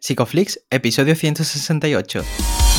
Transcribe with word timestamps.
Psicoflix, 0.00 0.58
episodio 0.70 1.14
168. 1.14 2.69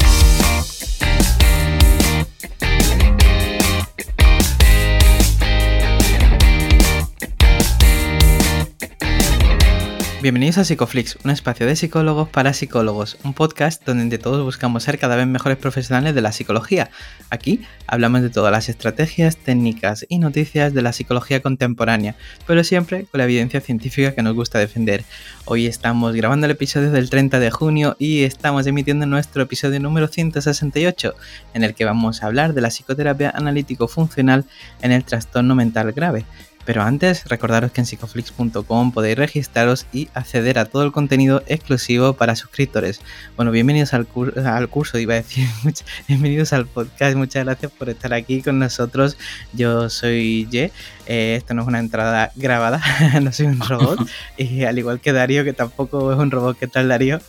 Bienvenidos 10.21 10.60
a 10.60 10.65
Psicoflix, 10.65 11.18
un 11.23 11.31
espacio 11.31 11.65
de 11.65 11.76
psicólogos 11.76 12.29
para 12.29 12.54
psicólogos, 12.54 13.18
un 13.24 13.33
podcast 13.33 13.83
donde 13.83 14.20
todos 14.20 14.44
buscamos 14.44 14.83
ser 14.83 14.99
cada 14.99 15.15
vez 15.15 15.26
mejores 15.26 15.58
profesionales 15.58 16.13
de 16.13 16.21
la 16.21 16.31
psicología. 16.31 16.91
Aquí 17.31 17.62
hablamos 17.88 18.21
de 18.21 18.30
todas 18.30 18.52
las 18.52 18.70
estrategias, 18.70 19.38
técnicas 19.38 20.05
y 20.09 20.20
noticias 20.20 20.76
de 20.76 20.84
la 20.84 20.94
psicología 20.94 21.41
contemporánea, 21.41 22.16
pero 22.45 22.63
siempre 22.63 23.05
con 23.05 23.17
la 23.17 23.23
evidencia 23.23 23.62
científica 23.62 24.13
que 24.13 24.21
nos 24.21 24.35
gusta 24.35 24.59
defender. 24.59 25.03
Hoy 25.45 25.66
estamos 25.66 26.13
grabando 26.13 26.45
el 26.45 26.52
episodio 26.52 26.91
del 26.91 27.09
30 27.09 27.40
de 27.40 27.49
junio 27.49 27.95
y 27.98 28.22
estamos 28.22 28.67
emitiendo 28.67 29.08
nuestro 29.08 29.41
episodio 29.41 29.80
número 29.80 30.08
168, 30.08 31.16
en 31.55 31.63
el 31.63 31.73
que 31.73 31.85
vamos 31.85 32.22
a 32.22 32.27
hablar 32.27 32.53
de 32.53 32.61
la 32.61 32.69
psicoterapia 32.69 33.31
analítico-funcional 33.31 34.45
en 34.83 34.91
el 34.91 35.03
trastorno 35.03 35.55
mental 35.55 35.91
grave. 35.94 36.25
Pero 36.65 36.83
antes, 36.83 37.25
recordaros 37.25 37.71
que 37.71 37.81
en 37.81 37.85
psicoflix.com 37.85 38.91
podéis 38.91 39.17
registraros 39.17 39.88
y 39.91 40.09
acceder 40.13 40.59
a 40.59 40.65
todo 40.65 40.83
el 40.83 40.91
contenido 40.91 41.43
exclusivo 41.47 42.13
para 42.13 42.35
suscriptores. 42.35 43.02
Bueno, 43.35 43.52
bienvenidos 43.52 43.93
al, 43.93 44.07
al 44.45 44.69
curso, 44.69 44.97
iba 44.99 45.13
a 45.13 45.17
decir, 45.17 45.47
bienvenidos 46.07 46.53
al 46.53 46.67
podcast, 46.67 47.16
muchas 47.16 47.45
gracias 47.45 47.71
por 47.71 47.89
estar 47.89 48.13
aquí 48.13 48.41
con 48.41 48.59
nosotros. 48.59 49.17
Yo 49.53 49.89
soy 49.89 50.47
Ye, 50.49 50.71
eh, 51.07 51.35
esto 51.38 51.53
no 51.53 51.63
es 51.63 51.67
una 51.67 51.79
entrada 51.79 52.31
grabada, 52.35 52.81
no 53.21 53.31
soy 53.31 53.47
un 53.47 53.59
robot, 53.59 54.07
y 54.38 54.63
al 54.63 54.77
igual 54.77 54.99
que 54.99 55.13
Darío, 55.13 55.43
que 55.43 55.53
tampoco 55.53 56.11
es 56.11 56.19
un 56.19 56.31
robot, 56.31 56.57
¿qué 56.57 56.67
tal 56.67 56.88
Darío? 56.88 57.19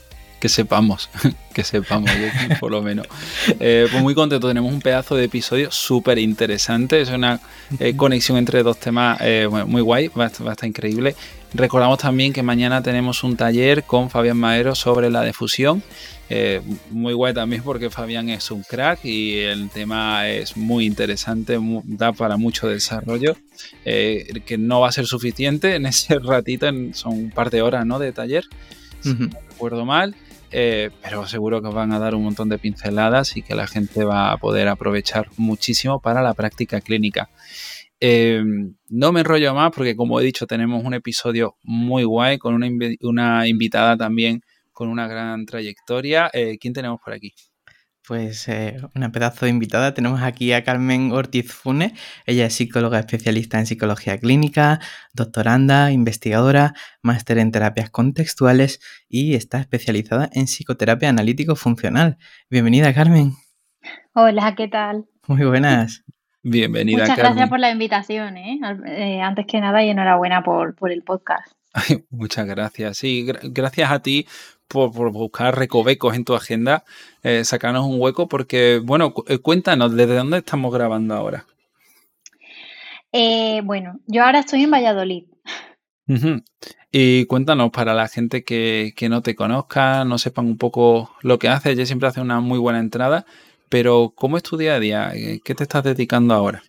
Que 0.42 0.48
sepamos, 0.48 1.08
que 1.54 1.62
sepamos, 1.62 2.10
por 2.60 2.72
lo 2.72 2.82
menos. 2.82 3.06
Eh, 3.60 3.86
pues 3.88 4.02
muy 4.02 4.12
contento, 4.12 4.48
tenemos 4.48 4.72
un 4.72 4.80
pedazo 4.80 5.14
de 5.14 5.26
episodio 5.26 5.70
súper 5.70 6.18
interesante, 6.18 7.00
es 7.00 7.10
una 7.10 7.38
eh, 7.78 7.94
conexión 7.94 8.38
entre 8.38 8.64
dos 8.64 8.76
temas 8.78 9.18
eh, 9.20 9.48
muy 9.48 9.82
guay, 9.82 10.08
va 10.08 10.24
a, 10.24 10.26
estar, 10.26 10.64
increíble. 10.64 11.14
Recordamos 11.54 12.00
también 12.00 12.32
que 12.32 12.42
mañana 12.42 12.82
tenemos 12.82 13.22
un 13.22 13.36
taller 13.36 13.84
con 13.84 14.10
Fabián 14.10 14.36
Maero 14.36 14.74
sobre 14.74 15.10
la 15.10 15.22
difusión. 15.22 15.80
muy 16.90 17.12
guay 17.12 17.34
también 17.34 17.62
porque 17.62 17.88
Fabián 17.88 18.28
es 18.28 18.50
un 18.50 18.64
crack 18.64 19.04
y 19.04 19.38
el 19.38 19.70
tema 19.70 20.28
es 20.28 20.56
muy 20.56 20.86
interesante, 20.86 21.56
da 21.84 22.12
para 22.12 22.36
mucho 22.36 22.66
desarrollo, 22.66 23.36
que 23.84 24.56
no 24.58 24.80
va 24.80 24.88
a 24.88 24.92
ser 24.92 25.06
suficiente 25.06 25.76
en 25.76 25.86
ese 25.94 26.18
ratito, 26.18 26.66
son 26.94 27.12
un 27.12 27.30
par 27.30 27.50
de 27.50 27.62
horas 27.62 27.86
¿no? 27.86 28.00
de 28.00 28.10
taller, 28.10 28.42
si 29.02 29.14
no 29.14 29.28
recuerdo 29.48 29.84
mal. 29.84 30.16
Eh, 30.52 30.90
pero 31.02 31.26
seguro 31.26 31.62
que 31.62 31.68
os 31.68 31.74
van 31.74 31.92
a 31.92 31.98
dar 31.98 32.14
un 32.14 32.24
montón 32.24 32.48
de 32.48 32.58
pinceladas 32.58 33.36
y 33.36 33.42
que 33.42 33.54
la 33.54 33.66
gente 33.66 34.04
va 34.04 34.32
a 34.32 34.36
poder 34.36 34.68
aprovechar 34.68 35.28
muchísimo 35.36 36.00
para 36.00 36.22
la 36.22 36.34
práctica 36.34 36.80
clínica. 36.80 37.30
Em, 38.00 38.74
no 38.88 39.12
me 39.12 39.20
enrollo 39.20 39.54
más 39.54 39.70
porque 39.70 39.94
como 39.94 40.18
he 40.20 40.24
dicho 40.24 40.46
tenemos 40.46 40.84
un 40.84 40.92
episodio 40.92 41.56
muy 41.62 42.04
guay 42.04 42.36
con 42.38 42.54
una, 42.54 43.46
invitada 43.46 43.96
también 43.96 44.42
con 44.72 44.88
una 44.88 45.06
gran 45.06 45.46
trayectoria. 45.46 46.30
Eh, 46.32 46.58
¿Quién 46.60 46.74
tenemos 46.74 47.00
por 47.02 47.12
aquí? 47.14 47.32
Pues 48.06 48.48
eh, 48.48 48.78
una 48.96 49.12
pedazo 49.12 49.46
de 49.46 49.50
invitada. 49.50 49.94
Tenemos 49.94 50.22
aquí 50.22 50.52
a 50.52 50.64
Carmen 50.64 51.12
Ortiz 51.12 51.52
Fune. 51.52 51.94
Ella 52.26 52.46
es 52.46 52.54
psicóloga 52.54 52.98
especialista 52.98 53.60
en 53.60 53.66
psicología 53.66 54.18
clínica, 54.18 54.80
doctoranda, 55.12 55.92
investigadora, 55.92 56.74
máster 57.00 57.38
en 57.38 57.52
terapias 57.52 57.90
contextuales 57.90 58.80
y 59.08 59.36
está 59.36 59.60
especializada 59.60 60.28
en 60.32 60.48
psicoterapia 60.48 61.10
analítico-funcional. 61.10 62.18
Bienvenida, 62.50 62.92
Carmen. 62.92 63.34
Hola, 64.14 64.54
¿qué 64.56 64.66
tal? 64.66 65.06
Muy 65.28 65.44
buenas. 65.44 66.02
Bienvenida, 66.42 67.02
Muchas 67.02 67.16
gracias 67.16 67.48
por 67.48 67.60
la 67.60 67.70
invitación. 67.70 68.36
¿eh? 68.36 68.58
Eh, 68.86 69.20
antes 69.20 69.46
que 69.46 69.60
nada 69.60 69.84
y 69.84 69.90
enhorabuena 69.90 70.42
por, 70.42 70.74
por 70.74 70.90
el 70.90 71.04
podcast. 71.04 71.52
muchas 72.10 72.46
gracias. 72.46 72.98
Sí, 72.98 73.24
gracias 73.44 73.92
a 73.92 74.02
ti 74.02 74.26
por, 74.72 75.12
buscar 75.12 75.56
recovecos 75.56 76.16
en 76.16 76.24
tu 76.24 76.34
agenda, 76.34 76.84
eh, 77.22 77.44
sacarnos 77.44 77.84
un 77.84 78.00
hueco, 78.00 78.26
porque, 78.26 78.80
bueno, 78.82 79.12
eh, 79.28 79.38
cuéntanos, 79.38 79.94
¿desde 79.94 80.16
dónde 80.16 80.38
estamos 80.38 80.72
grabando 80.72 81.14
ahora? 81.14 81.44
Eh, 83.12 83.60
bueno, 83.64 84.00
yo 84.06 84.24
ahora 84.24 84.40
estoy 84.40 84.62
en 84.62 84.70
Valladolid. 84.70 85.24
Y 86.90 87.24
cuéntanos, 87.26 87.70
para 87.70 87.94
la 87.94 88.08
gente 88.08 88.44
que, 88.44 88.92
que, 88.96 89.08
no 89.08 89.22
te 89.22 89.34
conozca, 89.34 90.04
no 90.04 90.18
sepan 90.18 90.46
un 90.46 90.58
poco 90.58 91.10
lo 91.22 91.38
que 91.38 91.48
haces, 91.48 91.72
ella 91.72 91.86
siempre 91.86 92.08
hace 92.08 92.20
una 92.20 92.40
muy 92.40 92.58
buena 92.58 92.80
entrada, 92.80 93.24
pero 93.68 94.12
¿cómo 94.14 94.36
es 94.36 94.42
tu 94.42 94.56
día 94.56 94.74
a 94.74 94.80
día? 94.80 95.12
¿Qué 95.44 95.54
te 95.54 95.62
estás 95.62 95.84
dedicando 95.84 96.34
ahora? 96.34 96.62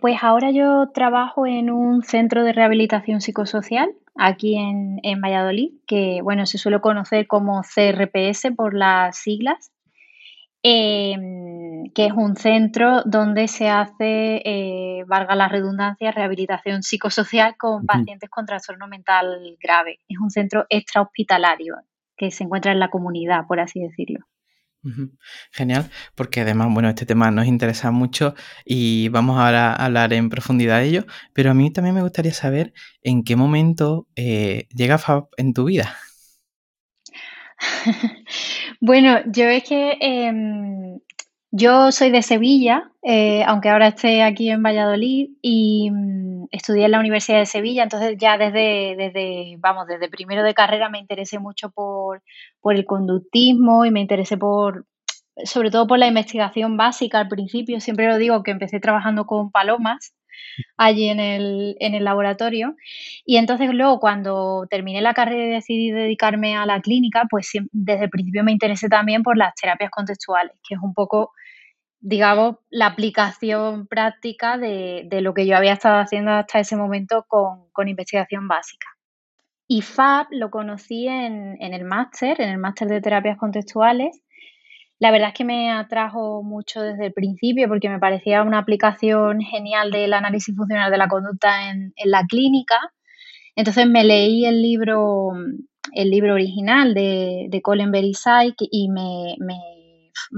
pues 0.00 0.16
ahora 0.22 0.50
yo 0.50 0.88
trabajo 0.92 1.46
en 1.46 1.70
un 1.70 2.02
centro 2.02 2.42
de 2.42 2.52
rehabilitación 2.52 3.20
psicosocial 3.20 3.88
aquí 4.18 4.56
en, 4.56 5.20
Valladolid, 5.20 5.70
que 5.86 6.20
bueno, 6.22 6.44
se 6.44 6.58
suele 6.58 6.80
conocer 6.80 7.26
como 7.26 7.62
CRPS 7.62 8.54
por 8.56 8.74
las 8.74 9.16
siglas, 9.16 9.70
em, 10.62 11.84
que 11.94 12.06
es 12.06 12.12
un 12.12 12.36
centro 12.36 13.02
donde 13.04 13.46
se 13.46 13.68
hace, 13.68 14.42
eh, 14.44 15.04
valga 15.06 15.36
la 15.36 15.48
redundancia, 15.48 16.10
rehabilitación 16.10 16.82
psicosocial 16.82 17.56
con 17.56 17.86
pacientes 17.86 18.28
con 18.28 18.44
trastorno 18.44 18.88
mental 18.88 19.56
grave. 19.62 20.00
Es 20.08 20.18
un 20.18 20.30
centro 20.30 20.66
extrahospitalario 20.68 21.76
que 22.16 22.32
se 22.32 22.42
encuentra 22.42 22.72
en 22.72 22.80
la 22.80 22.90
comunidad, 22.90 23.46
por 23.46 23.60
así 23.60 23.80
decirlo. 23.80 24.26
Genial, 25.52 25.90
porque 26.14 26.42
además, 26.42 26.68
bueno, 26.72 26.88
este 26.88 27.04
tema 27.04 27.30
nos 27.30 27.46
interesa 27.46 27.90
mucho 27.90 28.34
y 28.64 29.08
vamos 29.08 29.38
ahora 29.38 29.72
a 29.72 29.86
hablar 29.86 30.12
en 30.12 30.30
profundidad 30.30 30.78
de 30.78 30.86
ello, 30.86 31.06
pero 31.32 31.50
a 31.50 31.54
mí 31.54 31.70
también 31.72 31.94
me 31.94 32.02
gustaría 32.02 32.32
saber 32.32 32.72
en 33.02 33.24
qué 33.24 33.36
momento 33.36 34.06
eh, 34.16 34.66
llega 34.74 34.98
FAB 34.98 35.28
en 35.36 35.52
tu 35.52 35.64
vida. 35.64 35.96
bueno, 38.80 39.20
yo 39.26 39.44
es 39.44 39.64
que 39.64 39.96
em, 40.00 41.00
yo 41.50 41.92
soy 41.92 42.10
de 42.10 42.22
Sevilla, 42.22 42.90
eh, 43.02 43.42
aunque 43.44 43.70
ahora 43.70 43.88
esté 43.88 44.22
aquí 44.22 44.50
en 44.50 44.62
Valladolid 44.62 45.30
y 45.40 45.90
mm, 45.90 46.46
estudié 46.50 46.84
en 46.86 46.90
la 46.92 47.00
Universidad 47.00 47.38
de 47.38 47.46
Sevilla, 47.46 47.82
entonces 47.82 48.16
ya 48.18 48.36
desde, 48.36 48.96
desde, 48.96 49.56
vamos, 49.58 49.86
desde 49.86 50.10
primero 50.10 50.42
de 50.42 50.54
carrera 50.54 50.90
me 50.90 50.98
interesé 50.98 51.38
mucho 51.38 51.70
por, 51.70 52.22
por 52.60 52.74
el 52.74 52.84
conductismo 52.84 53.84
y 53.86 53.90
me 53.90 54.00
interesé 54.00 54.36
por, 54.36 54.86
sobre 55.44 55.70
todo 55.70 55.86
por 55.86 55.98
la 55.98 56.08
investigación 56.08 56.76
básica 56.76 57.20
al 57.20 57.28
principio, 57.28 57.80
siempre 57.80 58.08
lo 58.08 58.18
digo 58.18 58.42
que 58.42 58.50
empecé 58.50 58.80
trabajando 58.80 59.24
con 59.26 59.50
palomas 59.50 60.12
allí 60.76 61.08
en 61.08 61.20
el, 61.20 61.76
en 61.80 61.94
el 61.94 62.04
laboratorio. 62.04 62.74
Y 63.24 63.36
entonces 63.36 63.70
luego 63.72 64.00
cuando 64.00 64.66
terminé 64.70 65.00
la 65.00 65.14
carrera 65.14 65.44
y 65.44 65.50
decidí 65.50 65.90
dedicarme 65.90 66.56
a 66.56 66.66
la 66.66 66.80
clínica, 66.80 67.24
pues 67.30 67.50
desde 67.72 68.04
el 68.04 68.10
principio 68.10 68.44
me 68.44 68.52
interesé 68.52 68.88
también 68.88 69.22
por 69.22 69.36
las 69.36 69.54
terapias 69.54 69.90
contextuales, 69.90 70.52
que 70.68 70.74
es 70.74 70.80
un 70.82 70.94
poco, 70.94 71.32
digamos, 72.00 72.56
la 72.70 72.86
aplicación 72.86 73.86
práctica 73.86 74.58
de, 74.58 75.04
de 75.06 75.20
lo 75.20 75.34
que 75.34 75.46
yo 75.46 75.56
había 75.56 75.74
estado 75.74 75.98
haciendo 75.98 76.32
hasta 76.32 76.60
ese 76.60 76.76
momento 76.76 77.24
con, 77.28 77.70
con 77.72 77.88
investigación 77.88 78.48
básica. 78.48 78.88
Y 79.70 79.82
FAB 79.82 80.28
lo 80.30 80.50
conocí 80.50 81.08
en, 81.08 81.56
en 81.60 81.74
el 81.74 81.84
máster, 81.84 82.40
en 82.40 82.48
el 82.48 82.58
máster 82.58 82.88
de 82.88 83.02
terapias 83.02 83.36
contextuales, 83.36 84.22
la 85.00 85.10
verdad 85.12 85.28
es 85.28 85.34
que 85.34 85.44
me 85.44 85.70
atrajo 85.70 86.42
mucho 86.42 86.82
desde 86.82 87.06
el 87.06 87.12
principio 87.12 87.68
porque 87.68 87.88
me 87.88 88.00
parecía 88.00 88.42
una 88.42 88.58
aplicación 88.58 89.40
genial 89.40 89.92
del 89.92 90.12
análisis 90.12 90.56
funcional 90.56 90.90
de 90.90 90.98
la 90.98 91.08
conducta 91.08 91.70
en, 91.70 91.92
la 92.04 92.24
clínica. 92.26 92.76
Entonces 93.54 93.86
me 93.86 94.04
leí 94.04 94.44
el 94.44 94.60
libro, 94.60 95.32
el 95.92 96.10
libro 96.10 96.34
original 96.34 96.94
de, 96.94 97.46
de 97.48 97.62
Colin 97.62 97.92
Berisai 97.92 98.54
y 98.58 98.88
me, 98.88 99.36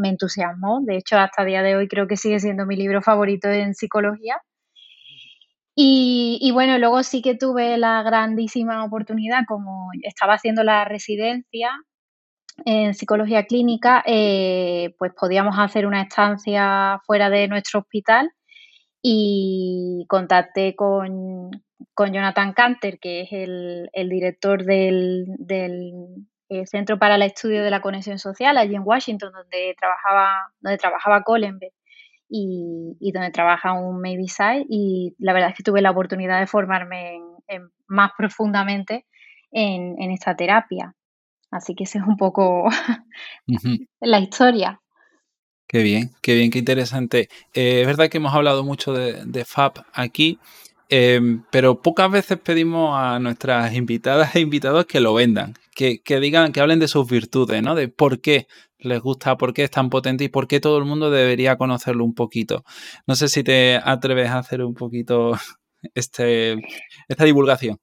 entusiasmó. 0.04 0.80
De 0.84 0.96
hecho, 0.98 1.18
hasta 1.18 1.42
el 1.42 1.48
día 1.48 1.62
de 1.62 1.76
hoy 1.76 1.88
creo 1.88 2.06
que 2.06 2.16
sigue 2.16 2.38
siendo 2.38 2.66
mi 2.66 2.76
libro 2.76 3.00
favorito 3.02 3.48
en 3.48 3.74
psicología. 3.74 4.36
Y, 5.74 6.50
bueno, 6.52 6.76
luego 6.78 7.02
sí 7.02 7.22
que 7.22 7.34
tuve 7.34 7.78
la 7.78 8.02
grandísima 8.02 8.84
oportunidad, 8.84 9.44
como 9.48 9.88
estaba 10.02 10.34
haciendo 10.34 10.62
la 10.62 10.84
residencia, 10.84 11.70
en 12.64 12.94
psicología 12.94 13.44
clínica, 13.46 14.02
eh, 14.06 14.94
pues 14.98 15.12
podíamos 15.18 15.58
hacer 15.58 15.86
una 15.86 16.02
estancia 16.02 17.00
fuera 17.06 17.30
de 17.30 17.48
nuestro 17.48 17.80
hospital 17.80 18.32
y 19.02 20.06
contacté 20.08 20.74
con, 20.76 21.50
Jonathan 21.96 22.54
Canter, 22.54 22.98
que 22.98 23.22
es 23.22 23.28
el, 23.32 24.08
director 24.08 24.64
del, 24.64 25.26
eh, 26.48 26.66
Centro 26.66 26.98
para 26.98 27.16
el 27.16 27.22
Estudio 27.22 27.62
de 27.62 27.70
la 27.70 27.82
Conexión 27.82 28.18
Social 28.18 28.56
allí 28.56 28.74
en 28.74 28.82
Washington, 28.84 29.32
donde 29.32 29.74
trabajaba, 29.78 30.52
donde 30.60 30.78
trabajaba 30.78 31.22
Colenberg 31.22 31.72
y, 32.28 32.96
y 33.00 33.12
donde 33.12 33.30
trabaja 33.30 33.74
un 33.74 34.00
Maybe 34.00 34.26
Y 34.68 35.14
la 35.18 35.34
verdad 35.34 35.50
es 35.50 35.56
que 35.56 35.62
tuve 35.62 35.82
la 35.82 35.90
oportunidad 35.90 36.40
de 36.40 36.46
formarme 36.46 37.20
más 37.86 38.12
profundamente 38.16 39.06
en, 39.50 40.10
esta 40.10 40.36
terapia. 40.36 40.94
Así 41.50 41.74
que 41.74 41.84
esa 41.84 41.98
es 41.98 42.06
un 42.06 42.16
poco 42.16 42.68
la 44.00 44.20
historia. 44.20 44.80
Qué 45.66 45.82
bien, 45.82 46.10
qué 46.20 46.34
bien, 46.34 46.50
qué 46.50 46.58
interesante. 46.58 47.28
Eh, 47.54 47.82
es 47.82 47.86
verdad 47.86 48.08
que 48.08 48.18
hemos 48.18 48.34
hablado 48.34 48.64
mucho 48.64 48.92
de, 48.92 49.24
de 49.24 49.44
FAP 49.44 49.78
aquí, 49.92 50.38
em, 50.88 51.44
pero 51.52 51.80
pocas 51.80 52.10
veces 52.10 52.38
pedimos 52.38 52.96
a 52.98 53.20
nuestras 53.20 53.72
invitadas 53.74 54.34
e 54.34 54.40
invitados 54.40 54.86
que 54.86 55.00
lo 55.00 55.14
vendan, 55.14 55.54
que, 55.74 56.00
que, 56.02 56.18
digan, 56.18 56.52
que 56.52 56.60
hablen 56.60 56.80
de 56.80 56.88
sus 56.88 57.08
virtudes, 57.08 57.62
¿no? 57.62 57.76
De 57.76 57.88
por 57.88 58.20
qué 58.20 58.48
les 58.78 59.00
gusta, 59.00 59.36
por 59.36 59.54
qué 59.54 59.64
es 59.64 59.70
tan 59.70 59.90
potente 59.90 60.24
y 60.24 60.28
por 60.28 60.48
qué 60.48 60.60
todo 60.60 60.78
el 60.78 60.84
mundo 60.84 61.10
debería 61.10 61.56
conocerlo 61.56 62.04
un 62.04 62.14
poquito. 62.14 62.64
No 63.06 63.14
sé 63.14 63.28
si 63.28 63.44
te 63.44 63.80
atreves 63.82 64.30
a 64.30 64.38
hacer 64.38 64.64
un 64.64 64.74
poquito 64.74 65.32
este, 65.94 66.56
esta 67.08 67.24
divulgación. 67.24 67.78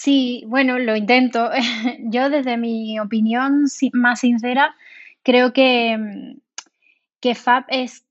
Sí, 0.00 0.44
bueno, 0.46 0.78
lo 0.78 0.94
intento. 0.94 1.50
Yo 1.98 2.30
desde 2.30 2.56
mi 2.56 3.00
opinión 3.00 3.64
más 3.92 4.20
sincera, 4.20 4.76
creo 5.24 5.52
que, 5.52 6.36
que 7.20 7.34
FAB 7.34 7.64
es, 7.68 8.04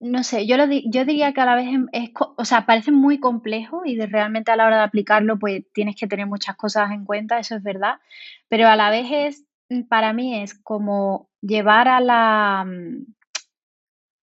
no 0.00 0.24
sé, 0.24 0.46
yo, 0.46 0.56
lo, 0.56 0.66
yo 0.66 1.04
diría 1.04 1.32
que 1.32 1.40
a 1.40 1.46
la 1.46 1.56
vez 1.56 1.68
es, 1.92 2.10
o 2.36 2.44
sea, 2.44 2.66
parece 2.66 2.92
muy 2.92 3.20
complejo 3.20 3.82
y 3.84 3.96
de, 3.96 4.06
realmente 4.06 4.52
a 4.52 4.56
la 4.56 4.66
hora 4.66 4.78
de 4.78 4.84
aplicarlo 4.84 5.38
pues 5.38 5.64
tienes 5.74 5.96
que 5.96 6.06
tener 6.06 6.26
muchas 6.26 6.56
cosas 6.56 6.92
en 6.92 7.04
cuenta, 7.04 7.38
eso 7.38 7.56
es 7.56 7.62
verdad, 7.62 8.00
pero 8.48 8.68
a 8.68 8.76
la 8.76 8.90
vez 8.90 9.06
es 9.10 9.44
Mm, 9.70 9.82
para 9.84 10.12
mí 10.12 10.42
es 10.42 10.54
como 10.54 11.30
llevar 11.40 11.88
a 11.88 12.00
la 12.00 12.66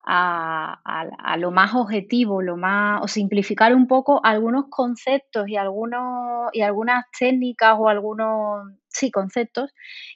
a, 0.09 1.35
lo 1.37 1.51
más 1.51 1.75
objetivo, 1.75 2.41
lo 2.41 2.55
más, 2.55 3.01
o 3.03 3.07
simplificar 3.07 3.75
un 3.75 3.87
poco 3.87 4.21
algunos 4.23 4.65
conceptos 4.69 5.47
y 5.49 5.57
algunos, 5.57 6.49
y 6.53 6.61
algunas 6.61 7.05
técnicas 7.17 7.75
o 7.77 7.89
algunos 7.89 8.71
sí, 8.87 9.11
conceptos 9.11 9.73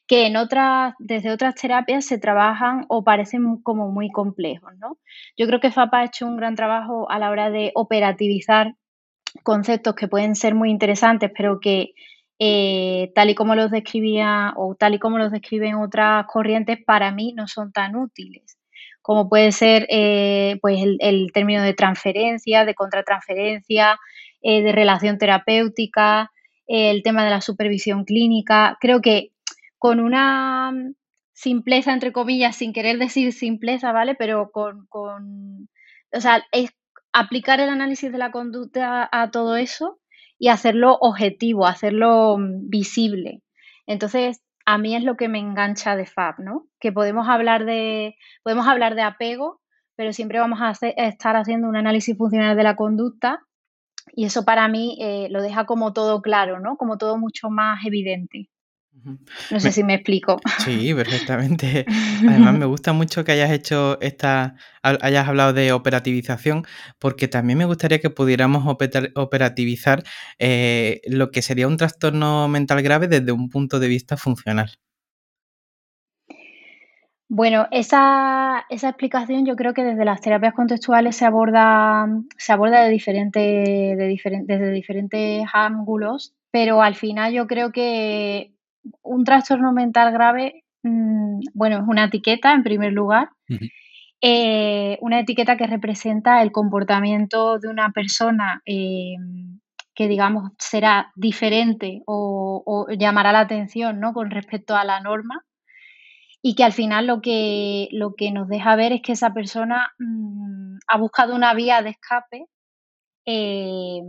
que 0.08 0.28
en 0.28 0.38
otras, 0.38 0.94
desde 1.00 1.32
otras 1.32 1.56
terapias 1.56 2.06
se 2.06 2.18
trabajan 2.18 2.86
o 2.88 3.04
parecen 3.04 3.58
como 3.62 3.92
muy 3.92 4.10
complejos, 4.12 4.72
¿no? 4.78 4.98
Yo 5.38 5.46
creo 5.48 5.60
que 5.60 5.72
FAPA 5.72 6.00
ha 6.00 6.06
hecho 6.06 6.26
un 6.26 6.38
gran 6.38 6.56
trabajo 6.56 7.10
a 7.12 7.20
la 7.20 7.30
hora 7.30 7.50
de 7.50 7.72
operativizar 7.76 8.76
conceptos 9.44 9.96
que 9.96 10.08
pueden 10.08 10.36
ser 10.36 10.56
muy 10.56 10.70
interesantes, 10.70 11.32
pero 11.38 11.60
que 11.60 11.94
eh, 12.40 13.12
tal 13.14 13.30
y 13.30 13.36
como 13.36 13.56
los 13.56 13.72
describía 13.72 14.54
o 14.56 14.76
tal 14.76 14.96
y 14.96 15.00
como 15.00 15.18
los 15.18 15.32
describen 15.32 15.76
otras 15.76 16.26
corrientes, 16.28 16.80
para 16.86 17.12
mí 17.12 17.34
no 17.34 17.48
son 17.48 17.72
tan 17.72 17.96
útiles. 17.96 18.61
Como 19.02 19.30
puede 19.30 19.52
ser 19.52 19.88
eh, 19.90 20.58
pues 20.62 20.80
el, 21.00 21.32
término 21.34 21.64
de 21.64 21.74
transferencia, 21.74 22.66
de 22.66 22.76
contratransferencia, 22.76 24.00
eh, 24.42 24.62
de 24.62 24.72
relación 24.72 25.18
terapéutica, 25.18 26.32
el 26.68 27.04
tema 27.04 27.24
de 27.24 27.32
la 27.32 27.42
supervisión 27.42 28.06
clínica. 28.06 28.78
Creo 28.80 29.02
que 29.02 29.32
con 29.78 30.00
una 30.00 30.72
simpleza, 31.34 31.94
entre 31.94 32.12
comillas, 32.12 32.56
sin 32.56 32.74
querer 32.74 32.98
decir 33.00 33.34
simpleza, 33.34 33.92
¿vale? 33.92 34.16
Pero 34.16 34.52
con, 34.52 34.86
con 34.88 35.68
o 36.14 36.22
sea, 36.22 36.44
es 36.52 36.72
aplicar 37.14 37.60
el 37.60 37.70
análisis 37.70 38.12
de 38.12 38.18
la 38.18 38.32
conducta 38.32 39.08
a 39.12 39.32
todo 39.32 39.56
eso 39.56 40.00
y 40.40 40.48
hacerlo 40.50 40.98
objetivo, 41.02 41.66
hacerlo 41.68 42.38
mm, 42.38 42.70
visible. 42.70 43.42
Entonces, 43.88 44.42
a 44.66 44.78
mí 44.78 44.96
es 44.96 45.04
lo 45.04 45.18
que 45.18 45.28
me 45.28 45.40
engancha 45.40 45.96
de 45.96 46.06
FAB, 46.06 46.40
¿no? 46.40 46.68
Que 46.80 46.92
podemos 46.92 47.28
hablar 47.28 47.66
de, 47.66 48.16
podemos 48.44 48.68
hablar 48.68 48.96
de 48.96 49.02
apego, 49.02 49.62
pero 49.96 50.14
siempre 50.14 50.40
vamos 50.40 50.60
a, 50.62 50.72
estar 50.98 51.36
haciendo 51.36 51.68
un 51.68 51.76
análisis 51.76 52.18
funcional 52.18 52.56
de 52.56 52.64
la 52.64 52.76
conducta 52.76 53.42
y 54.14 54.26
eso 54.26 54.46
para 54.46 54.68
mí 54.68 54.98
eh, 55.02 55.28
lo 55.30 55.42
deja 55.42 55.66
como 55.66 55.94
todo 55.94 56.22
claro, 56.22 56.60
¿no? 56.60 56.78
Como 56.78 56.98
todo 56.98 57.18
mucho 57.18 57.50
más 57.50 57.86
evidente. 57.86 58.50
No 59.50 59.60
sé 59.60 59.72
si 59.72 59.84
me 59.84 59.96
explico. 59.96 60.40
Sí, 60.60 60.94
perfectamente. 60.94 61.86
Además, 62.28 62.54
me 62.58 62.66
gusta 62.66 62.94
mucho 62.94 63.24
que 63.24 63.32
hayas 63.32 63.52
hecho 63.52 64.00
esta, 64.02 64.56
hayas 64.84 65.28
hablado 65.28 65.54
de 65.54 65.72
operativización, 65.72 66.66
porque 67.00 67.28
también 67.28 67.58
me 67.58 67.66
gustaría 67.66 68.00
que 68.00 68.10
pudiéramos 68.10 68.64
operativizar 69.16 70.04
eh, 70.40 71.02
lo 71.08 71.32
que 71.32 71.42
sería 71.42 71.68
un 71.68 71.78
trastorno 71.78 72.48
mental 72.48 72.82
grave 72.82 73.08
desde 73.08 73.32
un 73.32 73.50
punto 73.50 73.80
de 73.80 73.88
vista 73.88 74.18
funcional. 74.18 74.72
Bueno, 77.34 77.68
esa, 77.72 78.66
explicación 78.70 79.46
yo 79.46 79.56
creo 79.56 79.74
que 79.74 79.86
desde 79.86 80.04
las 80.04 80.20
terapias 80.20 80.54
contextuales 80.54 81.16
se 81.16 81.24
aborda, 81.24 82.06
se 82.38 82.52
aborda 82.52 82.84
de 82.84 82.90
diferente, 82.90 83.40
de 83.40 84.44
desde 84.44 84.72
diferentes 84.72 85.46
ángulos, 85.54 86.36
pero 86.52 86.82
al 86.82 86.96
final 86.96 87.32
yo 87.32 87.48
creo 87.48 87.72
que 87.72 88.52
un 89.02 89.24
trastorno 89.24 89.72
mental 89.72 90.12
grave, 90.12 90.64
mm, 90.84 91.40
bueno, 91.54 91.78
es 91.78 91.84
una 91.88 92.06
etiqueta 92.06 92.54
en 92.54 92.64
primer 92.64 92.94
lugar, 92.94 93.30
eh, 94.22 94.98
una 95.02 95.20
etiqueta 95.20 95.58
que 95.58 95.68
representa 95.68 96.42
el 96.42 96.52
comportamiento 96.52 97.60
de 97.60 97.68
una 97.68 97.92
persona 97.92 98.62
eh, 98.66 99.16
que, 99.96 100.08
digamos, 100.08 100.52
será 100.60 101.12
diferente 101.16 102.02
o, 102.06 102.88
llamará 102.98 103.32
la 103.32 103.42
atención 103.42 104.00
¿no? 104.00 104.14
con 104.14 104.32
respecto 104.32 104.76
a 104.76 104.84
la 104.86 105.00
norma 105.00 105.44
y 106.42 106.56
que 106.56 106.64
al 106.64 106.74
final 106.74 107.08
lo 107.08 107.22
que, 107.22 107.88
lo 107.92 108.16
que 108.16 108.32
nos 108.32 108.48
deja 108.48 108.76
ver 108.76 108.94
es 108.94 109.02
que 109.02 109.12
esa 109.14 109.34
persona 109.34 109.92
mm, 110.00 110.78
ha 110.88 110.98
buscado 110.98 111.36
una 111.36 111.54
vía 111.54 111.82
de 111.82 111.92
escape 111.92 112.46
eh, 113.26 114.02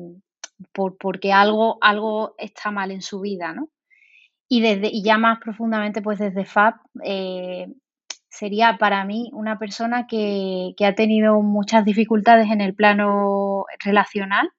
por, 0.72 0.96
porque 0.96 1.32
algo, 1.32 1.78
algo 1.80 2.34
está 2.38 2.70
mal 2.70 2.90
en 2.90 3.02
su 3.02 3.20
vida, 3.20 3.52
¿no? 3.52 3.68
Y, 4.54 4.60
desde, 4.60 4.90
y 4.92 5.02
ya 5.02 5.16
más 5.16 5.38
profundamente, 5.38 6.02
pues 6.02 6.18
desde 6.18 6.44
FAB, 6.44 6.74
eh, 7.02 7.68
sería 8.28 8.76
para 8.76 9.02
mí 9.06 9.30
una 9.32 9.58
persona 9.58 10.06
que, 10.06 10.74
ha 10.78 10.94
tenido 10.94 11.40
muchas 11.40 11.86
dificultades 11.86 12.50
en 12.50 12.60
el 12.60 12.74
plano 12.74 13.64
relacional 13.82 14.50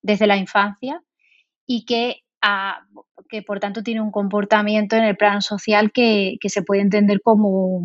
desde 0.00 0.26
la 0.26 0.38
infancia 0.38 1.02
y 1.66 1.84
que, 1.84 2.22
que 3.28 3.42
por 3.42 3.60
tanto 3.60 3.82
tiene 3.82 4.00
un 4.00 4.10
comportamiento 4.10 4.96
en 4.96 5.04
el 5.04 5.18
plano 5.18 5.42
social 5.42 5.92
que, 5.92 6.38
que 6.40 6.48
se 6.48 6.62
puede 6.62 6.80
entender 6.80 7.20
como, 7.22 7.82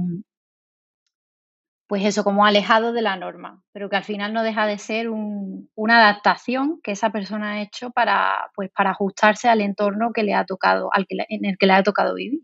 pues 1.91 2.05
eso, 2.05 2.23
como 2.23 2.45
alejado 2.45 2.93
de 2.93 3.01
la 3.01 3.17
norma, 3.17 3.61
pero 3.73 3.89
que 3.89 3.97
al 3.97 4.05
final 4.05 4.31
no 4.31 4.43
deja 4.43 4.65
de 4.65 4.77
ser 4.77 5.09
una 5.09 5.97
adaptación 5.97 6.79
que 6.81 6.93
esa 6.93 7.09
persona 7.09 7.51
ha 7.51 7.61
hecho 7.63 7.91
para, 7.91 8.49
pues, 8.55 8.69
para 8.73 8.91
ajustarse 8.91 9.49
al 9.49 9.59
entorno 9.59 10.13
que 10.13 10.23
le 10.23 10.33
ha 10.33 10.45
tocado, 10.45 10.89
al 10.93 11.05
que, 11.05 11.17
en 11.27 11.43
el 11.43 11.57
que 11.57 11.65
le 11.65 11.73
ha 11.73 11.83
tocado 11.83 12.15
vivir. 12.15 12.43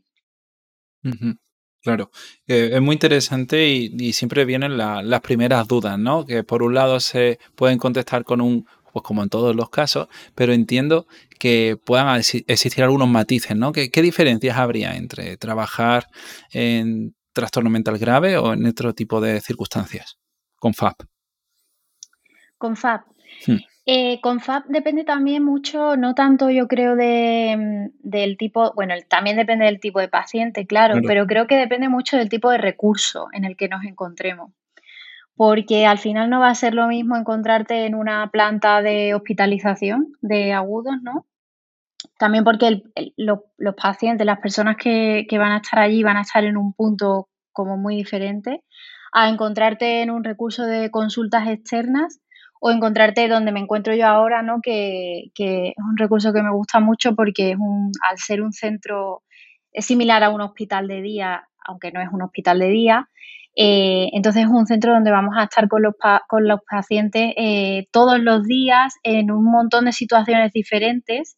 Claro, 1.82 2.12
eh, 2.46 2.72
es 2.74 2.82
muy 2.82 2.96
interesante 2.96 3.70
y, 3.70 4.12
siempre 4.12 4.44
vienen 4.44 4.76
las 4.76 5.22
primeras 5.22 5.66
dudas, 5.66 5.98
¿no? 5.98 6.26
Que 6.26 6.44
por 6.44 6.62
un 6.62 6.74
lado 6.74 7.00
se 7.00 7.40
pueden 7.56 7.78
contestar 7.78 8.26
con 8.26 8.42
un, 8.42 8.68
pues 8.92 9.02
como 9.02 9.24
en 9.24 9.30
todos 9.30 9.56
los 9.56 9.70
casos, 9.70 10.10
pero 10.36 10.52
entiendo 10.52 11.08
que 11.40 11.78
puedan 11.86 12.18
existir 12.18 12.84
algunos 12.84 13.08
matices, 13.08 13.56
¿no? 13.56 13.72
¿Qué, 13.72 13.92
qué 13.92 14.02
diferencias 14.02 14.58
habría 14.58 14.98
entre 14.98 15.38
trabajar 15.38 16.08
en 16.52 17.16
trastorno 17.38 17.70
mental 17.70 18.00
grave 18.00 18.36
o 18.38 18.54
en 18.54 18.66
otro 18.66 18.94
tipo 18.94 19.22
de 19.22 19.40
circunstancias 19.42 20.18
con 20.56 20.74
FAP? 20.74 21.04
Con 22.58 22.76
FAP. 22.76 23.06
Hmm. 23.46 23.58
Eh, 23.86 24.20
con 24.22 24.40
FAP 24.40 24.66
depende 24.68 25.04
también 25.04 25.44
mucho, 25.44 25.96
no 25.96 26.16
tanto 26.16 26.50
yo 26.50 26.68
creo 26.68 26.96
de, 26.96 27.56
mm, 27.58 28.10
del 28.10 28.38
tipo, 28.38 28.74
bueno, 28.74 28.96
también 29.08 29.38
depende 29.38 29.66
del 29.66 29.80
tipo 29.80 30.00
de 30.00 30.10
paciente, 30.10 30.66
claro, 30.66 30.96
pero 31.06 31.28
creo 31.28 31.46
que 31.46 31.56
depende 31.56 31.88
mucho 31.88 32.18
del 32.18 32.28
tipo 32.28 32.50
de 32.50 32.58
recurso 32.58 33.28
en 33.34 33.46
el 33.46 33.56
que 33.56 33.70
nos 33.70 33.84
encontremos. 33.86 34.52
Porque 35.36 35.86
al 35.86 36.00
final 36.00 36.30
no 36.32 36.40
va 36.40 36.50
a 36.50 36.56
ser 36.56 36.74
lo 36.74 36.88
mismo 36.88 37.16
encontrarte 37.16 37.86
en 37.86 37.94
una 37.94 38.30
planta 38.32 38.82
de 38.82 39.14
hospitalización 39.14 40.18
de 40.22 40.52
agudos, 40.52 40.96
¿no? 41.04 41.28
También 42.20 42.44
porque 42.44 42.82
los 43.18 43.76
pacientes, 43.76 44.26
las 44.26 44.40
personas 44.40 44.78
que, 44.78 45.26
van 45.32 45.52
a 45.52 45.58
estar 45.58 45.80
allí 45.80 46.04
van 46.04 46.18
a 46.18 46.22
estar 46.22 46.44
en 46.44 46.58
un 46.58 46.74
punto 46.74 47.30
como 47.52 47.78
muy 47.78 47.96
diferente 47.96 48.64
a 49.14 49.30
encontrarte 49.30 50.02
en 50.02 50.12
un 50.12 50.24
recurso 50.24 50.64
de 50.66 50.92
consultas 50.92 51.48
externas 51.48 52.20
o 52.60 52.72
encontrarte 52.72 53.28
donde 53.28 53.52
me 53.52 53.60
encuentro 53.60 53.96
yo 53.96 54.06
ahora, 54.08 54.42
¿no? 54.42 54.60
Que, 54.62 55.32
es 55.36 55.74
un 55.78 55.98
recurso 55.98 56.34
que 56.34 56.42
me 56.42 56.52
gusta 56.52 56.80
mucho 56.80 57.16
porque 57.16 57.52
es 57.52 57.58
un, 57.58 57.92
al 58.08 58.18
ser 58.18 58.42
un 58.42 58.52
centro, 58.52 59.24
es 59.72 59.86
similar 59.86 60.24
a 60.24 60.30
un 60.30 60.42
hospital 60.42 60.88
de 60.88 61.02
día, 61.02 61.48
aunque 61.66 61.92
no 61.92 62.02
es 62.02 62.10
un 62.12 62.22
hospital 62.22 62.60
de 62.60 62.70
día. 62.70 63.10
Eh, 63.56 64.10
entonces 64.14 64.44
es 64.44 64.50
un 64.50 64.68
centro 64.68 64.94
donde 64.94 65.10
vamos 65.12 65.36
a 65.36 65.46
estar 65.46 65.68
con 65.68 65.82
los, 65.82 65.96
con 66.28 66.48
los 66.48 66.60
pacientes 66.70 67.34
eh, 67.38 67.88
todos 67.92 68.20
los 68.20 68.44
días 68.44 68.94
en 69.04 69.32
un 69.32 69.46
montón 69.46 69.86
de 69.86 69.94
situaciones 69.94 70.52
diferentes 70.52 71.38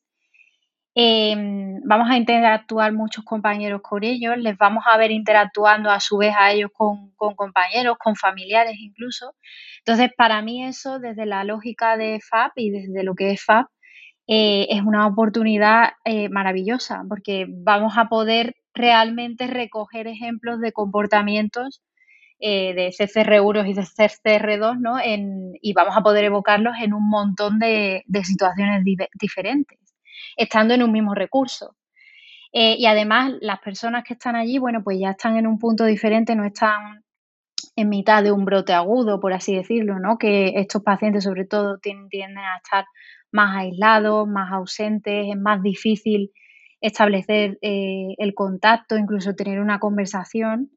Em, 1.02 1.80
vamos 1.86 2.10
a 2.10 2.18
interactuar 2.18 2.92
muchos 2.92 3.24
compañeros 3.24 3.82
con 3.82 4.04
ellos, 4.04 4.38
les 4.38 4.58
vamos 4.58 4.84
a 4.86 4.98
ver 4.98 5.12
interactuando 5.12 5.90
a 5.90 6.02
su 6.02 6.18
vez 6.18 6.36
a 6.38 6.52
ellos 6.52 6.72
con, 6.74 7.12
compañeros, 7.16 7.98
con 7.98 8.18
familiares 8.18 8.76
incluso. 8.80 9.34
Entonces, 9.78 10.12
para 10.18 10.42
mí 10.42 10.66
eso, 10.66 11.00
desde 11.00 11.26
la 11.26 11.46
lógica 11.46 11.96
de 11.96 12.20
FAB 12.20 12.52
y 12.58 12.72
desde 12.72 13.04
lo 13.04 13.16
que 13.16 13.32
es 13.32 13.42
FAB, 13.42 13.68
eh, 14.28 14.68
es 14.70 14.82
una 14.82 15.08
oportunidad 15.08 15.92
eh, 16.04 16.28
maravillosa 16.28 17.04
porque 17.08 17.46
vamos 17.48 17.94
a 17.98 18.10
poder 18.10 18.56
realmente 18.74 19.48
recoger 19.48 20.08
ejemplos 20.08 20.60
de 20.60 20.74
comportamientos 20.74 21.82
eh, 22.40 22.74
de 22.74 22.90
CCR1 22.90 23.70
y 23.70 23.74
de 23.74 23.84
CCR2 23.84 24.80
¿no? 24.80 24.98
y 25.62 25.74
vamos 25.74 25.96
a 25.96 26.02
poder 26.04 26.26
evocarlos 26.26 26.76
en 26.82 26.94
un 26.94 27.10
montón 27.10 27.58
de, 27.60 28.04
situaciones 28.24 28.84
diferentes, 29.14 29.80
estando 30.40 30.74
en 30.74 30.84
un 30.84 30.92
mismo 30.92 31.14
recurso. 31.16 31.76
y 32.52 32.86
además 32.88 33.34
las 33.42 33.60
personas 33.60 34.04
que 34.04 34.14
están 34.16 34.36
allí, 34.36 34.58
bueno, 34.58 34.84
pues 34.84 34.98
ya 35.00 35.12
están 35.12 35.38
en 35.38 35.46
un 35.48 35.60
punto 35.60 35.86
diferente, 35.86 36.36
no 36.36 36.46
están 36.46 37.04
en 37.76 37.90
mitad 37.90 38.24
de 38.24 38.32
un 38.32 38.46
brote 38.46 38.74
agudo, 38.74 39.20
por 39.20 39.34
así 39.34 39.56
decirlo, 39.56 40.00
¿no? 40.00 40.18
Que 40.18 40.54
estos 40.56 40.84
pacientes 40.84 41.24
sobre 41.24 41.46
todo 41.46 41.78
tienden 41.80 42.38
a 42.38 42.58
estar 42.58 42.86
más 43.32 43.56
aislados, 43.56 44.28
más 44.28 44.52
ausentes, 44.52 45.28
es 45.30 45.38
más 45.38 45.62
difícil 45.62 46.32
establecer 46.82 47.58
eh, 47.62 48.16
el 48.18 48.34
contacto, 48.34 48.98
incluso 48.98 49.36
tener 49.36 49.60
una 49.60 49.80
conversación. 49.80 50.72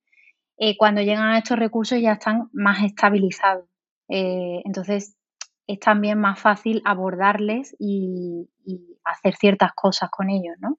Eh, 0.59 0.77
cuando 0.77 1.01
llegan 1.01 1.31
a 1.31 1.39
estos 1.39 1.59
recursos 1.59 2.01
ya 2.01 2.13
están 2.13 2.49
más 2.53 2.85
estabilizados. 2.85 3.67
Eh, 4.09 4.63
entonces 4.65 5.17
es 5.67 5.79
también 5.79 6.19
más 6.19 6.39
fácil 6.41 6.83
abordarles 6.85 7.75
y, 7.79 8.49
hacer 9.05 9.35
ciertas 9.37 9.73
cosas 9.75 10.11
con 10.11 10.31
ellos, 10.31 10.57
¿no? 10.61 10.79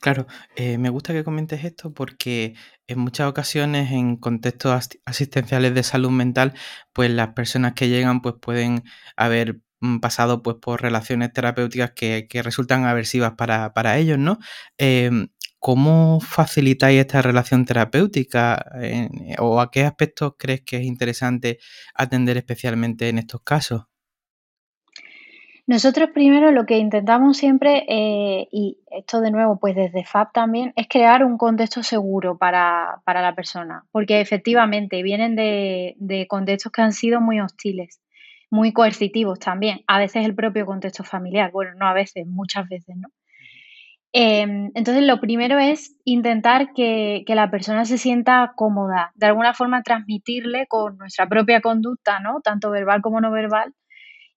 Claro, 0.00 0.26
eh, 0.56 0.78
me 0.78 0.90
gusta 0.90 1.12
que 1.12 1.24
comentes 1.24 1.64
esto 1.64 1.94
porque 1.94 2.54
en 2.86 2.98
muchas 2.98 3.28
ocasiones 3.28 3.92
en 3.92 4.16
contextos 4.16 4.90
asistenciales 5.04 5.74
de 5.74 5.82
salud 5.82 6.10
mental, 6.10 6.52
pues 6.92 7.10
las 7.10 7.28
personas 7.28 7.72
que 7.74 7.88
llegan 7.88 8.20
pues 8.20 8.34
pueden 8.40 8.84
haber 9.16 9.60
mm, 9.80 10.00
pasado 10.00 10.42
pues 10.42 10.56
por 10.60 10.82
relaciones 10.82 11.32
terapéuticas 11.32 11.92
que, 11.92 12.28
resultan 12.42 12.84
aversivas 12.84 13.32
para, 13.36 13.98
ellos, 13.98 14.18
¿no? 14.18 14.38
Em, 14.78 15.28
¿Cómo 15.58 16.20
facilitáis 16.20 17.00
esta 17.00 17.22
relación 17.22 17.64
terapéutica 17.64 18.64
o 19.38 19.60
a 19.60 19.70
qué 19.70 19.84
aspectos 19.84 20.34
crees 20.36 20.62
que 20.62 20.78
es 20.78 20.82
interesante 20.84 21.58
atender 21.94 22.36
especialmente 22.36 23.08
en 23.08 23.18
estos 23.18 23.42
casos? 23.42 23.91
Nosotros 25.66 26.10
primero 26.12 26.50
lo 26.50 26.66
que 26.66 26.78
intentamos 26.78 27.36
siempre, 27.36 27.84
eh, 27.88 28.48
y 28.50 28.78
esto 28.90 29.20
de 29.20 29.30
nuevo 29.30 29.60
pues 29.60 29.76
desde 29.76 30.04
FAB 30.04 30.32
también, 30.32 30.72
es 30.74 30.88
crear 30.88 31.24
un 31.24 31.38
contexto 31.38 31.84
seguro 31.84 32.36
para, 32.36 33.00
la 33.06 33.34
persona, 33.36 33.84
porque 33.92 34.20
efectivamente 34.20 35.02
vienen 35.04 35.36
de, 35.36 36.26
contextos 36.28 36.72
que 36.72 36.82
han 36.82 36.92
sido 36.92 37.20
muy 37.20 37.40
hostiles, 37.40 38.00
muy 38.50 38.72
coercitivos 38.72 39.38
también, 39.38 39.84
a 39.86 39.98
veces 39.98 40.26
el 40.26 40.34
propio 40.34 40.66
contexto 40.66 41.04
familiar, 41.04 41.52
bueno, 41.52 41.72
no 41.76 41.86
a 41.86 41.94
veces, 41.94 42.26
muchas 42.26 42.68
veces, 42.68 42.96
¿no? 42.96 43.08
Em, 44.14 44.70
entonces, 44.74 45.04
lo 45.04 45.20
primero 45.20 45.58
es 45.58 45.96
intentar 46.04 46.74
que, 46.74 47.24
que, 47.26 47.34
la 47.34 47.50
persona 47.50 47.86
se 47.86 47.96
sienta 47.96 48.52
cómoda, 48.56 49.12
de 49.14 49.26
alguna 49.26 49.54
forma 49.54 49.82
transmitirle 49.82 50.66
con 50.66 50.98
nuestra 50.98 51.28
propia 51.28 51.62
conducta, 51.62 52.20
¿no? 52.20 52.40
Tanto 52.42 52.70
verbal 52.70 53.00
como 53.00 53.22
no 53.22 53.30
verbal, 53.30 53.72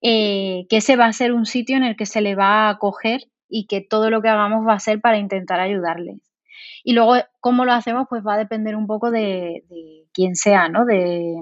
eh, 0.01 0.65
que 0.69 0.77
ese 0.77 0.95
va 0.95 1.05
a 1.05 1.13
ser 1.13 1.33
un 1.33 1.45
sitio 1.45 1.77
en 1.77 1.83
el 1.83 1.95
que 1.95 2.05
se 2.05 2.21
le 2.21 2.35
va 2.35 2.67
a 2.67 2.69
acoger 2.69 3.21
y 3.47 3.67
que 3.67 3.81
todo 3.81 4.09
lo 4.09 4.21
que 4.21 4.29
hagamos 4.29 4.67
va 4.67 4.73
a 4.73 4.79
ser 4.79 5.01
para 5.01 5.17
intentar 5.17 5.59
ayudarles. 5.59 6.19
Y 6.83 6.93
luego, 6.93 7.15
cómo 7.39 7.65
lo 7.65 7.73
hacemos, 7.73 8.07
pues 8.09 8.23
va 8.25 8.35
a 8.35 8.37
depender 8.37 8.75
un 8.75 8.87
poco 8.87 9.11
de, 9.11 9.63
quién 10.13 10.35
sea, 10.35 10.69
¿no? 10.69 10.85
De, 10.85 11.35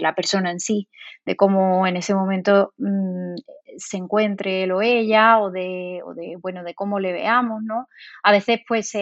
la 0.00 0.14
persona 0.14 0.50
en 0.50 0.60
sí, 0.60 0.88
de 1.26 1.36
cómo 1.36 1.86
en 1.86 1.96
ese 1.96 2.14
momento 2.14 2.72
mm, 2.78 3.34
se 3.76 3.96
encuentre 3.96 4.62
él 4.62 4.72
o 4.72 4.80
ella, 4.80 5.40
o 5.40 5.50
de, 5.50 6.02
bueno, 6.40 6.62
de 6.62 6.74
cómo 6.74 7.00
le 7.00 7.12
veamos, 7.12 7.62
¿no? 7.62 7.88
A 8.22 8.32
veces, 8.32 8.60
pues, 8.66 8.92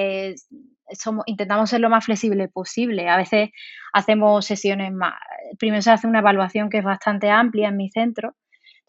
somos, 0.93 1.25
intentamos 1.27 1.71
ser 1.71 1.81
lo 1.81 1.91
más 1.91 2.05
flexible 2.05 2.49
posible. 2.49 3.09
A 3.09 3.17
veces 3.17 3.51
hacemos 3.93 4.45
sesiones 4.47 4.93
más. 4.93 5.15
Primero 5.59 5.83
se 5.83 5.91
hace 5.91 6.07
una 6.07 6.21
evaluación 6.21 6.71
que 6.71 6.79
es 6.79 6.85
bastante 6.85 7.31
amplia 7.31 7.69
en 7.69 7.77
mi 7.77 7.91
centro, 7.91 8.35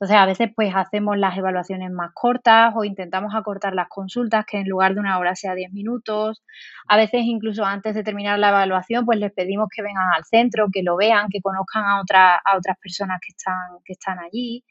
entonces, 0.01 0.17
a 0.17 0.25
veces 0.25 0.49
pues 0.55 0.73
hacemos 0.73 1.15
las 1.15 1.37
evaluaciones 1.37 1.91
más 1.91 2.09
cortas 2.15 2.73
o 2.75 2.83
intentamos 2.83 3.35
acortar 3.35 3.75
las 3.75 3.87
consultas, 3.87 4.45
que 4.49 4.57
en 4.57 4.67
lugar 4.67 4.95
de 4.95 4.99
una 4.99 5.19
hora 5.19 5.35
sea 5.35 5.53
10 5.53 5.71
minutos. 5.73 6.41
A 6.87 6.97
veces 6.97 7.21
incluso 7.25 7.65
antes 7.65 7.93
de 7.93 8.03
terminar 8.03 8.39
la 8.39 8.49
evaluación, 8.49 9.05
pues 9.05 9.19
les 9.19 9.31
pedimos 9.31 9.67
que 9.69 9.83
vengan 9.83 10.07
al 10.17 10.25
centro, 10.25 10.69
que 10.73 10.81
lo 10.81 10.97
vean, 10.97 11.27
que 11.29 11.39
conozcan 11.39 11.83
a, 11.83 11.99
a 11.99 12.57
otras 12.57 12.79
personas 12.81 13.19
que 13.21 13.29
están, 13.29 13.77
que 13.85 13.93
están 13.93 14.17
allí. 14.17 14.63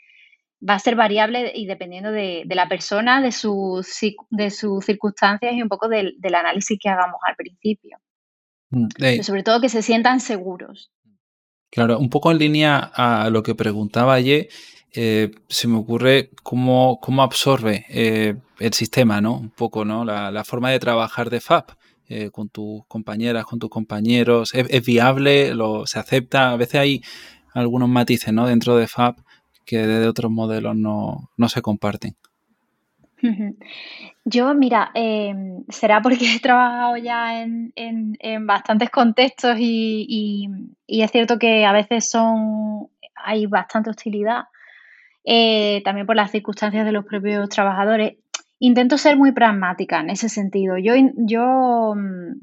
Va 0.68 0.74
a 0.74 0.80
ser 0.80 0.96
variable 0.96 1.52
y 1.54 1.66
dependiendo 1.66 2.10
de, 2.10 2.44
la 2.48 2.68
persona, 2.68 3.22
de 3.22 3.30
sus, 3.30 4.00
de 4.30 4.50
sus 4.50 4.84
circunstancias 4.84 5.54
y 5.54 5.62
un 5.62 5.68
poco 5.68 5.88
del, 5.88 6.16
análisis 6.24 6.76
que 6.82 6.88
hagamos 6.88 7.20
al 7.24 7.36
principio. 7.36 7.98
Mm, 8.70 9.22
sobre 9.22 9.44
todo 9.44 9.60
que 9.60 9.68
se 9.68 9.82
sientan 9.82 10.18
seguros. 10.18 10.90
Claro, 11.70 12.00
un 12.00 12.10
poco 12.10 12.32
en 12.32 12.38
línea 12.38 12.78
a 12.78 13.30
lo 13.30 13.44
que 13.44 13.54
preguntaba 13.54 14.14
ayer, 14.14 14.48
eh, 14.92 15.30
se 15.48 15.68
me 15.68 15.78
ocurre 15.78 16.30
cómo, 16.42 16.98
cómo 17.00 17.22
absorbe 17.22 17.86
eh, 17.88 18.36
el 18.58 18.72
sistema, 18.72 19.20
¿no? 19.20 19.36
Un 19.36 19.50
poco, 19.50 19.84
¿no? 19.84 20.04
La, 20.04 20.44
forma 20.44 20.70
de 20.70 20.80
trabajar 20.80 21.30
de 21.30 21.40
FAP 21.40 21.70
eh, 22.08 22.30
con 22.30 22.48
tus 22.48 22.84
compañeras, 22.86 23.44
con 23.44 23.60
tus 23.60 23.70
compañeros. 23.70 24.50
¿Es, 24.52 24.84
viable? 24.84 25.54
Lo, 25.54 25.86
¿Se 25.86 25.98
acepta? 25.98 26.50
A 26.50 26.56
veces 26.56 26.80
hay 26.80 27.02
algunos 27.54 27.88
matices, 27.88 28.32
¿no? 28.32 28.46
Dentro 28.46 28.76
de 28.76 28.88
FAP 28.88 29.18
que 29.64 29.86
de 29.86 30.08
otros 30.08 30.32
modelos 30.32 30.74
no, 30.76 31.28
se 31.46 31.62
comparten. 31.62 32.16
Yo, 34.24 34.54
mira, 34.54 34.90
em, 34.94 35.64
será 35.68 36.02
porque 36.02 36.34
he 36.34 36.40
trabajado 36.40 36.96
ya 36.96 37.42
en, 37.42 37.72
bastantes 38.46 38.90
contextos 38.90 39.56
y, 39.60 40.48
y, 40.86 41.02
es 41.02 41.10
cierto 41.12 41.38
que 41.38 41.64
a 41.64 41.72
veces 41.72 42.10
son 42.10 42.88
hay 43.22 43.46
bastante 43.46 43.90
hostilidad 43.90 44.44
eh, 45.24 45.82
también 45.84 46.06
por 46.06 46.16
las 46.16 46.30
circunstancias 46.30 46.84
de 46.84 46.92
los 46.92 47.04
propios 47.04 47.48
trabajadores. 47.48 48.16
Intento 48.58 48.98
ser 48.98 49.16
muy 49.16 49.32
pragmática 49.32 50.00
en 50.00 50.10
ese 50.10 50.28
sentido. 50.28 50.76
Yo, 50.78 50.94
yo, 51.16 51.94
mm, 51.96 52.40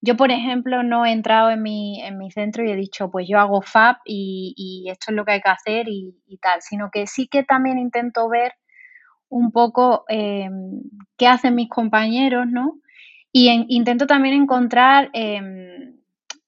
yo 0.00 0.16
por 0.16 0.30
ejemplo, 0.32 0.82
no 0.82 1.06
he 1.06 1.12
entrado 1.12 1.50
en 1.50 1.62
mi, 1.62 2.02
en 2.02 2.18
mi 2.18 2.30
centro 2.30 2.64
y 2.64 2.70
he 2.70 2.76
dicho, 2.76 3.10
pues 3.10 3.28
yo 3.28 3.38
hago 3.38 3.62
FAB 3.62 3.96
y, 4.04 4.86
esto 4.90 5.06
es 5.10 5.16
lo 5.16 5.24
que 5.24 5.32
hay 5.32 5.40
que 5.40 5.50
hacer 5.50 5.86
y, 5.88 6.14
tal, 6.40 6.60
sino 6.62 6.90
que 6.90 7.06
sí 7.06 7.28
que 7.28 7.44
también 7.44 7.78
intento 7.78 8.28
ver 8.28 8.52
un 9.28 9.52
poco 9.52 10.04
eh, 10.08 10.50
qué 11.16 11.26
hacen 11.28 11.54
mis 11.54 11.68
compañeros, 11.68 12.46
¿no? 12.48 12.80
Y 13.32 13.48
intento 13.68 14.06
también 14.06 14.34
encontrar 14.34 15.10
em, 15.14 15.96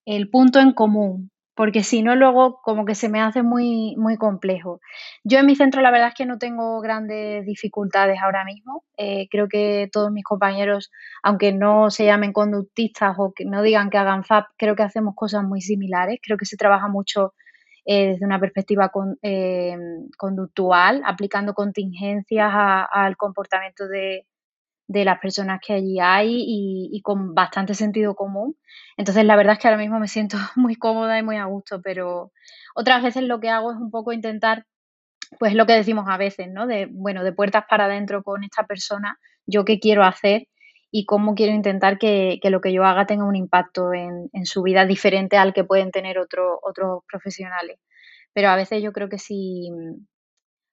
el 0.04 0.28
punto 0.28 0.60
en 0.60 0.72
común, 0.72 1.30
porque 1.54 1.84
si 1.84 2.02
no 2.02 2.16
luego 2.16 2.60
como 2.62 2.84
que 2.84 2.94
se 2.94 3.08
me 3.08 3.20
hace 3.20 3.42
muy, 3.42 3.94
muy 3.96 4.16
complejo. 4.16 4.80
Yo 5.22 5.38
en 5.38 5.46
mi 5.46 5.56
centro 5.56 5.80
la 5.82 5.90
verdad 5.90 6.08
es 6.08 6.14
que 6.14 6.26
no 6.26 6.38
tengo 6.38 6.80
grandes 6.80 7.46
dificultades 7.46 8.18
ahora 8.22 8.44
mismo. 8.44 8.84
Eh, 8.96 9.28
creo 9.30 9.48
que 9.48 9.88
todos 9.92 10.10
mis 10.10 10.24
compañeros, 10.24 10.90
aunque 11.22 11.52
no 11.52 11.90
se 11.90 12.06
llamen 12.06 12.32
conductistas 12.32 13.14
o 13.18 13.32
que 13.32 13.44
no 13.44 13.62
digan 13.62 13.90
que 13.90 13.98
hagan 13.98 14.24
FAP, 14.24 14.46
creo 14.56 14.74
que 14.76 14.82
hacemos 14.82 15.14
cosas 15.14 15.44
muy 15.44 15.60
similares. 15.60 16.18
Creo 16.22 16.36
que 16.36 16.46
se 16.46 16.56
trabaja 16.56 16.88
mucho 16.88 17.34
eh, 17.84 18.08
desde 18.08 18.26
una 18.26 18.40
perspectiva 18.40 18.90
eh, 19.22 19.76
conductual, 20.16 21.02
aplicando 21.04 21.54
contingencias 21.54 22.50
al 22.52 23.16
comportamiento 23.16 23.86
de, 23.86 24.26
de 24.86 25.04
las 25.04 25.18
personas 25.18 25.60
que 25.66 25.72
allí 25.74 25.98
hay 26.00 26.44
y, 26.46 27.00
con 27.02 27.34
bastante 27.34 27.74
sentido 27.74 28.14
común. 28.14 28.56
Entonces, 28.96 29.24
la 29.24 29.36
verdad 29.36 29.54
es 29.54 29.58
que 29.58 29.68
ahora 29.68 29.80
mismo 29.80 29.98
me 29.98 30.08
siento 30.08 30.36
muy 30.56 30.76
cómoda 30.76 31.18
y 31.18 31.22
muy 31.22 31.36
a 31.36 31.46
gusto, 31.46 31.80
pero 31.82 32.32
otras 32.74 33.02
veces 33.02 33.24
lo 33.24 33.40
que 33.40 33.50
hago 33.50 33.72
es 33.72 33.78
un 33.78 33.90
poco 33.90 34.12
intentar, 34.12 34.66
pues 35.38 35.54
lo 35.54 35.66
que 35.66 35.74
decimos 35.74 36.06
a 36.08 36.16
veces, 36.16 36.48
¿no? 36.50 36.66
De, 36.66 36.88
bueno, 36.90 37.24
de 37.24 37.32
puertas 37.32 37.64
para 37.68 37.86
adentro 37.86 38.22
con 38.22 38.44
esta 38.44 38.66
persona, 38.66 39.18
yo 39.46 39.64
qué 39.64 39.80
quiero 39.80 40.04
hacer 40.04 40.48
y 40.90 41.06
cómo 41.06 41.34
quiero 41.34 41.52
intentar 41.52 41.98
que, 41.98 42.38
lo 42.44 42.60
que 42.60 42.72
yo 42.72 42.84
haga 42.84 43.06
tenga 43.06 43.24
un 43.24 43.36
impacto 43.36 43.92
en, 43.92 44.30
su 44.44 44.62
vida 44.62 44.86
diferente 44.86 45.36
al 45.36 45.52
que 45.54 45.64
pueden 45.64 45.90
tener 45.90 46.18
otros 46.18 47.02
profesionales. 47.10 47.78
Pero 48.32 48.48
a 48.48 48.56
veces 48.56 48.82
yo 48.82 48.92
creo 48.92 49.08
que 49.08 49.18
sí, 49.18 49.70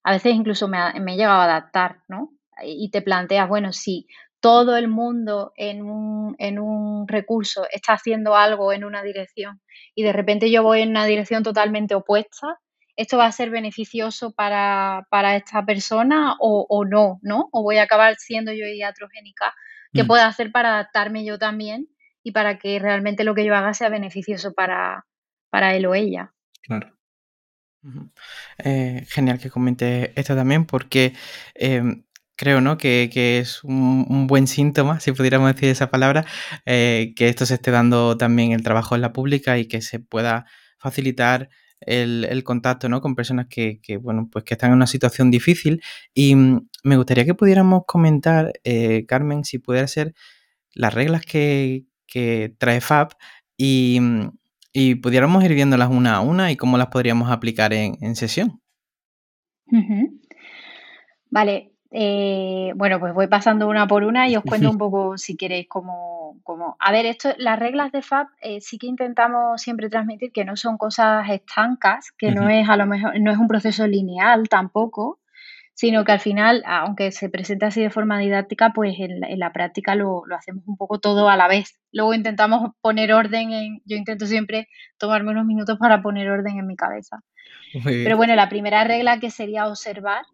a 0.04 0.12
veces 0.14 0.34
incluso 0.36 0.68
me, 0.68 0.78
me 1.00 1.14
he 1.14 1.18
llegado 1.18 1.42
a 1.42 1.46
adaptar, 1.46 2.02
¿no? 2.08 2.32
Y 2.64 2.90
te 2.92 3.02
planteas, 3.02 3.48
bueno, 3.48 3.74
si 3.74 4.08
todo 4.42 4.76
el 4.76 4.88
mundo 4.88 5.54
en 5.56 5.84
un, 5.84 6.36
en 6.40 6.60
un 6.60 7.08
recurso 7.08 7.68
está 7.72 7.94
haciendo 7.94 8.36
algo 8.36 8.74
en 8.74 8.84
una 8.84 9.04
dirección 9.04 9.62
y 9.96 10.04
de 10.04 10.12
repente 10.12 10.50
yo 10.52 10.64
voy 10.64 10.82
en 10.82 10.90
una 10.90 11.06
dirección 11.06 11.44
totalmente 11.44 11.94
opuesta, 11.96 12.60
¿esto 12.96 13.18
va 13.18 13.28
a 13.28 13.32
ser 13.32 13.52
beneficioso 13.52 14.34
para, 14.34 15.06
esta 15.36 15.66
persona 15.66 16.36
o, 16.40 16.86
no, 16.86 17.20
no? 17.22 17.50
¿O 17.52 17.64
voy 17.64 17.78
a 17.78 17.84
acabar 17.84 18.16
siendo 18.18 18.52
yo 18.52 18.66
iatrogénica? 18.66 19.54
¿Qué 19.94 20.04
mm. 20.04 20.08
puedo 20.08 20.24
hacer 20.24 20.52
para 20.52 20.70
adaptarme 20.70 21.24
yo 21.24 21.38
también 21.38 21.88
y 22.24 22.32
para 22.32 22.58
que 22.58 22.80
realmente 22.80 23.24
lo 23.24 23.36
que 23.36 23.46
yo 23.46 23.56
haga 23.56 23.74
sea 23.74 23.90
beneficioso 23.90 24.54
para, 24.54 25.06
para 25.50 25.76
él 25.76 25.86
o 25.86 25.94
ella? 25.94 26.34
Claro. 26.62 26.96
Eh, 28.60 29.06
genial 29.08 29.40
que 29.40 29.50
comente 29.50 30.14
esto 30.20 30.36
también 30.36 30.66
porque 30.66 31.14
em, 31.56 32.04
creo 32.42 32.60
¿no? 32.60 32.76
que, 32.76 33.38
es 33.40 33.64
un, 33.64 34.26
buen 34.26 34.48
síntoma, 34.48 35.00
si 35.00 35.12
pudiéramos 35.12 35.54
decir 35.54 35.70
esa 35.70 35.92
palabra, 35.92 36.26
eh, 36.66 37.14
que 37.16 37.30
esto 37.30 37.46
se 37.46 37.54
esté 37.54 37.70
dando 37.70 38.18
también 38.18 38.52
el 38.52 38.64
trabajo 38.64 38.96
en 38.96 39.02
la 39.02 39.14
pública 39.14 39.60
y 39.60 39.68
que 39.68 39.84
se 39.84 40.00
pueda 40.00 40.48
facilitar 40.80 41.50
el, 41.82 42.44
contacto 42.44 42.90
¿no? 42.90 43.00
con 43.00 43.14
personas 43.14 43.46
que, 43.48 43.80
bueno, 44.02 44.28
pues 44.32 44.44
que 44.44 44.56
están 44.56 44.72
en 44.72 44.78
una 44.78 44.88
situación 44.88 45.30
difícil. 45.30 45.84
Y 46.16 46.34
mm, 46.34 46.68
me 46.84 46.98
gustaría 46.98 47.26
que 47.26 47.36
pudiéramos 47.36 47.84
comentar, 47.86 48.54
eh, 48.64 49.06
Carmen, 49.06 49.44
si 49.44 49.60
pudiera 49.60 49.88
ser 49.88 50.16
las 50.74 50.96
reglas 50.96 51.22
que, 51.24 51.86
trae 52.58 52.82
FAB 52.82 53.10
y, 53.56 54.00
mm, 54.02 54.32
y, 54.74 54.96
pudiéramos 54.96 55.44
ir 55.44 55.54
viéndolas 55.54 55.92
una 55.92 56.16
a 56.16 56.22
una 56.22 56.52
y 56.52 56.58
cómo 56.58 56.80
las 56.80 56.88
podríamos 56.88 57.30
aplicar 57.30 57.72
en, 57.72 58.16
sesión. 58.16 58.64
Vale, 61.30 61.71
eh, 61.94 62.72
bueno, 62.76 63.00
pues 63.02 63.14
voy 63.14 63.28
pasando 63.28 63.68
una 63.68 63.86
por 63.86 64.06
una 64.06 64.30
y 64.30 64.38
os 64.38 64.44
cuento 64.44 64.70
un 64.70 64.78
poco, 64.78 65.18
si 65.18 65.36
queréis, 65.36 65.68
cómo... 65.68 66.12
A 66.80 66.92
ver, 66.92 67.06
esto, 67.06 67.30
las 67.38 67.60
reglas 67.60 67.92
de 67.92 68.02
FAB 68.02 68.28
eh, 68.42 68.62
sí 68.62 68.78
que 68.78 68.88
intentamos 68.88 69.62
siempre 69.62 69.90
transmitir 69.90 70.32
que 70.32 70.46
no 70.46 70.56
son 70.56 70.78
cosas 70.78 71.30
estancas, 71.30 72.12
que 72.18 72.32
no 72.32 72.50
es 72.50 72.68
a 72.68 72.78
lo 72.78 72.86
mejor, 72.86 73.20
no 73.20 73.32
es 73.32 73.38
un 73.38 73.48
proceso 73.48 73.88
lineal 73.88 74.50
tampoco, 74.50 75.20
sino 75.74 76.04
que 76.04 76.12
al 76.12 76.20
final, 76.20 76.64
aunque 76.66 77.12
se 77.12 77.30
presente 77.30 77.66
así 77.66 77.82
de 77.82 77.90
forma 77.90 78.20
didáctica, 78.20 78.72
pues 78.74 78.96
en 79.00 79.20
la, 79.40 79.52
práctica 79.52 79.96
lo, 79.96 80.24
hacemos 80.36 80.64
un 80.68 80.78
poco 80.78 81.00
todo 81.00 81.30
a 81.30 81.38
la 81.38 81.48
vez. 81.48 81.80
Luego 81.92 82.14
intentamos 82.14 82.72
poner 82.82 83.14
orden 83.14 83.52
en, 83.52 83.82
yo 83.86 83.98
intento 83.98 84.26
siempre 84.26 84.68
tomarme 84.98 85.32
unos 85.32 85.46
minutos 85.46 85.78
para 85.78 86.02
poner 86.02 86.30
orden 86.30 86.58
en 86.58 86.68
mi 86.68 86.76
cabeza. 86.76 87.22
Pero 87.84 88.18
bueno, 88.18 88.36
la 88.36 88.50
primera 88.50 88.84
regla 88.84 89.20
que 89.20 89.30
sería 89.30 89.68
observar 89.68 90.26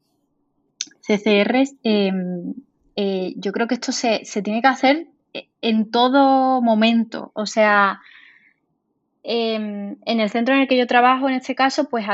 CCRs, 1.07 1.75
em, 1.83 2.53
eh, 2.97 3.33
yo 3.37 3.51
creo 3.53 3.67
que 3.67 3.75
esto 3.75 3.91
se, 3.91 4.21
tiene 4.43 4.61
que 4.61 4.67
hacer 4.67 5.07
en 5.61 5.89
todo 5.89 6.61
momento. 6.61 7.31
O 7.33 7.45
sea, 7.45 8.01
em, 9.23 9.97
en 10.05 10.19
el 10.19 10.29
centro 10.29 10.55
en 10.55 10.61
el 10.61 10.67
que 10.67 10.77
yo 10.77 10.87
trabajo, 10.87 11.29
en 11.29 11.35
este 11.35 11.55
caso, 11.55 11.89
pues, 11.89 12.05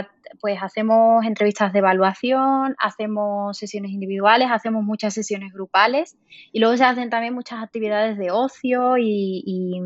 pues 0.42 0.58
hacemos 0.62 1.26
entrevistas 1.26 1.74
de 1.74 1.80
evaluación, 1.80 2.76
hacemos 2.80 3.58
sesiones 3.58 3.92
individuales, 3.92 4.50
hacemos 4.52 4.84
muchas 4.84 5.14
sesiones 5.14 5.54
grupales 5.54 6.18
y 6.52 6.60
luego 6.60 6.78
se 6.78 6.84
hacen 6.84 7.10
también 7.10 7.34
muchas 7.34 7.64
actividades 7.64 8.18
de 8.18 8.32
ocio 8.32 8.98
y, 8.98 9.82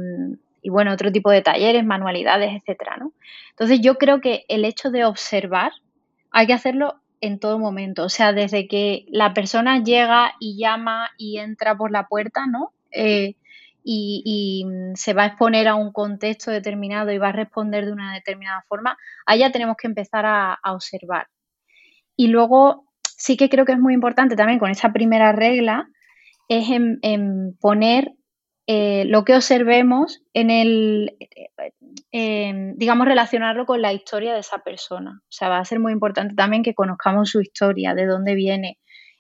bueno, 0.70 0.92
otro 0.94 1.12
tipo 1.12 1.32
de 1.32 1.42
talleres, 1.42 1.86
manualidades, 1.86 2.52
etcétera, 2.54 2.98
¿no? 2.98 3.14
Entonces 3.52 3.80
yo 3.82 3.98
creo 3.98 4.20
que 4.20 4.46
el 4.50 4.66
hecho 4.66 4.90
de 4.92 5.06
observar 5.06 5.72
hay 6.32 6.48
que 6.48 6.54
hacerlo 6.54 7.00
en 7.22 7.40
todo 7.40 7.60
momento. 7.60 8.04
O 8.04 8.10
sea, 8.10 8.34
desde 8.34 8.68
que 8.68 9.06
la 9.10 9.34
persona 9.34 9.84
llega 9.84 10.34
y 10.40 10.58
llama 10.58 11.10
y 11.18 11.38
entra 11.38 11.78
por 11.78 11.92
la 11.92 12.08
puerta, 12.08 12.46
¿no? 12.48 12.72
Eh, 12.92 13.36
y, 13.84 14.66
se 14.96 15.14
va 15.14 15.24
a 15.24 15.28
exponer 15.28 15.68
a 15.68 15.76
un 15.76 15.94
contexto 15.94 16.52
determinado 16.52 17.12
y 17.12 17.18
va 17.18 17.30
a 17.30 17.32
responder 17.32 17.86
de 17.86 17.94
una 17.94 18.14
determinada 18.14 18.66
forma, 18.68 18.98
allá 19.26 19.52
tenemos 19.52 19.78
que 19.78 19.88
empezar 19.88 20.26
a, 20.26 20.60
observar. 20.66 21.28
Y 22.18 22.28
luego 22.28 22.86
sí 23.04 23.38
que 23.38 23.50
creo 23.50 23.66
que 23.66 23.74
es 23.74 23.80
muy 23.80 23.94
importante 23.94 24.36
también 24.36 24.60
con 24.60 24.72
esa 24.72 24.92
primera 24.92 25.32
regla, 25.32 25.88
es 26.50 26.70
en 26.70 27.58
poner 27.62 28.17
eh, 28.68 29.06
lo 29.06 29.24
que 29.24 29.36
observemos 29.36 30.22
en 30.34 30.50
el, 30.52 31.18
digamos, 32.76 33.08
relacionarlo 33.08 33.66
con 33.66 33.82
la 33.82 33.94
historia 33.94 34.34
de 34.34 34.40
esa 34.40 34.60
persona. 34.60 35.22
O 35.24 35.32
sea, 35.32 35.50
va 35.50 35.60
a 35.60 35.66
ser 35.66 35.80
muy 35.80 35.94
importante 35.94 36.36
también 36.36 36.64
que 36.64 36.76
conozcamos 36.76 37.30
su 37.30 37.42
historia, 37.42 37.94
de 37.96 38.06
dónde 38.06 38.36
viene, 38.36 38.78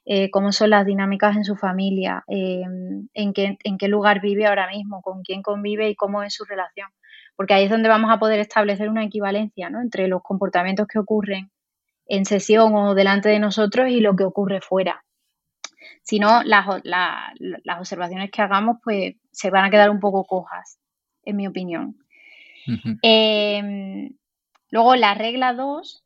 eh, 0.10 0.30
cómo 0.32 0.54
son 0.54 0.70
las 0.70 0.86
dinámicas 0.86 1.36
en 1.36 1.44
su 1.44 1.58
familia, 1.58 2.24
em, 2.28 3.10
en, 3.14 3.34
qué, 3.34 3.58
en 3.62 3.78
qué 3.78 3.88
lugar 3.90 4.22
vive 4.22 4.46
ahora 4.46 4.70
mismo, 4.70 5.02
con 5.02 5.22
quién 5.22 5.42
convive 5.42 5.90
y 5.90 5.96
cómo 5.96 6.24
es 6.24 6.34
su 6.34 6.46
relación. 6.46 6.90
Porque 7.36 7.54
ahí 7.54 7.66
es 7.66 7.70
donde 7.70 7.90
vamos 7.90 8.10
a 8.10 8.18
poder 8.18 8.40
establecer 8.40 8.90
una 8.90 9.04
equivalencia 9.04 9.70
¿no? 9.70 9.82
entre 9.82 10.08
los 10.08 10.22
comportamientos 10.24 10.88
que 10.88 11.00
ocurren 11.00 11.52
en 12.06 12.24
sesión 12.26 12.74
o 12.76 12.96
delante 12.96 13.28
de 13.28 13.40
nosotros 13.40 13.90
y 13.90 14.00
lo 14.00 14.16
que 14.16 14.24
ocurre 14.24 14.62
fuera. 14.62 15.04
Si 16.04 16.20
no, 16.20 16.44
las, 16.44 16.66
las 16.84 17.80
observaciones 17.80 18.32
que 18.32 18.42
hagamos 18.42 18.78
pues 18.84 19.16
se 19.32 19.50
van 19.50 19.66
a 19.66 19.70
quedar 19.70 19.90
un 19.90 20.00
poco 20.00 20.26
cojas, 20.26 20.80
en 21.24 21.36
mi 21.36 21.48
opinión. 21.48 21.98
Em, 23.02 24.10
luego 24.72 24.96
la 24.96 25.14
regla 25.14 25.54
2, 25.54 26.04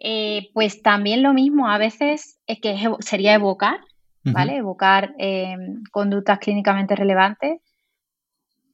eh, 0.00 0.50
pues 0.52 0.82
también 0.82 1.22
lo 1.22 1.32
mismo, 1.32 1.68
a 1.68 1.78
veces 1.78 2.40
es 2.46 2.60
que 2.60 2.76
sería 3.00 3.34
evocar, 3.34 3.80
¿vale? 4.24 4.56
Evocar 4.56 5.14
em, 5.18 5.82
conductas 5.90 6.38
clínicamente 6.38 6.96
relevantes. 6.96 7.60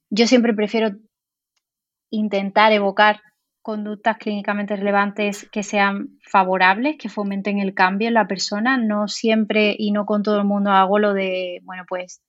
Yo 0.09 0.27
siempre 0.27 0.53
prefiero 0.53 0.91
intentar 2.09 2.71
evocar 2.71 3.21
conductas 3.69 4.17
clínicamente 4.17 4.75
relevantes 4.75 5.47
que 5.51 5.61
sean 5.61 6.17
favorables, 6.23 6.97
que 6.97 7.07
fomenten 7.07 7.59
el 7.59 7.75
cambio 7.75 8.07
en 8.07 8.15
la 8.15 8.25
persona. 8.25 8.77
No 8.77 9.07
siempre 9.07 9.75
y 9.77 9.91
no 9.91 10.07
con 10.07 10.23
todo 10.23 10.39
el 10.39 10.45
mundo 10.45 10.71
hago 10.71 10.97
lo 10.97 11.13
de, 11.13 11.59
bueno, 11.65 11.83
pues 11.87 12.19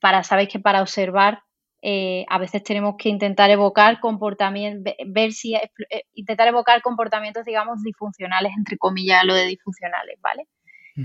para, 0.00 0.22
sabéis 0.22 0.50
que 0.50 0.60
para 0.60 0.80
observar 0.80 1.42
eh, 1.82 2.24
a 2.28 2.38
veces 2.38 2.62
tenemos 2.62 2.94
que 2.96 3.08
intentar 3.08 3.50
evocar 3.50 3.98
comportamientos, 3.98 4.94
ver 5.08 5.32
si, 5.32 5.56
eh, 5.56 5.70
intentar 6.12 6.46
evocar 6.46 6.82
comportamientos, 6.82 7.44
digamos, 7.44 7.82
disfuncionales, 7.82 8.52
entre 8.56 8.78
comillas, 8.78 9.24
lo 9.24 9.34
de 9.34 9.46
disfuncionales, 9.46 10.20
¿vale? 10.22 10.46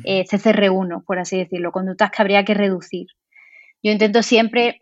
Eh, 0.03 0.25
CCR1, 0.25 1.03
por 1.03 1.17
así 1.17 1.39
decirlo, 1.39 1.71
conductas 1.71 2.11
que 2.11 2.21
habría 2.21 2.45
que 2.45 2.53
reducir. 2.53 3.07
Yo 3.81 3.91
intento 3.91 4.21
siempre 4.21 4.81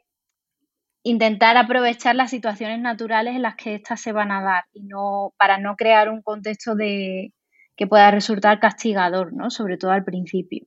intentar 1.07 1.55
aprovechar 1.55 2.15
las 2.15 2.29
situaciones 2.31 2.79
naturales 2.81 3.35
en 3.35 3.41
las 3.41 3.55
que 3.55 3.75
éstas 3.75 4.01
se 4.01 4.11
van 4.11 4.31
a 4.31 4.41
dar 4.41 4.65
y 4.73 4.83
no 4.83 5.33
para 5.37 5.57
no 5.57 5.75
crear 5.77 6.09
un 6.09 6.21
contexto 6.21 6.75
de 6.75 7.33
que 7.77 7.87
pueda 7.87 8.11
resultar 8.11 8.59
castigador, 8.59 9.31
¿no? 9.33 9.49
Sobre 9.49 9.77
todo 9.77 9.91
al 9.91 10.03
principio. 10.03 10.65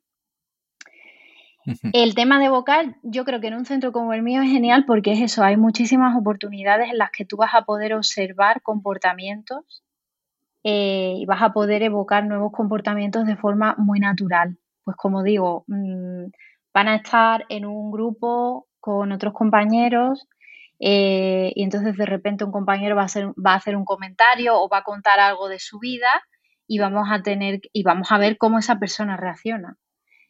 El 1.92 2.14
tema 2.14 2.40
de 2.40 2.48
vocal, 2.48 2.96
yo 3.02 3.24
creo 3.24 3.40
que 3.40 3.48
en 3.48 3.54
un 3.54 3.66
centro 3.66 3.92
como 3.92 4.14
el 4.14 4.22
mío 4.22 4.40
es 4.40 4.50
genial 4.50 4.86
porque 4.86 5.12
es 5.12 5.20
eso, 5.20 5.44
hay 5.44 5.58
muchísimas 5.58 6.16
oportunidades 6.16 6.90
en 6.90 6.96
las 6.96 7.10
que 7.10 7.26
tú 7.26 7.36
vas 7.36 7.54
a 7.54 7.62
poder 7.62 7.92
observar 7.92 8.62
comportamientos 8.62 9.84
eh, 10.64 11.16
y 11.18 11.26
vas 11.26 11.42
a 11.42 11.52
poder 11.52 11.82
evocar 11.82 12.24
nuevos 12.24 12.52
comportamientos 12.52 13.26
de 13.26 13.36
forma 13.36 13.74
muy 13.76 14.00
natural. 14.00 14.56
Pues 14.84 14.96
como 14.96 15.22
digo, 15.22 15.64
mm, 15.66 16.30
van 16.72 16.88
a 16.88 16.94
estar 16.96 17.44
en 17.50 17.66
un 17.66 17.90
grupo 17.90 18.69
con 18.80 19.12
otros 19.12 19.34
compañeros 19.34 20.26
eh, 20.80 21.52
y 21.54 21.62
entonces 21.62 21.96
de 21.96 22.06
repente 22.06 22.44
un 22.44 22.52
compañero 22.52 22.96
va 22.96 23.02
a, 23.02 23.04
hacer, 23.04 23.26
va 23.28 23.52
a 23.52 23.56
hacer 23.56 23.76
un 23.76 23.84
comentario 23.84 24.58
o 24.58 24.68
va 24.68 24.78
a 24.78 24.82
contar 24.82 25.20
algo 25.20 25.48
de 25.48 25.58
su 25.58 25.78
vida 25.78 26.22
y 26.66 26.78
vamos 26.78 27.08
a 27.10 27.22
tener 27.22 27.60
y 27.72 27.82
vamos 27.82 28.10
a 28.12 28.18
ver 28.18 28.38
cómo 28.38 28.58
esa 28.58 28.78
persona 28.78 29.16
reacciona. 29.16 29.76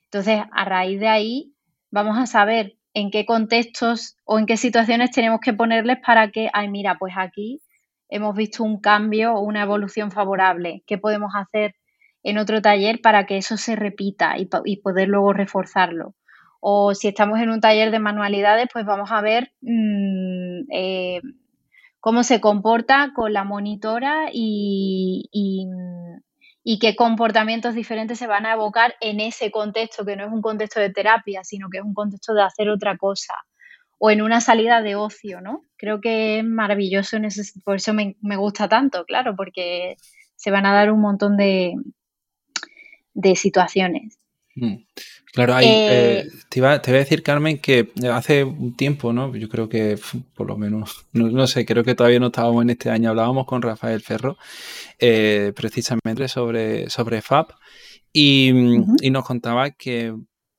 Entonces, 0.04 0.42
a 0.50 0.64
raíz 0.64 0.98
de 0.98 1.08
ahí 1.08 1.54
vamos 1.90 2.18
a 2.18 2.26
saber 2.26 2.76
en 2.94 3.12
qué 3.12 3.24
contextos 3.24 4.16
o 4.24 4.38
en 4.40 4.46
qué 4.46 4.56
situaciones 4.56 5.12
tenemos 5.12 5.40
que 5.40 5.52
ponerles 5.52 5.98
para 6.04 6.30
que, 6.32 6.50
ay, 6.52 6.68
mira, 6.68 6.96
pues 6.98 7.14
aquí 7.16 7.60
hemos 8.08 8.34
visto 8.34 8.64
un 8.64 8.80
cambio 8.80 9.34
o 9.34 9.40
una 9.42 9.62
evolución 9.62 10.10
favorable. 10.10 10.82
¿Qué 10.86 10.98
podemos 10.98 11.32
hacer 11.36 11.76
en 12.24 12.38
otro 12.38 12.60
taller 12.60 13.00
para 13.00 13.24
que 13.26 13.36
eso 13.36 13.56
se 13.56 13.76
repita 13.76 14.36
y, 14.36 14.48
y 14.64 14.80
poder 14.80 15.08
luego 15.08 15.32
reforzarlo? 15.32 16.14
O 16.60 16.94
si 16.94 17.08
estamos 17.08 17.40
en 17.40 17.50
un 17.50 17.60
taller 17.60 17.90
de 17.90 17.98
manualidades, 17.98 18.68
pues 18.72 18.84
vamos 18.84 19.10
a 19.10 19.20
ver 19.20 19.52
mm, 19.62 20.70
eh, 20.70 21.20
cómo 22.00 22.22
se 22.22 22.40
comporta 22.40 23.12
con 23.14 23.32
la 23.32 23.44
monitora 23.44 24.28
y, 24.32 25.28
y, 25.32 26.78
qué 26.78 26.94
comportamientos 26.96 27.74
diferentes 27.74 28.18
se 28.18 28.26
van 28.26 28.46
a 28.46 28.52
evocar 28.52 28.94
en 29.00 29.20
ese 29.20 29.50
contexto, 29.50 30.04
que 30.04 30.16
no 30.16 30.24
es 30.24 30.32
un 30.32 30.40
contexto 30.40 30.80
de 30.80 30.90
terapia, 30.90 31.44
sino 31.44 31.68
que 31.68 31.78
es 31.78 31.84
un 31.84 31.94
contexto 31.94 32.32
de 32.32 32.42
hacer 32.42 32.68
otra 32.70 32.96
cosa. 32.96 33.34
O 33.98 34.10
en 34.10 34.22
una 34.22 34.40
salida 34.40 34.80
de 34.80 34.96
ocio, 34.96 35.40
¿no? 35.42 35.64
Creo 35.76 36.00
que 36.00 36.38
es 36.38 36.44
maravilloso, 36.44 37.16
en 37.16 37.26
ese, 37.26 37.42
por 37.64 37.76
eso 37.76 37.92
me, 37.92 38.16
me 38.22 38.36
gusta 38.36 38.68
tanto, 38.68 39.04
claro, 39.04 39.36
porque 39.36 39.96
se 40.36 40.50
van 40.50 40.64
a 40.64 40.72
dar 40.72 40.90
un 40.90 41.00
montón 41.00 41.36
de, 41.36 41.74
de 43.12 43.36
situaciones. 43.36 44.18
Mm. 44.54 44.76
Claro, 45.32 45.54
ahí, 45.54 45.66
eh, 45.68 46.28
te, 46.50 46.58
iba, 46.58 46.72
a 46.72 46.78
decir, 46.78 47.22
Carmen, 47.22 47.58
que 47.60 47.92
hace 48.12 48.44
un 48.44 48.76
tiempo, 48.76 49.12
¿no? 49.12 49.34
Yo 49.36 49.48
creo 49.48 49.68
que 49.68 49.98
por 50.34 50.48
lo 50.48 50.56
menos, 50.58 51.06
no, 51.12 51.46
sé, 51.46 51.64
creo 51.64 51.84
que 51.84 51.94
todavía 51.94 52.20
no 52.20 52.26
estábamos 52.26 52.62
en 52.62 52.70
este 52.70 52.90
año, 52.90 53.10
hablábamos 53.10 53.46
con 53.46 53.62
Rafael 53.62 54.00
Ferro 54.02 54.36
eh, 54.98 55.52
precisamente 55.56 56.28
sobre, 56.28 56.90
sobre 56.90 57.22
FAB 57.22 57.48
y, 58.12 58.52
nos 59.10 59.24
contaba 59.24 59.70
que 59.70 60.14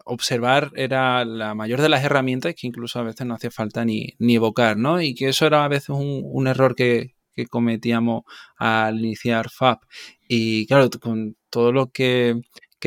observar 0.06 0.72
era 0.76 1.26
la 1.26 1.56
mayor 1.56 1.82
de 1.82 1.90
las 1.90 2.04
herramientas 2.04 2.56
que 2.56 2.68
incluso 2.68 3.00
a 3.00 3.04
veces 3.04 3.28
no 3.28 3.36
hacía 3.36 3.52
falta 3.52 3.86
ni, 3.86 4.16
ni 4.20 4.36
evocar, 4.36 4.78
¿no? 4.78 5.02
Y 5.02 5.14
que 5.14 5.30
eso 5.30 5.46
era 5.46 5.66
a 5.66 5.68
veces 5.68 5.90
un, 5.90 6.22
un 6.24 6.48
error 6.48 6.76
que, 6.76 7.16
que 7.34 7.48
cometíamos 7.48 8.24
al 8.58 9.00
iniciar 9.00 9.50
FAB. 9.50 9.80
Y 10.28 10.68
claro, 10.68 10.90
con 11.02 11.36
todo 11.50 11.72
lo 11.74 11.92
que, 11.92 12.42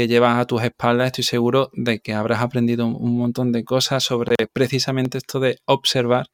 llevas 0.08 0.38
a 0.38 0.46
tus 0.46 0.62
espaldas, 0.62 1.06
estoy 1.06 1.24
seguro 1.24 1.70
de 1.72 2.00
que 2.00 2.14
habrás 2.14 2.42
aprendido 2.42 2.86
un, 2.86 3.16
montón 3.18 3.52
de 3.52 3.64
cosas 3.64 4.02
sobre 4.04 4.34
precisamente 4.52 5.18
esto 5.18 5.40
de 5.40 5.58
observar 5.66 6.26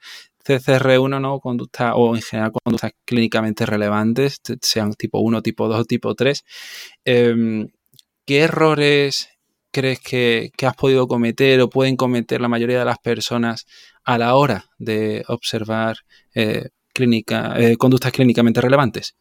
CCR1, 0.44 1.20
¿no? 1.20 1.40
Conducta, 1.40 1.94
o 1.94 2.16
en 2.16 2.22
general 2.22 2.52
conductas 2.52 2.92
clínicamente 3.04 3.66
relevantes, 3.66 4.40
sean 4.62 4.94
tipo 4.94 5.20
1, 5.20 5.42
tipo 5.42 5.68
2 5.68 5.86
tipo 5.86 6.14
3. 6.14 6.44
Em, 7.04 7.68
¿Qué 8.26 8.40
errores 8.40 9.28
crees 9.70 10.00
que, 10.00 10.52
has 10.62 10.76
podido 10.76 11.06
cometer 11.08 11.60
o 11.60 11.70
pueden 11.70 11.96
cometer 11.96 12.40
la 12.40 12.48
mayoría 12.48 12.78
de 12.78 12.84
las 12.84 12.98
personas 12.98 13.66
a 14.04 14.18
la 14.18 14.34
hora 14.34 14.66
de 14.78 15.24
observar 15.28 15.96
eh, 16.34 16.68
eh, 16.94 17.76
conductas 17.76 18.12
clínicamente 18.12 18.60
relevantes? 18.60 19.16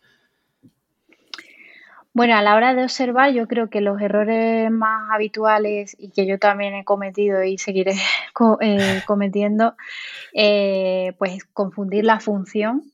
Bueno, 2.14 2.36
a 2.36 2.42
la 2.42 2.56
hora 2.56 2.74
de 2.74 2.84
observar, 2.84 3.32
yo 3.34 3.48
creo 3.48 3.70
que 3.70 3.82
los 3.82 4.02
errores 4.02 4.72
más 4.72 5.12
habituales 5.12 5.96
y 6.00 6.10
que 6.10 6.26
yo 6.26 6.40
también 6.40 6.74
he 6.74 6.84
cometido 6.84 7.44
y 7.44 7.58
seguiré 7.60 7.94
eh, 8.62 9.02
cometiendo, 9.06 9.76
eh, 10.34 11.14
pues 11.20 11.44
confundir 11.54 12.06
la 12.06 12.20
función 12.20 12.92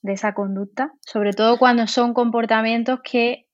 de 0.00 0.14
esa 0.14 0.34
conducta, 0.34 0.92
sobre 1.00 1.32
todo 1.32 1.58
cuando 1.58 1.86
son 1.86 2.14
comportamientos 2.14 3.00
que 3.02 3.46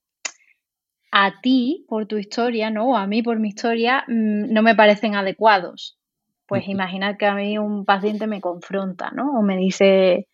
a 1.12 1.40
ti, 1.40 1.86
por 1.88 2.06
tu 2.06 2.16
historia, 2.16 2.70
¿no? 2.70 2.90
O 2.90 2.96
a 2.96 3.06
mí, 3.08 3.22
por 3.22 3.40
mi 3.40 3.48
historia, 3.48 4.04
mm, 4.06 4.52
no 4.52 4.62
me 4.62 4.76
parecen 4.76 5.16
adecuados. 5.16 5.98
Pues 6.46 6.68
imaginar 6.68 7.16
que 7.16 7.26
a 7.26 7.34
mí 7.34 7.58
un 7.58 7.84
paciente 7.84 8.26
me 8.28 8.40
confronta, 8.40 9.10
¿no? 9.10 9.38
O 9.38 9.42
me 9.42 9.56
dice, 9.56 10.28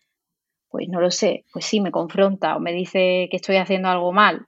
pues 0.69 0.87
no 0.89 1.01
lo 1.01 1.11
sé, 1.11 1.45
pues 1.51 1.65
sí, 1.65 1.81
me 1.81 1.91
confronta, 1.91 2.55
o 2.55 2.59
me 2.59 2.73
dice 2.73 3.27
que 3.31 3.37
estoy 3.37 3.57
haciendo 3.57 3.89
algo 3.89 4.11
mal 4.11 4.47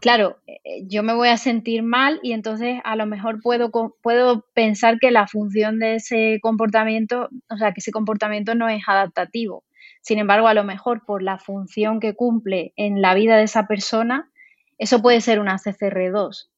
claro, 0.00 0.38
eh, 0.46 0.84
yo 0.86 1.02
me 1.02 1.14
voy 1.14 1.28
a 1.28 1.36
sentir 1.36 1.82
mal 1.82 2.20
y 2.22 2.32
entonces 2.32 2.80
a 2.84 2.96
lo 2.96 3.06
mejor 3.06 3.40
puedo, 3.40 3.70
puedo 4.02 4.46
pensar 4.54 4.98
que 4.98 5.10
la 5.10 5.26
función 5.26 5.78
de 5.78 5.96
ese 5.96 6.38
comportamiento, 6.42 7.28
o 7.50 7.56
sea, 7.56 7.72
que 7.72 7.80
ese 7.80 7.90
comportamiento 7.90 8.54
no 8.54 8.68
es 8.68 8.82
adaptativo. 8.86 9.64
Sin 10.00 10.18
embargo, 10.18 10.48
a 10.48 10.54
lo 10.54 10.64
mejor 10.64 11.04
por 11.06 11.22
la 11.22 11.38
función 11.38 12.00
que 12.00 12.14
cumple 12.14 12.72
en 12.76 13.00
la 13.00 13.14
vida 13.14 13.36
de 13.36 13.44
esa 13.44 13.66
persona, 13.66 14.30
eso 14.78 15.00
puede 15.00 15.20
ser 15.20 15.40
una 15.40 15.56
CCR2, 15.56 16.50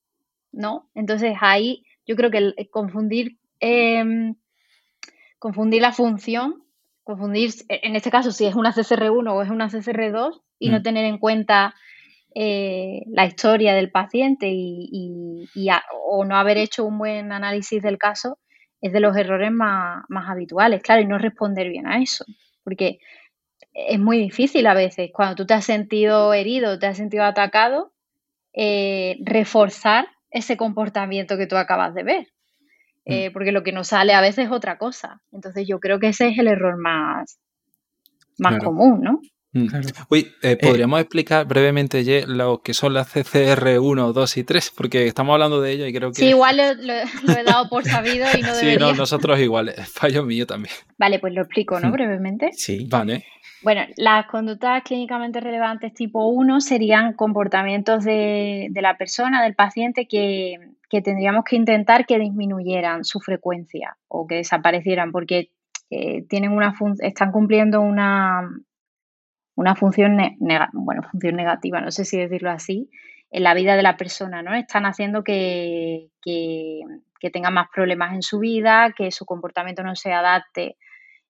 ¿no? 0.53 0.91
Entonces 0.95 1.37
ahí 1.41 1.85
yo 2.07 2.17
creo 2.17 2.31
que 2.31 2.69
confundir, 2.71 3.39
em, 3.61 4.35
confundir 5.39 5.83
la 5.83 5.93
función, 5.93 6.65
confundir, 7.05 7.53
en 7.69 7.95
este 7.95 8.11
caso, 8.11 8.33
si 8.33 8.47
es 8.47 8.57
una 8.57 8.73
CCR1 8.73 9.33
o 9.33 9.43
es 9.43 9.51
una 9.51 9.69
CCR2 9.69 10.41
y 10.59 10.71
no 10.71 10.81
mm. 10.81 10.83
tener 10.83 11.05
en 11.05 11.19
cuenta 11.19 11.75
eh, 12.39 13.03
la 13.07 13.25
historia 13.25 13.75
del 13.75 13.91
paciente 13.91 14.51
y, 14.53 15.49
o 16.07 16.23
no 16.27 16.37
haber 16.37 16.59
hecho 16.59 16.85
un 16.85 16.99
buen 16.99 17.33
análisis 17.33 17.83
del 17.83 17.97
caso 17.97 18.39
es 18.83 18.93
de 18.93 19.01
los 19.01 19.17
errores 19.17 19.51
más, 19.51 20.05
habituales, 20.11 20.83
claro, 20.83 21.01
y 21.01 21.07
no 21.07 21.17
responder 21.17 21.71
bien 21.71 21.87
a 21.87 22.03
eso, 22.03 22.27
porque 22.63 22.99
es 23.73 23.99
muy 23.99 24.19
difícil 24.19 24.67
a 24.67 24.75
veces, 24.75 25.09
cuando 25.15 25.35
tú 25.35 25.47
te 25.47 25.55
has 25.55 25.65
sentido 25.65 26.35
herido, 26.35 26.79
te 26.79 26.87
has 26.87 26.99
sentido 26.99 27.25
atacado, 27.25 27.95
eh, 28.53 29.17
reforzar 29.25 30.07
ese 30.31 30.59
comportamiento 30.59 31.39
que 31.39 31.47
tú 31.47 31.57
acabas 31.57 31.95
de 31.95 32.03
ver, 32.03 32.27
eh, 33.07 33.31
mm. 33.31 33.33
porque 33.33 33.53
lo 33.53 33.63
que 33.63 33.73
nos 33.73 33.89
sale 33.89 34.13
a 34.13 34.21
veces 34.21 34.45
es 34.45 34.53
otra 34.53 34.77
cosa. 34.77 35.23
Entonces 35.33 35.67
yo 35.67 35.81
creo 35.81 35.99
que 35.99 36.09
ese 36.09 36.29
es 36.29 36.39
el 36.39 36.49
error 36.49 36.77
más, 36.77 37.39
más 38.37 38.59
común, 38.63 39.01
¿no? 39.01 39.21
Mm. 39.57 39.69
Uy, 40.11 40.21
eh, 40.43 40.53
eh, 40.53 40.57
¿podríamos 40.61 41.01
explicar 41.01 41.47
brevemente 41.47 42.05
lo 42.27 42.63
que 42.63 42.75
son 42.75 42.95
las 42.95 43.09
CCR 43.09 43.79
1, 43.79 44.13
2 44.13 44.37
y 44.37 44.45
3? 44.45 44.73
Porque 44.77 45.07
estamos 45.07 45.33
hablando 45.33 45.61
de 45.61 45.73
ello 45.73 45.87
y 45.87 45.93
creo 45.93 46.11
que... 46.11 46.21
Sí, 46.21 46.27
igual 46.31 46.57
lo, 46.57 46.93
he 47.33 47.45
dado 47.45 47.69
por 47.69 47.85
sabido 47.85 48.27
y 48.37 48.43
no 48.43 48.55
debería. 48.55 48.89
Sí, 48.89 48.97
nosotros 48.97 49.41
igual, 49.41 49.75
fallo 49.93 50.25
mío 50.25 50.47
también. 50.47 50.75
Vale, 50.99 51.19
pues 51.19 51.33
lo 51.33 51.43
explico, 51.43 51.81
¿no? 51.81 51.89
Mm. 51.89 51.93
Brevemente. 51.93 52.51
Sí. 52.53 52.87
Vale. 52.91 53.25
Bueno, 53.63 53.83
las 53.97 54.27
conductas 54.27 54.83
clínicamente 54.85 55.41
relevantes 55.41 55.95
tipo 55.95 56.27
1 56.29 56.61
serían 56.61 57.15
comportamientos 57.15 58.05
de, 58.05 58.71
la 58.75 58.97
persona, 58.97 59.43
del 59.43 59.55
paciente, 59.55 60.07
que, 60.07 60.59
tendríamos 61.03 61.45
que 61.45 61.57
intentar 61.57 62.07
que 62.07 62.19
disminuyeran 62.19 63.05
su 63.05 63.19
frecuencia 63.21 63.97
o 64.09 64.27
que 64.27 64.37
desaparecieran 64.37 65.11
porque 65.11 65.51
eh, 65.91 66.23
tienen 66.29 66.53
una 66.53 66.75
están 67.01 67.33
cumpliendo 67.33 67.81
una, 67.81 68.49
una 69.57 69.75
función, 69.75 70.19
bueno, 70.73 71.03
función 71.11 71.35
negativa, 71.35 71.81
no 71.81 71.91
sé 71.91 72.05
si 72.05 72.19
decirlo 72.19 72.51
así, 72.51 72.91
en 73.31 73.43
la 73.43 73.55
vida 73.55 73.75
de 73.75 73.83
la 73.83 73.97
persona, 73.97 74.43
¿no? 74.43 74.55
Están 74.55 74.87
haciendo 74.87 75.25
que, 75.25 76.11
que, 76.23 76.83
tenga 77.33 77.51
más 77.51 77.67
problemas 77.75 78.15
en 78.15 78.23
su 78.23 78.39
vida, 78.39 78.95
que 78.97 79.11
su 79.11 79.27
comportamiento 79.27 79.83
no 79.83 79.97
se 79.97 80.13
adapte, 80.13 80.77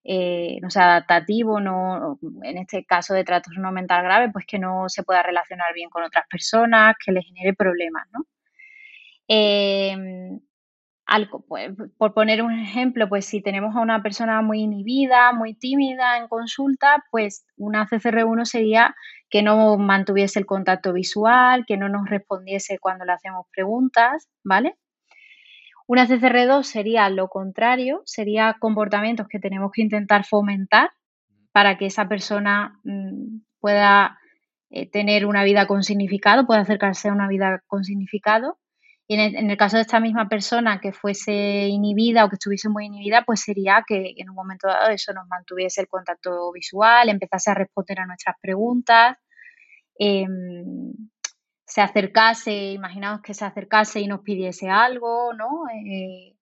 eh, 0.04 0.58
no 0.60 0.68
sea 0.68 0.90
adaptativo, 0.90 1.58
no, 1.58 2.18
en 2.42 2.58
este 2.58 2.84
caso 2.84 3.14
de 3.14 3.24
trastorno 3.24 3.72
mental 3.72 4.02
grave, 4.04 4.30
pues 4.30 4.44
que 4.44 4.58
no 4.58 4.90
se 4.90 5.04
pueda 5.04 5.22
relacionar 5.22 5.72
bien 5.72 5.88
con 5.88 6.02
otras 6.02 6.26
personas, 6.28 6.96
que 7.02 7.12
le 7.12 7.22
genere 7.22 7.54
problemas, 7.54 8.06
¿no? 8.12 8.26
Eh, 9.26 9.96
pues, 11.46 11.70
por 11.96 12.14
poner 12.14 12.42
un 12.42 12.58
ejemplo, 12.58 13.08
pues 13.08 13.26
si 13.26 13.40
tenemos 13.40 13.76
a 13.76 13.80
una 13.80 14.02
persona 14.02 14.42
muy 14.42 14.60
inhibida, 14.62 15.32
muy 15.32 15.54
tímida 15.54 16.18
en 16.18 16.28
consulta, 16.28 17.04
pues 17.10 17.46
una 17.56 17.86
CCR1 17.86 18.44
sería 18.44 18.94
que 19.30 19.42
no 19.42 19.76
mantuviese 19.78 20.38
el 20.40 20.46
contacto 20.46 20.92
visual, 20.92 21.64
que 21.66 21.76
no 21.76 21.88
nos 21.88 22.08
respondiese 22.08 22.78
cuando 22.78 23.04
le 23.04 23.12
hacemos 23.12 23.46
preguntas, 23.54 24.28
¿vale? 24.42 24.76
Una 25.86 26.06
CCR2 26.08 26.64
sería 26.64 27.08
lo 27.08 27.28
contrario, 27.28 28.02
sería 28.04 28.56
comportamientos 28.58 29.28
que 29.28 29.38
tenemos 29.38 29.70
que 29.72 29.82
intentar 29.82 30.24
fomentar 30.24 30.90
para 31.52 31.78
que 31.78 31.86
esa 31.86 32.08
persona 32.08 32.80
mm, 32.82 33.42
pueda 33.60 34.18
eh, 34.70 34.90
tener 34.90 35.26
una 35.26 35.44
vida 35.44 35.66
con 35.66 35.84
significado, 35.84 36.46
pueda 36.46 36.60
acercarse 36.62 37.08
a 37.08 37.12
una 37.12 37.28
vida 37.28 37.62
con 37.68 37.84
significado 37.84 38.58
y 39.08 39.14
en 39.14 39.50
el, 39.50 39.56
caso 39.56 39.76
de 39.76 39.82
esta 39.82 40.00
misma 40.00 40.28
persona 40.28 40.80
que 40.80 40.92
fuese 40.92 41.68
inhibida 41.68 42.24
o 42.24 42.28
que 42.28 42.34
estuviese 42.34 42.68
muy 42.68 42.86
inhibida, 42.86 43.22
pues 43.24 43.40
sería 43.40 43.84
que 43.86 44.14
en 44.16 44.30
un 44.30 44.34
momento 44.34 44.66
dado 44.66 44.90
eso 44.90 45.12
nos 45.12 45.28
mantuviese 45.28 45.80
el 45.80 45.88
contacto 45.88 46.50
visual, 46.52 47.08
empezase 47.08 47.50
a 47.52 47.54
responder 47.54 48.00
a 48.00 48.06
nuestras 48.06 48.36
preguntas, 48.40 49.16
em, 49.98 50.92
se 51.64 51.80
acercase, 51.82 52.72
imaginaos 52.72 53.20
que 53.22 53.34
se 53.34 53.44
acercase 53.44 54.00
y 54.00 54.08
nos 54.08 54.20
pidiese 54.22 54.68
algo, 54.70 55.32
¿no? 55.34 55.64
Eh, 55.68 56.36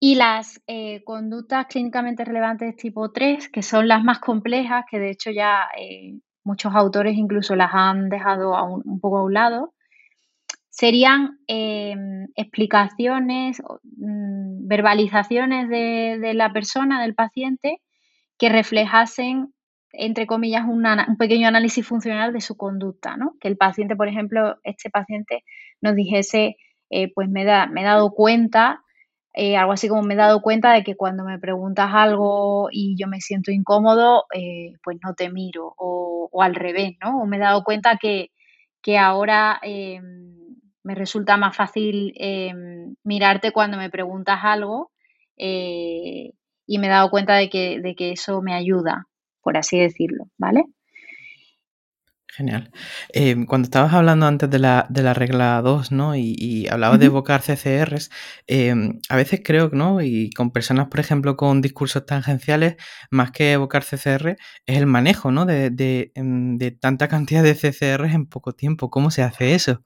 y 0.00 0.14
las 0.16 0.62
eh, 0.66 1.02
conductas 1.04 1.66
clínicamente 1.66 2.24
relevantes 2.24 2.76
tipo 2.76 3.10
3, 3.10 3.48
que 3.48 3.62
son 3.62 3.88
las 3.88 4.04
más 4.04 4.20
complejas, 4.20 4.84
que 4.90 4.98
de 4.98 5.10
hecho 5.10 5.30
ya 5.30 5.68
eh, 5.78 6.18
muchos 6.44 6.74
autores 6.74 7.16
incluso 7.16 7.56
las 7.56 7.70
han 7.72 8.08
dejado 8.10 8.52
un 8.64 9.00
poco 9.00 9.18
a 9.18 9.24
un 9.24 9.34
lado, 9.34 9.74
serían 10.78 11.40
em, 11.48 12.28
explicaciones, 12.36 13.60
mm, 13.96 14.68
verbalizaciones 14.68 15.68
de, 15.68 16.34
la 16.34 16.52
persona, 16.52 17.02
del 17.02 17.16
paciente, 17.16 17.80
que 18.38 18.48
reflejasen, 18.48 19.52
entre 19.92 20.28
comillas, 20.28 20.64
un 20.68 20.84
pequeño 21.18 21.48
análisis 21.48 21.84
funcional 21.84 22.32
de 22.32 22.40
su 22.40 22.56
conducta, 22.56 23.16
¿no? 23.16 23.32
Que 23.40 23.48
el 23.48 23.56
paciente, 23.56 23.96
por 23.96 24.06
ejemplo, 24.06 24.58
este 24.62 24.88
paciente 24.88 25.42
nos 25.80 25.96
dijese, 25.96 26.56
eh, 26.90 27.12
pues 27.12 27.28
me, 27.28 27.44
da, 27.44 27.66
me 27.66 27.80
he 27.80 27.84
dado 27.84 28.12
cuenta, 28.12 28.84
eh, 29.34 29.56
algo 29.56 29.72
así 29.72 29.88
como 29.88 30.02
me 30.02 30.14
he 30.14 30.16
dado 30.16 30.42
cuenta 30.42 30.72
de 30.72 30.84
que 30.84 30.94
cuando 30.94 31.24
me 31.24 31.40
preguntas 31.40 31.90
algo 31.92 32.68
y 32.70 32.94
yo 32.96 33.08
me 33.08 33.20
siento 33.20 33.50
incómodo, 33.50 34.26
eh, 34.32 34.74
pues 34.84 34.98
no 35.04 35.14
te 35.14 35.28
miro, 35.30 35.74
o, 35.76 36.30
al 36.40 36.54
revés, 36.54 36.92
¿no? 37.02 37.20
O 37.22 37.26
me 37.26 37.36
he 37.38 37.40
dado 37.40 37.64
cuenta 37.64 37.96
que, 38.00 38.30
que 38.80 38.96
ahora 38.96 39.58
em, 39.62 40.37
me 40.88 40.94
resulta 40.94 41.36
más 41.36 41.54
fácil 41.54 42.14
em, 42.16 42.94
mirarte 43.04 43.52
cuando 43.52 43.76
me 43.76 43.90
preguntas 43.90 44.40
algo 44.42 44.90
eh, 45.36 46.32
y 46.66 46.78
me 46.78 46.86
he 46.86 46.90
dado 46.90 47.10
cuenta 47.10 47.34
de 47.34 47.50
que, 47.50 47.78
de 47.78 47.94
que, 47.94 48.12
eso 48.12 48.40
me 48.40 48.54
ayuda, 48.54 49.04
por 49.42 49.58
así 49.58 49.78
decirlo, 49.78 50.24
¿vale? 50.38 50.64
Genial. 52.26 52.70
Em, 53.12 53.44
cuando 53.44 53.66
estabas 53.66 53.92
hablando 53.92 54.26
antes 54.26 54.48
de 54.48 54.58
la, 54.58 54.86
regla 55.14 55.60
2, 55.60 55.92
¿no? 55.92 56.16
Y, 56.16 56.66
hablabas 56.70 56.98
de 57.00 57.06
evocar 57.06 57.42
CCRs, 57.42 58.10
em, 58.46 59.00
a 59.10 59.16
veces 59.16 59.42
creo, 59.44 59.68
¿no? 59.70 60.00
Y 60.00 60.30
con 60.30 60.52
personas, 60.52 60.88
por 60.88 61.00
ejemplo, 61.00 61.36
con 61.36 61.60
discursos 61.60 62.06
tangenciales, 62.06 62.76
más 63.10 63.30
que 63.30 63.52
evocar 63.52 63.84
CCR, 63.84 64.38
es 64.64 64.78
el 64.78 64.86
manejo, 64.86 65.32
¿no? 65.32 65.44
De, 65.44 65.68
de 65.70 66.70
tanta 66.80 67.08
cantidad 67.08 67.42
de 67.42 67.54
CCRs 67.54 68.14
en 68.14 68.24
poco 68.26 68.52
tiempo. 68.54 68.88
¿Cómo 68.88 69.10
se 69.10 69.22
hace 69.22 69.54
eso? 69.54 69.82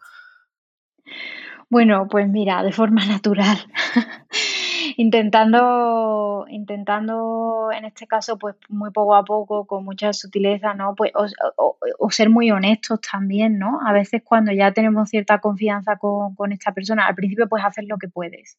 Bueno, 1.73 2.07
pues 2.07 2.29
mira, 2.29 2.63
de 2.63 2.71
forma 2.71 3.07
natural. 3.07 3.57
intentando, 4.99 6.45
intentando 6.51 7.71
en 7.73 7.87
este 7.87 8.07
caso, 8.07 8.37
pues 8.39 8.57
muy 8.69 8.91
poco 8.91 9.15
a 9.15 9.25
poco, 9.25 9.67
con 9.67 9.83
mucha 9.83 10.13
sutileza, 10.13 10.75
¿no? 10.75 10.95
Pues, 10.95 11.13
o, 11.57 12.11
ser 12.11 12.29
muy 12.29 12.51
honestos 12.51 13.01
también, 13.01 13.59
¿no? 13.59 13.81
A 13.87 13.95
veces 13.95 14.21
cuando 14.23 14.53
ya 14.53 14.73
tenemos 14.73 15.09
cierta 15.09 15.39
confianza 15.39 15.97
con, 15.97 16.53
esta 16.53 16.73
persona, 16.73 17.07
al 17.07 17.15
principio 17.15 17.49
pues 17.49 17.65
hacer 17.65 17.85
lo 17.89 17.97
que 17.97 18.09
puedes. 18.09 18.59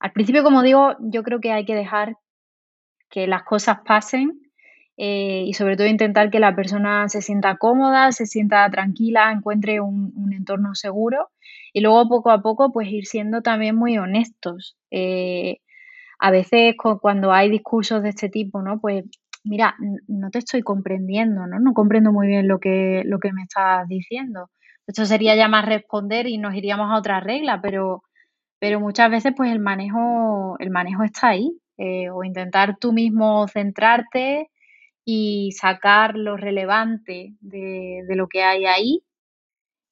Al 0.00 0.10
principio, 0.10 0.42
como 0.42 0.64
digo, 0.64 0.96
yo 0.98 1.22
creo 1.22 1.38
que 1.40 1.52
hay 1.52 1.64
que 1.64 1.76
dejar 1.76 2.16
que 3.08 3.28
las 3.28 3.44
cosas 3.44 3.78
pasen 3.86 4.50
eh, 4.96 5.44
y 5.46 5.54
sobre 5.54 5.76
todo 5.76 5.86
intentar 5.86 6.28
que 6.30 6.40
la 6.40 6.56
persona 6.56 7.08
se 7.08 7.22
sienta 7.22 7.56
cómoda, 7.56 8.10
se 8.10 8.26
sienta 8.26 8.68
tranquila, 8.68 9.30
encuentre 9.30 9.80
un, 9.80 10.32
entorno 10.32 10.74
seguro 10.74 11.30
y 11.72 11.80
luego 11.80 12.08
poco 12.08 12.30
a 12.30 12.42
poco 12.42 12.72
pues 12.72 12.88
ir 12.88 13.06
siendo 13.06 13.42
también 13.42 13.76
muy 13.76 13.98
honestos. 13.98 14.76
Eh, 14.90 15.58
a 16.18 16.30
veces 16.30 16.74
cuando 17.00 17.32
hay 17.32 17.50
discursos 17.50 18.02
de 18.02 18.10
este 18.10 18.28
tipo, 18.28 18.62
¿no? 18.62 18.80
Pues 18.80 19.04
mira, 19.44 19.76
no 20.08 20.30
te 20.30 20.38
estoy 20.40 20.62
comprendiendo, 20.62 21.46
¿no? 21.46 21.58
No 21.60 21.74
comprendo 21.74 22.12
muy 22.12 22.28
bien 22.28 22.48
lo 22.48 22.60
que, 22.60 23.02
lo 23.06 23.18
que 23.20 23.32
me 23.32 23.42
estás 23.42 23.88
diciendo. 23.88 24.50
Esto 24.86 25.06
sería 25.06 25.36
ya 25.36 25.48
más 25.48 25.66
responder 25.66 26.26
y 26.28 26.38
nos 26.38 26.54
iríamos 26.54 26.90
a 26.90 26.98
otra 26.98 27.20
regla, 27.20 27.60
pero, 27.62 28.02
pero 28.60 28.80
muchas 28.80 29.10
veces 29.10 29.34
pues 29.36 29.52
el 29.52 29.60
manejo, 29.60 30.56
el 30.60 30.70
manejo 30.70 31.04
está 31.04 31.30
ahí. 31.30 31.52
Eh, 31.78 32.10
o 32.10 32.22
intentar 32.24 32.76
tú 32.78 32.92
mismo 32.92 33.48
centrarte, 33.48 34.50
y 35.04 35.52
sacar 35.52 36.16
lo 36.16 36.36
relevante 36.36 37.34
de, 37.40 38.04
lo 38.10 38.28
que 38.28 38.42
hay 38.42 38.66
ahí. 38.66 39.02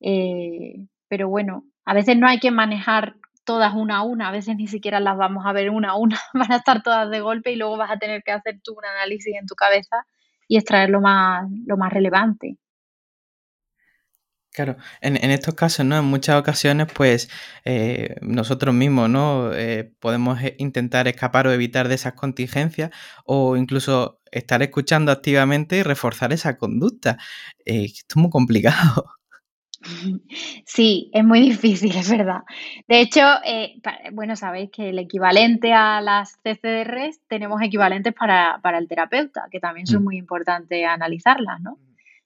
Eh, 0.01 0.87
pero 1.09 1.29
bueno, 1.29 1.65
a 1.91 1.93
veces 1.93 2.17
no 2.17 2.29
hay 2.29 2.39
que 2.39 2.53
manejar 2.53 3.17
todas 3.43 3.75
una 3.75 3.97
a 3.97 4.03
una, 4.03 4.29
a 4.29 4.31
veces 4.31 4.55
ni 4.55 4.69
siquiera 4.69 5.01
las 5.01 5.17
vamos 5.17 5.45
a 5.45 5.53
ver 5.53 5.71
una 5.71 5.91
a 5.91 5.97
una, 5.97 6.21
van 6.35 6.53
a 6.53 6.57
estar 6.59 6.85
todas 6.85 7.11
de 7.11 7.21
golpe 7.21 7.51
y 7.51 7.57
luego 7.57 7.77
vas 7.77 7.91
a 7.91 7.99
tener 7.99 8.23
que 8.23 8.31
hacer 8.31 8.61
tú 8.63 8.75
un 8.79 8.85
análisis 8.85 9.35
en 9.35 9.47
tu 9.47 9.57
cabeza 9.57 10.07
y 10.47 10.57
extraer 10.57 10.89
lo 10.89 11.01
más, 11.01 11.49
lo 11.67 11.77
más 11.77 11.93
relevante. 11.93 12.59
Claro, 14.53 14.77
en, 15.01 15.17
estos 15.33 15.55
casos, 15.55 15.85
¿no? 15.85 15.99
En 15.99 16.05
muchas 16.05 16.39
ocasiones, 16.39 16.87
pues 16.93 17.29
eh, 17.65 18.15
nosotros 18.21 18.73
mismos, 18.73 19.11
¿no? 19.11 19.53
Eh, 19.53 19.93
podemos 19.99 20.41
e, 20.43 20.55
intentar 20.59 21.09
escapar 21.09 21.49
o 21.49 21.53
evitar 21.53 21.89
de 21.89 21.97
esas 21.97 22.13
contingencias 22.15 22.91
o 23.25 23.57
incluso 23.57 24.21
estar 24.31 24.63
escuchando 24.63 25.11
activamente 25.11 25.77
y 25.77 25.83
reforzar 25.83 26.33
esa 26.33 26.57
conducta. 26.57 27.19
Eh, 27.65 27.87
esto 27.87 28.15
es 28.15 28.17
muy 28.17 28.31
complicado. 28.31 29.20
Sí, 30.67 31.11
es 31.13 31.25
muy 31.25 31.41
difícil, 31.41 31.97
es 31.97 32.11
verdad. 32.11 32.43
De 32.87 33.01
hecho, 33.01 33.23
bueno, 34.13 34.37
sabéis 34.37 34.71
que 34.71 34.91
el 34.91 34.99
equivalente 34.99 35.73
a 35.73 36.01
las 36.01 36.37
CCDRs 36.43 37.21
tenemos 37.29 37.61
equivalentes 37.63 38.15
para, 38.15 38.61
para 38.63 38.79
el 38.79 38.89
terapeuta, 38.89 39.49
que 39.51 39.61
también 39.61 39.87
son 39.87 40.03
mm. 40.03 40.05
muy 40.05 40.17
importantes 40.17 40.87
analizarlas, 40.87 41.61
¿no? 41.61 41.79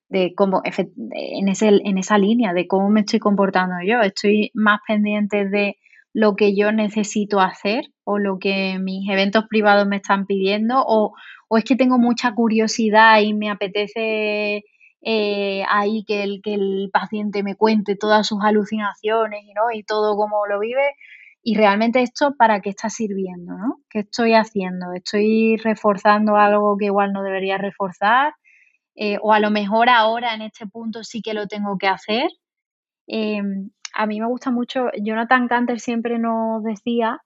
de 0.09 0.35
cómo, 0.35 0.63
en, 0.65 1.49
ese, 1.49 1.69
en 1.69 1.99
esa 1.99 2.19
línea, 2.19 2.53
de 2.53 2.69
cómo 2.69 2.89
me 2.89 3.01
estoy 3.01 3.19
comportando 3.19 3.75
yo. 3.85 4.01
Estoy 4.01 4.51
más 4.55 4.81
pendiente 4.87 5.49
de 5.49 5.77
lo 6.13 6.37
que 6.37 6.55
yo 6.55 6.71
necesito 6.71 7.41
hacer 7.41 7.87
o 8.05 8.19
lo 8.19 8.39
que 8.39 8.79
mis 8.79 9.09
eventos 9.11 9.47
privados 9.49 9.89
me 9.89 9.97
están 9.97 10.27
pidiendo 10.27 10.85
o, 10.87 11.15
o 11.49 11.59
es 11.59 11.65
que 11.65 11.75
tengo 11.75 11.99
mucha 11.99 12.33
curiosidad 12.33 13.21
y 13.23 13.35
me 13.35 13.51
apetece 13.51 14.65
eh, 15.07 15.65
ahí 15.69 16.05
que 16.07 16.23
el, 16.23 16.41
que 16.43 16.55
el 16.55 16.91
paciente 16.93 17.43
me 17.43 17.57
cuente 17.57 17.95
todas 17.95 18.27
sus 18.27 18.43
alucinaciones 18.43 19.45
y, 19.45 19.53
¿no? 19.53 19.71
y 19.73 19.83
todo 19.85 20.17
cómo 20.17 20.47
lo 20.47 20.59
vive. 20.59 20.97
Y 21.43 21.57
realmente 21.57 22.01
esto 22.01 22.35
para 22.39 22.61
qué 22.61 22.71
está 22.71 22.89
sirviendo, 22.89 23.53
¿no? 23.59 23.81
¿Qué 23.91 24.01
estoy 24.01 24.33
haciendo? 24.33 24.95
¿Estoy 24.95 25.59
reforzando 25.59 26.37
algo 26.37 26.79
que 26.79 26.87
igual 26.87 27.13
no 27.13 27.23
debería 27.23 27.59
reforzar? 27.59 28.33
Eh, 28.95 29.19
o 29.21 29.35
a 29.35 29.41
lo 29.41 29.51
mejor 29.51 29.91
ahora 29.91 30.35
en 30.35 30.41
este 30.41 30.67
punto 30.67 31.05
sí 31.05 31.21
que 31.21 31.35
lo 31.35 31.47
tengo 31.47 31.77
que 31.79 31.89
hacer. 31.89 32.31
Em, 33.07 33.71
a 33.95 34.07
mí 34.07 34.21
me 34.21 34.27
gusta 34.27 34.51
mucho, 34.51 34.87
Jonathan 35.03 35.49
Canter 35.49 35.81
siempre 35.81 36.19
nos 36.19 36.63
decía 36.65 37.21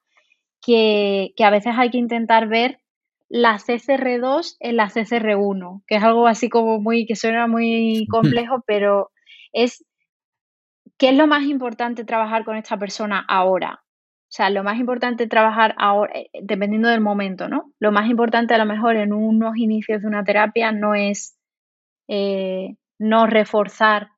que, 0.61 1.33
a 1.39 1.51
veces 1.51 1.75
hay 1.77 1.91
que 1.91 1.99
intentar 1.99 2.49
ver 2.49 2.81
la 3.29 3.59
CCR2 3.59 4.57
en 4.61 4.77
la 4.77 4.89
CCR1, 4.89 5.83
que 5.87 5.97
es 5.97 6.03
algo 6.03 6.27
así 6.27 6.49
como 6.49 6.81
muy, 6.81 7.07
que 7.07 7.17
suena 7.17 7.47
muy 7.47 8.07
complejo, 8.11 8.63
pero 8.67 9.11
es, 9.53 9.85
¿qué 10.99 11.11
es 11.11 11.17
lo 11.17 11.27
más 11.27 11.45
importante 11.45 12.05
trabajar 12.05 12.45
con 12.45 12.57
esta 12.57 12.79
persona 12.79 13.25
ahora? 13.29 13.83
O 14.29 14.31
sea, 14.31 14.51
lo 14.51 14.63
más 14.63 14.79
importante 14.79 15.27
trabajar 15.27 15.75
ahora, 15.79 16.13
eh, 16.15 16.29
dependiendo 16.43 16.89
del 16.89 17.01
momento, 17.01 17.49
¿no? 17.49 17.73
Lo 17.79 17.93
más 17.93 18.11
importante 18.11 18.55
a 18.55 18.59
lo 18.59 18.67
mejor 18.67 18.97
en 18.97 19.15
unos 19.15 19.57
inicios 19.57 20.03
de 20.03 20.07
una 20.07 20.23
terapia 20.23 20.71
no 20.71 20.95
es 20.95 21.39
eh, 22.09 22.77
no 22.99 23.27
reforzar 23.27 24.09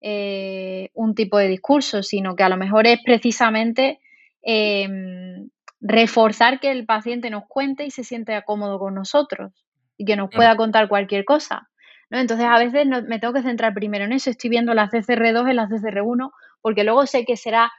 eh, 0.00 0.90
un 0.94 1.14
tipo 1.16 1.38
de 1.38 1.48
discurso, 1.48 2.02
sino 2.02 2.36
que 2.36 2.44
a 2.44 2.48
lo 2.48 2.56
mejor 2.56 2.86
es 2.86 3.00
precisamente 3.04 3.98
em, 4.42 5.48
reforzar 5.80 6.60
que 6.60 6.70
el 6.70 6.86
paciente 6.86 7.30
nos 7.30 7.44
cuente 7.46 7.84
y 7.84 7.90
se 7.90 8.04
siente 8.04 8.40
cómodo 8.44 8.78
con 8.78 8.94
nosotros 8.94 9.52
y 9.96 10.04
que 10.04 10.16
nos 10.16 10.30
pueda 10.30 10.56
contar 10.56 10.88
cualquier 10.88 11.24
cosa. 11.24 11.68
¿no? 12.10 12.18
Entonces, 12.18 12.46
a 12.46 12.58
veces 12.58 12.86
me 12.86 13.18
tengo 13.18 13.34
que 13.34 13.42
centrar 13.42 13.74
primero 13.74 14.04
en 14.04 14.12
eso. 14.12 14.30
Estoy 14.30 14.50
viendo 14.50 14.74
la 14.74 14.88
CCR2 14.88 15.50
en 15.50 15.56
la 15.56 15.68
CCR1 15.68 16.30
porque 16.60 16.84
luego 16.84 17.06
sé 17.06 17.24
que 17.24 17.36
será, 17.36 17.70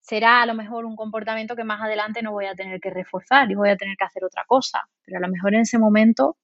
será 0.00 0.42
a 0.42 0.46
lo 0.46 0.54
mejor 0.54 0.84
un 0.84 0.96
comportamiento 0.96 1.56
que 1.56 1.64
más 1.64 1.80
adelante 1.80 2.22
no 2.22 2.32
voy 2.32 2.46
a 2.46 2.54
tener 2.54 2.80
que 2.80 2.90
reforzar 2.90 3.50
y 3.50 3.54
voy 3.54 3.70
a 3.70 3.76
tener 3.76 3.96
que 3.96 4.04
hacer 4.04 4.24
otra 4.24 4.44
cosa. 4.46 4.80
Pero 5.04 5.18
a 5.18 5.20
lo 5.20 5.28
mejor 5.28 5.54
en 5.54 5.60
ese 5.60 5.78
momento 5.78 6.36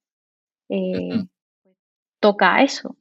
eh, 0.69 1.25
toca 2.19 2.61
eso. 2.61 2.95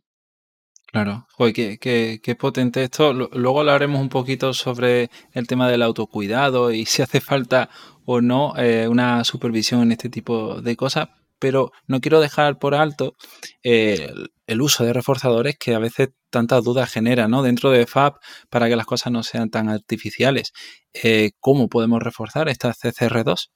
Claro, 0.90 1.26
Joder, 1.32 1.52
qué, 1.78 2.20
qué, 2.22 2.34
potente 2.34 2.82
esto. 2.82 3.12
Luego 3.12 3.60
hablaremos 3.60 4.00
un 4.00 4.08
poquito 4.08 4.54
sobre 4.54 5.10
el 5.32 5.46
tema 5.46 5.68
del 5.68 5.82
autocuidado 5.82 6.72
y 6.72 6.86
si 6.86 7.02
hace 7.02 7.20
falta 7.20 7.68
o 8.06 8.22
no 8.22 8.54
eh, 8.56 8.88
una 8.88 9.22
supervisión 9.24 9.82
en 9.82 9.92
este 9.92 10.08
tipo 10.08 10.62
de 10.62 10.76
cosas, 10.76 11.10
pero 11.38 11.72
no 11.86 12.00
quiero 12.00 12.20
dejar 12.20 12.58
por 12.58 12.74
alto 12.74 13.14
eh, 13.62 14.10
el, 14.46 14.62
uso 14.62 14.82
de 14.82 14.94
reforzadores 14.94 15.58
que 15.58 15.74
a 15.74 15.78
veces 15.78 16.08
tantas 16.30 16.64
dudas 16.64 16.90
genera 16.90 17.28
¿no? 17.28 17.42
dentro 17.42 17.70
de 17.70 17.86
FAB 17.86 18.14
para 18.48 18.68
que 18.68 18.76
las 18.76 18.86
cosas 18.86 19.12
no 19.12 19.22
sean 19.22 19.50
tan 19.50 19.68
artificiales. 19.68 20.54
Eh, 20.94 21.32
¿Cómo 21.38 21.68
podemos 21.68 22.02
reforzar 22.02 22.48
esta 22.48 22.72
CCR2? 22.72 23.50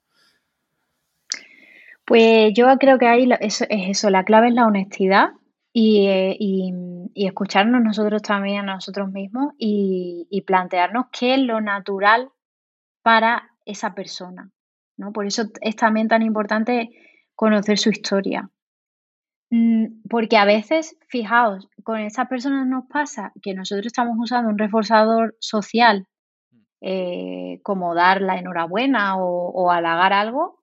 Pues 2.05 2.53
yo 2.53 2.67
creo 2.79 2.99
que 2.99 3.07
ahí 3.07 3.27
es 3.39 3.65
eso, 3.69 4.11
la 4.11 4.23
clave 4.23 4.49
es 4.49 4.53
la 4.53 4.67
honestidad 4.67 5.31
eh, 5.73 6.35
y, 6.39 6.71
escucharnos 7.15 7.81
nosotros 7.81 8.21
también 8.21 8.69
a 8.69 8.75
nosotros 8.75 9.11
mismos 9.11 9.53
y, 9.57 10.43
plantearnos 10.45 11.05
qué 11.11 11.35
es 11.35 11.39
lo 11.41 11.61
natural 11.61 12.29
para 13.01 13.51
esa 13.65 13.93
persona. 13.95 14.51
¿no? 14.97 15.11
Por 15.11 15.25
eso 15.25 15.45
es 15.61 15.75
también 15.75 16.07
tan 16.07 16.21
importante 16.21 16.89
conocer 17.35 17.77
su 17.79 17.89
historia. 17.89 18.49
Mm, 19.49 20.01
porque 20.09 20.37
a 20.37 20.45
veces, 20.45 20.97
fijaos, 21.07 21.69
con 21.83 21.99
esas 21.99 22.27
personas 22.27 22.67
nos 22.67 22.85
pasa 22.87 23.33
que 23.41 23.53
nosotros 23.53 23.87
estamos 23.87 24.15
usando 24.19 24.49
un 24.49 24.57
reforzador 24.57 25.35
social 25.39 26.07
eh, 26.81 27.59
como 27.63 27.95
dar 27.95 28.21
la 28.21 28.37
enhorabuena 28.37 29.17
o, 29.17 29.49
o 29.51 29.71
halagar 29.71 30.13
algo 30.13 30.62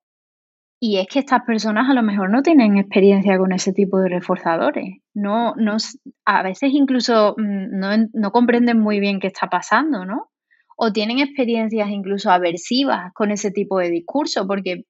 y 0.83 0.97
es 0.97 1.09
que 1.09 1.19
estas 1.19 1.43
personas 1.45 1.91
a 1.91 1.95
lo 1.95 2.03
mejor 2.03 2.31
no 2.31 2.43
tienen 2.43 2.79
experiencia 2.79 3.37
con 3.37 3.53
ese 3.53 3.75
tipo 3.75 3.99
de 3.99 4.09
reforzadores. 4.09 4.97
No, 5.13 5.55
no, 5.57 5.77
a 6.25 6.43
veces 6.43 6.71
incluso 6.73 7.35
mm, 7.37 8.09
no, 8.15 8.33
comprenden 8.33 8.81
muy 8.81 8.99
bien 8.99 9.21
qué 9.21 9.27
está 9.27 9.49
pasando, 9.49 10.07
¿no? 10.07 10.31
O 10.79 10.91
tienen 10.91 11.19
experiencias 11.19 11.91
incluso 11.91 12.31
aversivas 12.31 13.13
con 13.13 13.31
ese 13.31 13.51
tipo 13.51 13.79
de 13.79 13.91
discurso, 13.91 14.47
porque 14.47 14.87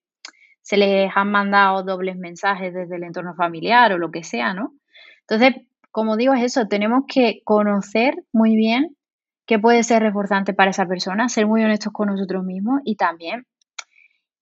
se 0.62 0.76
les 0.76 1.11
han 1.12 1.33
mandado 1.33 1.83
dobles 1.83 2.16
mensajes 2.16 2.72
desde 2.72 2.94
el 2.94 3.03
entorno 3.03 3.35
familiar 3.35 3.92
o 3.92 3.98
lo 3.98 4.12
que 4.12 4.22
sea, 4.22 4.55
¿no? 4.55 4.74
Entonces, 5.22 5.66
como 5.90 6.16
digo, 6.16 6.35
es 6.35 6.44
eso, 6.44 6.68
tenemos 6.68 7.03
que 7.12 7.40
conocer 7.44 8.14
muy 8.33 8.55
bien 8.55 8.96
qué 9.44 9.59
puede 9.59 9.83
ser 9.83 10.03
reforzante 10.05 10.55
para 10.55 10.70
esa 10.70 10.87
persona, 10.87 11.29
ser 11.29 11.48
muy 11.48 11.64
honestos 11.64 11.92
con 11.92 12.09
nosotros 12.09 12.44
mismos 12.44 12.81
y 12.85 12.94
también 12.94 13.44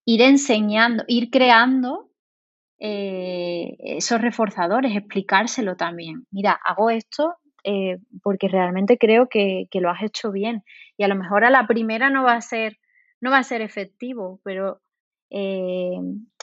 ir 0.08 0.22
enseñando, 0.22 1.04
ir 1.06 1.28
creando 1.30 2.08
eh, 2.80 3.76
esos 3.78 4.22
reforzadores, 4.22 4.96
explicárselo 4.96 5.76
también. 5.76 6.26
Mira, 6.30 6.58
hago 6.64 6.88
esto 6.88 7.34
eh, 7.62 7.98
porque 8.22 8.48
realmente 8.48 8.96
creo 8.96 9.28
que, 9.28 9.68
lo 9.74 9.90
has 9.90 10.02
hecho 10.02 10.32
bien. 10.32 10.64
Y 10.96 11.04
a 11.04 11.08
lo 11.08 11.14
mejor 11.14 11.44
a 11.44 11.50
la 11.50 11.66
primera 11.66 12.08
no 12.08 12.22
va 12.24 12.32
a 12.32 12.40
ser, 12.40 12.78
no 13.20 13.30
va 13.30 13.36
a 13.36 13.42
ser 13.42 13.60
efectivo, 13.60 14.40
pero 14.44 14.80
eh, 15.28 15.98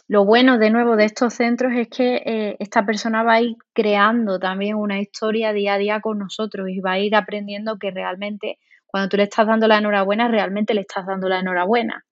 lo 0.08 0.25
bueno 0.25 0.60
de 0.60 0.69
nuevo 0.69 0.95
de 0.95 1.06
estos 1.06 1.34
centros 1.34 1.73
es 1.73 1.88
que 1.89 2.56
esta 2.60 2.86
persona 2.86 3.23
va 3.23 3.34
a 3.34 3.41
ir 3.41 3.56
creando 3.73 4.38
también 4.38 4.75
una 4.75 4.99
historia 4.99 5.54
día 5.54 5.73
a 5.73 5.80
día 5.80 6.01
con 6.01 6.19
nosotros 6.19 6.69
y 6.69 6.82
va 6.82 6.91
a 6.91 6.99
ir 6.99 7.15
aprendiendo 7.15 7.80
que 7.80 7.89
realmente 7.89 8.60
cuando 8.86 9.10
tú 9.10 9.17
le 9.17 9.23
estás 9.23 9.47
dando 9.47 9.67
la 9.67 9.80
enhorabuena, 9.80 10.28
realmente 10.28 10.75
le 10.75 10.82
estás 10.82 11.08
dando 11.08 11.28
la 11.30 11.39
enhorabuena 11.39 12.06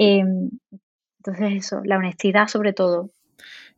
Em, 0.00 0.50
entonces 1.18 1.64
eso, 1.66 1.82
la 1.84 1.98
honestidad 1.98 2.46
sobre 2.46 2.72
todo. 2.72 3.10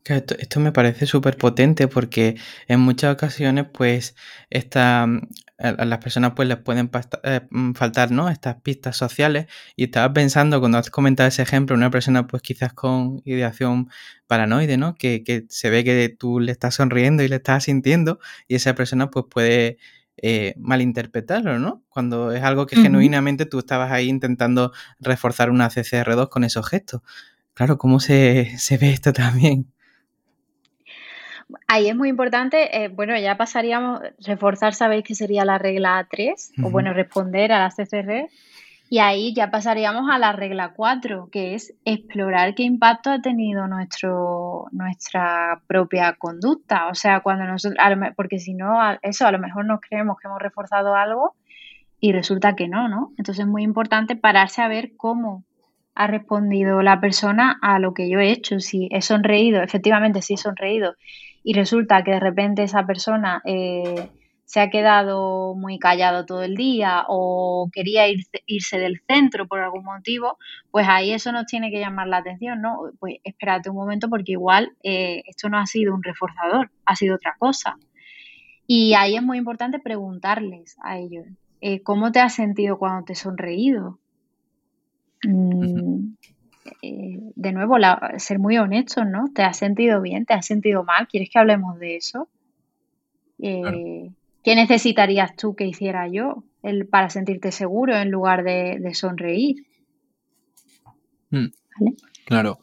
Esto, 0.05 0.59
me 0.59 0.71
parece 0.71 1.05
súper 1.05 1.37
potente 1.37 1.87
porque 1.87 2.35
en 2.67 2.79
muchas 2.79 3.13
ocasiones, 3.13 3.65
pues, 3.71 4.15
esta, 4.49 5.03
a, 5.03 5.85
las 5.85 5.99
personas 5.99 6.33
pues 6.35 6.47
les 6.47 6.57
pueden 6.57 6.89
eh, 7.23 7.41
mm, 7.49 7.73
faltar, 7.73 8.11
¿no? 8.11 8.29
Estas 8.29 8.61
pistas 8.61 8.97
sociales. 8.97 9.47
Y 9.75 9.85
estaba 9.85 10.13
pensando, 10.13 10.59
cuando 10.59 10.77
has 10.77 10.89
comentado 10.91 11.27
ese 11.27 11.41
ejemplo, 11.43 11.75
una 11.75 11.91
persona 11.91 12.27
pues 12.27 12.41
quizás 12.43 12.73
con 12.73 13.21
ideación 13.25 13.89
paranoide, 14.27 14.77
¿no? 14.77 14.95
Que, 14.95 15.23
que 15.23 15.45
se 15.49 15.69
ve 15.69 15.83
que 15.83 16.09
tú 16.09 16.39
le 16.39 16.51
estás 16.51 16.75
sonriendo 16.75 17.23
y 17.23 17.27
le 17.27 17.37
estás 17.37 17.65
sintiendo 17.65 18.19
y 18.47 18.55
esa 18.55 18.75
persona 18.75 19.09
pues 19.11 19.25
puede 19.29 19.77
eh, 20.17 20.53
malinterpretarlo, 20.57 21.59
¿no? 21.59 21.83
Cuando 21.89 22.31
es 22.31 22.43
algo 22.43 22.65
que 22.65 22.75
genuinamente 22.75 23.45
tú 23.45 23.59
estabas 23.59 23.91
ahí 23.91 24.07
intentando 24.07 24.71
reforzar 24.99 25.49
una 25.49 25.69
CCR2 25.69 26.29
con 26.29 26.43
esos 26.43 26.67
gestos. 26.67 27.01
Claro, 27.53 27.77
¿cómo 27.77 27.99
se, 27.99 28.57
se 28.57 28.77
ve 28.77 28.91
esto 28.91 29.13
también? 29.13 29.67
Ahí 31.67 31.89
es 31.89 31.95
muy 31.95 32.09
importante, 32.09 32.83
eh, 32.83 32.87
bueno, 32.87 33.17
ya 33.17 33.37
pasaríamos, 33.37 34.01
reforzar, 34.19 34.73
sabéis 34.73 35.03
que 35.03 35.15
sería 35.15 35.45
la 35.45 35.57
regla 35.57 36.07
3, 36.09 36.53
o 36.63 36.69
bueno, 36.69 36.93
responder 36.93 37.51
a 37.51 37.59
la 37.59 37.69
CCR, 37.69 38.29
y 38.91 38.99
ahí 38.99 39.33
ya 39.33 39.49
pasaríamos 39.49 40.09
a 40.11 40.19
la 40.19 40.33
regla 40.33 40.73
4, 40.75 41.29
que 41.31 41.53
es 41.55 41.73
explorar 41.85 42.55
qué 42.55 42.63
impacto 42.63 43.09
ha 43.09 43.21
tenido 43.21 43.65
nuestro, 43.65 44.65
nuestra 44.73 45.61
propia 45.65 46.17
conducta. 46.19 46.89
O 46.89 46.93
sea, 46.93 47.21
cuando 47.21 47.45
nosotros, 47.45 47.79
porque 48.17 48.37
si 48.39 48.53
no, 48.53 48.79
eso 49.01 49.25
a 49.25 49.31
lo 49.31 49.39
mejor 49.39 49.63
nos 49.65 49.79
creemos 49.79 50.17
que 50.19 50.27
hemos 50.27 50.41
reforzado 50.41 50.93
algo 50.93 51.35
y 52.01 52.11
resulta 52.11 52.57
que 52.57 52.67
no, 52.67 52.89
¿no? 52.89 53.13
Entonces 53.17 53.45
es 53.45 53.47
muy 53.47 53.63
importante 53.63 54.17
pararse 54.17 54.61
a 54.61 54.67
ver 54.67 54.91
cómo 54.97 55.45
ha 55.95 56.07
respondido 56.07 56.81
la 56.81 56.99
persona 56.99 57.57
a 57.61 57.79
lo 57.79 57.93
que 57.93 58.09
yo 58.09 58.19
he 58.19 58.29
hecho. 58.29 58.59
Si 58.59 58.89
he 58.91 59.01
sonreído, 59.01 59.63
efectivamente 59.63 60.21
sí 60.21 60.33
he 60.33 60.37
sonreído, 60.37 60.95
y 61.45 61.53
resulta 61.53 62.03
que 62.03 62.11
de 62.11 62.19
repente 62.19 62.63
esa 62.63 62.85
persona 62.85 63.41
eh, 63.45 64.09
se 64.51 64.59
ha 64.59 64.69
quedado 64.69 65.55
muy 65.55 65.79
callado 65.79 66.25
todo 66.25 66.43
el 66.43 66.55
día 66.55 67.05
o 67.07 67.69
quería 67.71 68.03
irse, 68.09 68.77
del 68.77 69.01
centro 69.07 69.47
por 69.47 69.61
algún 69.61 69.85
motivo, 69.85 70.37
pues 70.71 70.85
ahí 70.89 71.13
eso 71.13 71.31
nos 71.31 71.45
tiene 71.45 71.71
que 71.71 71.79
llamar 71.79 72.09
la 72.09 72.17
atención, 72.17 72.61
¿no? 72.61 72.91
Pues 72.99 73.15
espérate 73.23 73.69
un 73.69 73.77
momento 73.77 74.09
porque 74.09 74.33
igual 74.33 74.73
eh, 74.83 75.23
esto 75.25 75.47
no 75.47 75.57
ha 75.57 75.65
sido 75.65 75.95
un 75.95 76.03
reforzador, 76.03 76.69
ha 76.83 76.97
sido 76.97 77.15
otra 77.15 77.37
cosa. 77.39 77.77
Y 78.67 78.93
ahí 78.93 79.15
es 79.15 79.23
muy 79.23 79.37
importante 79.37 79.79
preguntarles 79.79 80.75
a 80.83 80.97
ellos, 80.97 81.27
eh, 81.61 81.81
¿cómo 81.81 82.11
te 82.11 82.19
has 82.19 82.35
sentido 82.35 82.77
cuando 82.77 83.05
te 83.05 83.13
he 83.13 83.15
sonreído? 83.15 83.99
Mm, 85.23 86.15
eh, 86.81 87.19
de 87.35 87.51
nuevo, 87.53 87.77
ser 88.17 88.39
muy 88.39 88.57
honestos, 88.57 89.05
¿no? 89.07 89.31
¿Te 89.33 89.43
has 89.43 89.55
sentido 89.55 90.01
bien? 90.01 90.25
¿Te 90.25 90.33
has 90.33 90.45
sentido 90.45 90.83
mal? 90.83 91.07
¿Quieres 91.07 91.29
que 91.29 91.39
hablemos 91.39 91.79
de 91.79 91.95
eso? 91.95 92.27
¿Qué 94.43 94.55
necesitarías 94.55 95.35
tú 95.35 95.55
que 95.55 95.67
hiciera 95.67 96.07
yo 96.07 96.43
el, 96.63 96.87
para 96.87 97.09
sentirte 97.09 97.51
seguro 97.51 97.95
en 97.95 98.09
lugar 98.09 98.43
de, 98.43 98.91
sonreír? 98.93 99.67
Mm, 101.29 101.47
claro. 102.25 102.59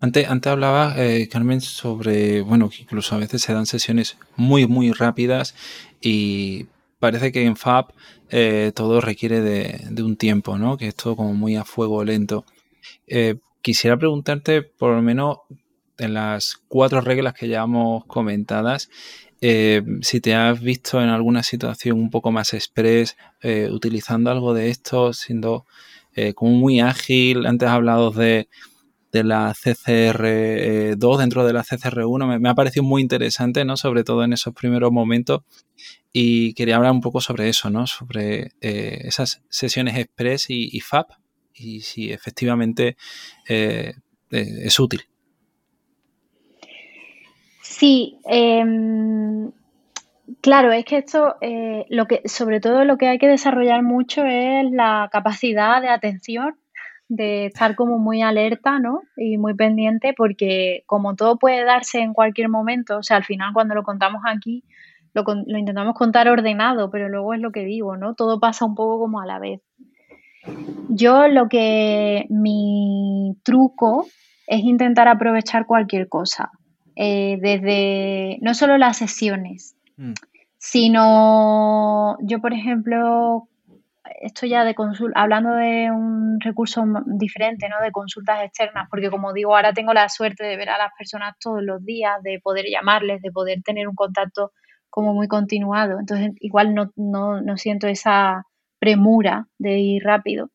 Antes, 0.00 0.28
antes 0.28 0.50
hablaba, 0.50 0.94
eh, 0.96 1.28
Carmen, 1.28 1.60
sobre, 1.60 2.40
bueno, 2.40 2.70
que 2.70 2.82
incluso 2.82 3.14
a 3.14 3.18
veces 3.18 3.42
se 3.42 3.52
dan 3.52 3.66
sesiones 3.66 4.16
muy, 4.36 4.66
muy 4.66 4.92
rápidas 4.92 5.54
y 6.00 6.66
parece 7.00 7.32
que 7.32 7.44
en 7.44 7.56
FAB 7.56 7.92
eh, 8.30 8.72
todo 8.74 9.00
requiere 9.00 9.40
de, 9.40 10.02
un 10.02 10.16
tiempo, 10.16 10.56
¿no? 10.56 10.76
Que 10.76 10.88
es 10.88 10.94
todo 10.94 11.16
como 11.16 11.34
muy 11.34 11.56
a 11.56 11.64
fuego 11.64 12.04
lento. 12.04 12.44
Eh, 13.06 13.36
quisiera 13.60 13.96
preguntarte, 13.96 14.62
por 14.62 14.94
lo 14.94 15.02
menos 15.02 15.38
en 15.98 16.14
las 16.14 16.60
cuatro 16.68 17.00
reglas 17.00 17.34
que 17.34 17.48
llevamos 17.48 18.04
comentadas, 18.06 18.88
eh, 19.40 19.82
si 20.02 20.20
te 20.20 20.34
has 20.34 20.60
visto 20.60 21.00
en 21.02 21.08
alguna 21.08 21.42
situación 21.42 21.98
un 21.98 22.10
poco 22.10 22.32
más 22.32 22.54
express, 22.54 23.16
eh, 23.42 23.68
utilizando 23.70 24.30
algo 24.30 24.54
de 24.54 24.70
esto, 24.70 25.12
siendo 25.12 25.66
eh, 26.14 26.34
como 26.34 26.52
muy 26.52 26.80
ágil. 26.80 27.46
Antes 27.46 27.68
hablado 27.68 28.10
de, 28.10 28.48
la 29.12 29.52
CCR2 29.52 31.18
dentro 31.18 31.44
de 31.44 31.52
la 31.52 31.64
CCR1. 31.64 32.38
Me, 32.38 32.48
ha 32.48 32.54
parecido 32.54 32.84
muy 32.84 33.02
interesante, 33.02 33.64
¿no? 33.64 33.76
Sobre 33.76 34.04
todo 34.04 34.22
en 34.22 34.32
esos 34.32 34.54
primeros 34.54 34.92
momentos. 34.92 35.42
Y 36.12 36.54
quería 36.54 36.76
hablar 36.76 36.92
un 36.92 37.00
poco 37.00 37.20
sobre 37.20 37.48
eso, 37.48 37.70
¿no? 37.70 37.86
Sobre 37.86 38.52
esas 38.60 39.42
sesiones 39.48 39.96
express 39.96 40.50
y, 40.50 40.80
FAP 40.80 41.10
y 41.54 41.80
si 41.80 42.12
efectivamente 42.12 42.96
es 43.46 44.78
útil. 44.78 45.02
Sí, 47.78 48.18
em, 48.24 49.52
claro, 50.40 50.72
es 50.72 50.84
que 50.84 50.96
esto, 50.98 51.36
eh, 51.40 51.86
lo 51.90 52.06
que, 52.06 52.22
sobre 52.24 52.58
todo 52.58 52.84
lo 52.84 52.98
que 52.98 53.06
hay 53.06 53.18
que 53.18 53.28
desarrollar 53.28 53.84
mucho 53.84 54.24
es 54.24 54.68
la 54.72 55.08
capacidad 55.12 55.80
de 55.80 55.88
atención, 55.88 56.56
de 57.08 57.46
estar 57.46 57.76
como 57.76 57.98
muy 57.98 58.20
alerta, 58.20 58.80
¿no? 58.80 59.02
Y 59.16 59.38
muy 59.38 59.54
pendiente, 59.54 60.12
porque 60.12 60.82
como 60.86 61.14
todo 61.14 61.38
puede 61.38 61.64
darse 61.64 62.00
en 62.00 62.14
cualquier 62.14 62.48
momento, 62.48 62.98
o 62.98 63.04
sea, 63.04 63.16
al 63.16 63.24
final 63.24 63.52
cuando 63.52 63.76
lo 63.76 63.84
contamos 63.84 64.22
aquí, 64.26 64.64
lo, 65.14 65.22
lo 65.46 65.56
intentamos 65.56 65.94
contar 65.94 66.28
ordenado, 66.28 66.90
pero 66.90 67.08
luego 67.08 67.32
es 67.32 67.40
lo 67.40 67.52
que 67.52 67.64
digo, 67.64 67.96
¿no? 67.96 68.14
Todo 68.14 68.40
pasa 68.40 68.64
un 68.64 68.74
poco 68.74 68.98
como 68.98 69.20
a 69.20 69.26
la 69.26 69.38
vez. 69.38 69.60
Yo 70.88 71.28
lo 71.28 71.48
que 71.48 72.26
mi 72.28 73.36
truco 73.44 74.08
es 74.48 74.64
intentar 74.64 75.06
aprovechar 75.06 75.64
cualquier 75.64 76.08
cosa. 76.08 76.50
Eh, 77.00 77.38
desde 77.40 78.38
no 78.40 78.54
solo 78.54 78.76
las 78.76 78.96
sesiones, 78.96 79.76
mm. 79.98 80.14
sino 80.58 82.18
yo, 82.22 82.40
por 82.40 82.52
ejemplo, 82.52 83.48
estoy 84.20 84.48
ya 84.48 84.64
de 84.64 84.74
hablando 85.14 85.52
de 85.52 85.92
un 85.92 86.40
recurso 86.40 86.84
diferente, 87.06 87.68
¿no? 87.68 87.80
De 87.80 87.92
consultas 87.92 88.42
externas, 88.42 88.88
porque 88.90 89.10
como 89.10 89.32
digo, 89.32 89.54
ahora 89.54 89.72
tengo 89.72 89.94
la 89.94 90.08
suerte 90.08 90.42
de 90.42 90.56
ver 90.56 90.70
a 90.70 90.78
las 90.78 90.90
personas 90.98 91.36
todos 91.38 91.62
los 91.62 91.84
días, 91.84 92.20
de 92.24 92.40
poder 92.42 92.64
llamarles, 92.68 93.22
de 93.22 93.30
poder 93.30 93.62
tener 93.62 93.86
un 93.86 93.94
contacto 93.94 94.50
como 94.90 95.14
muy 95.14 95.28
continuado. 95.28 96.00
Entonces, 96.00 96.32
igual 96.40 96.74
no, 96.74 96.90
no, 96.96 97.56
siento 97.58 97.86
esa 97.86 98.42
premura 98.80 99.46
de 99.58 99.78
ir 99.78 100.02
rápido. 100.02 100.50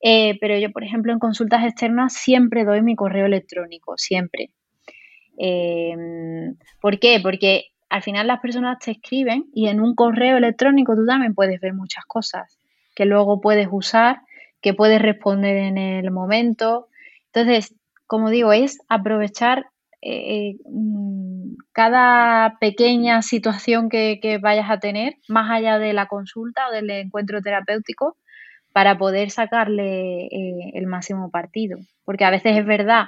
Eh, 0.00 0.38
pero 0.40 0.56
yo, 0.56 0.70
por 0.70 0.82
ejemplo, 0.82 1.12
en 1.12 1.18
consultas 1.18 1.62
externas 1.66 2.14
siempre 2.14 2.64
doy 2.64 2.80
mi 2.80 2.96
correo 2.96 3.26
electrónico, 3.26 3.98
siempre. 3.98 4.50
Em, 5.38 6.56
¿Por 6.80 6.98
qué? 6.98 7.20
Porque 7.22 7.66
al 7.88 8.02
final 8.02 8.26
las 8.26 8.40
personas 8.40 8.78
te 8.80 8.90
escriben 8.90 9.46
y 9.54 9.68
en 9.68 9.80
un 9.80 9.94
correo 9.94 10.36
electrónico 10.36 10.94
tú 10.94 11.06
también 11.06 11.34
puedes 11.34 11.60
ver 11.60 11.74
muchas 11.74 12.04
cosas 12.04 12.58
que 12.94 13.04
luego 13.04 13.40
puedes 13.40 13.68
usar, 13.70 14.22
que 14.60 14.74
puedes 14.74 15.00
responder 15.00 15.56
en 15.56 15.78
el 15.78 16.10
momento. 16.10 16.88
Entonces, 17.26 17.72
como 18.08 18.28
digo, 18.28 18.52
es 18.52 18.78
aprovechar 18.88 19.66
eh, 20.02 20.56
mm, 20.64 21.54
cada 21.72 22.58
pequeña 22.58 23.22
situación 23.22 23.88
que, 23.88 24.38
vayas 24.42 24.68
a 24.68 24.80
tener, 24.80 25.14
más 25.28 25.48
allá 25.48 25.78
de 25.78 25.92
la 25.92 26.06
consulta 26.06 26.68
o 26.68 26.72
del 26.72 26.90
encuentro 26.90 27.40
terapéutico, 27.40 28.16
para 28.72 28.98
poder 28.98 29.30
sacarle 29.30 30.26
eh, 30.26 30.72
el 30.74 30.86
máximo 30.88 31.30
partido. 31.30 31.78
Porque 32.04 32.24
a 32.24 32.30
veces 32.30 32.58
es 32.58 32.66
verdad 32.66 33.06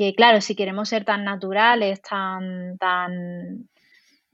que 0.00 0.14
claro, 0.14 0.40
si 0.40 0.54
queremos 0.54 0.88
ser 0.88 1.04
tan 1.04 1.24
naturales, 1.24 2.00
tan, 2.00 2.78
tan, 2.78 3.68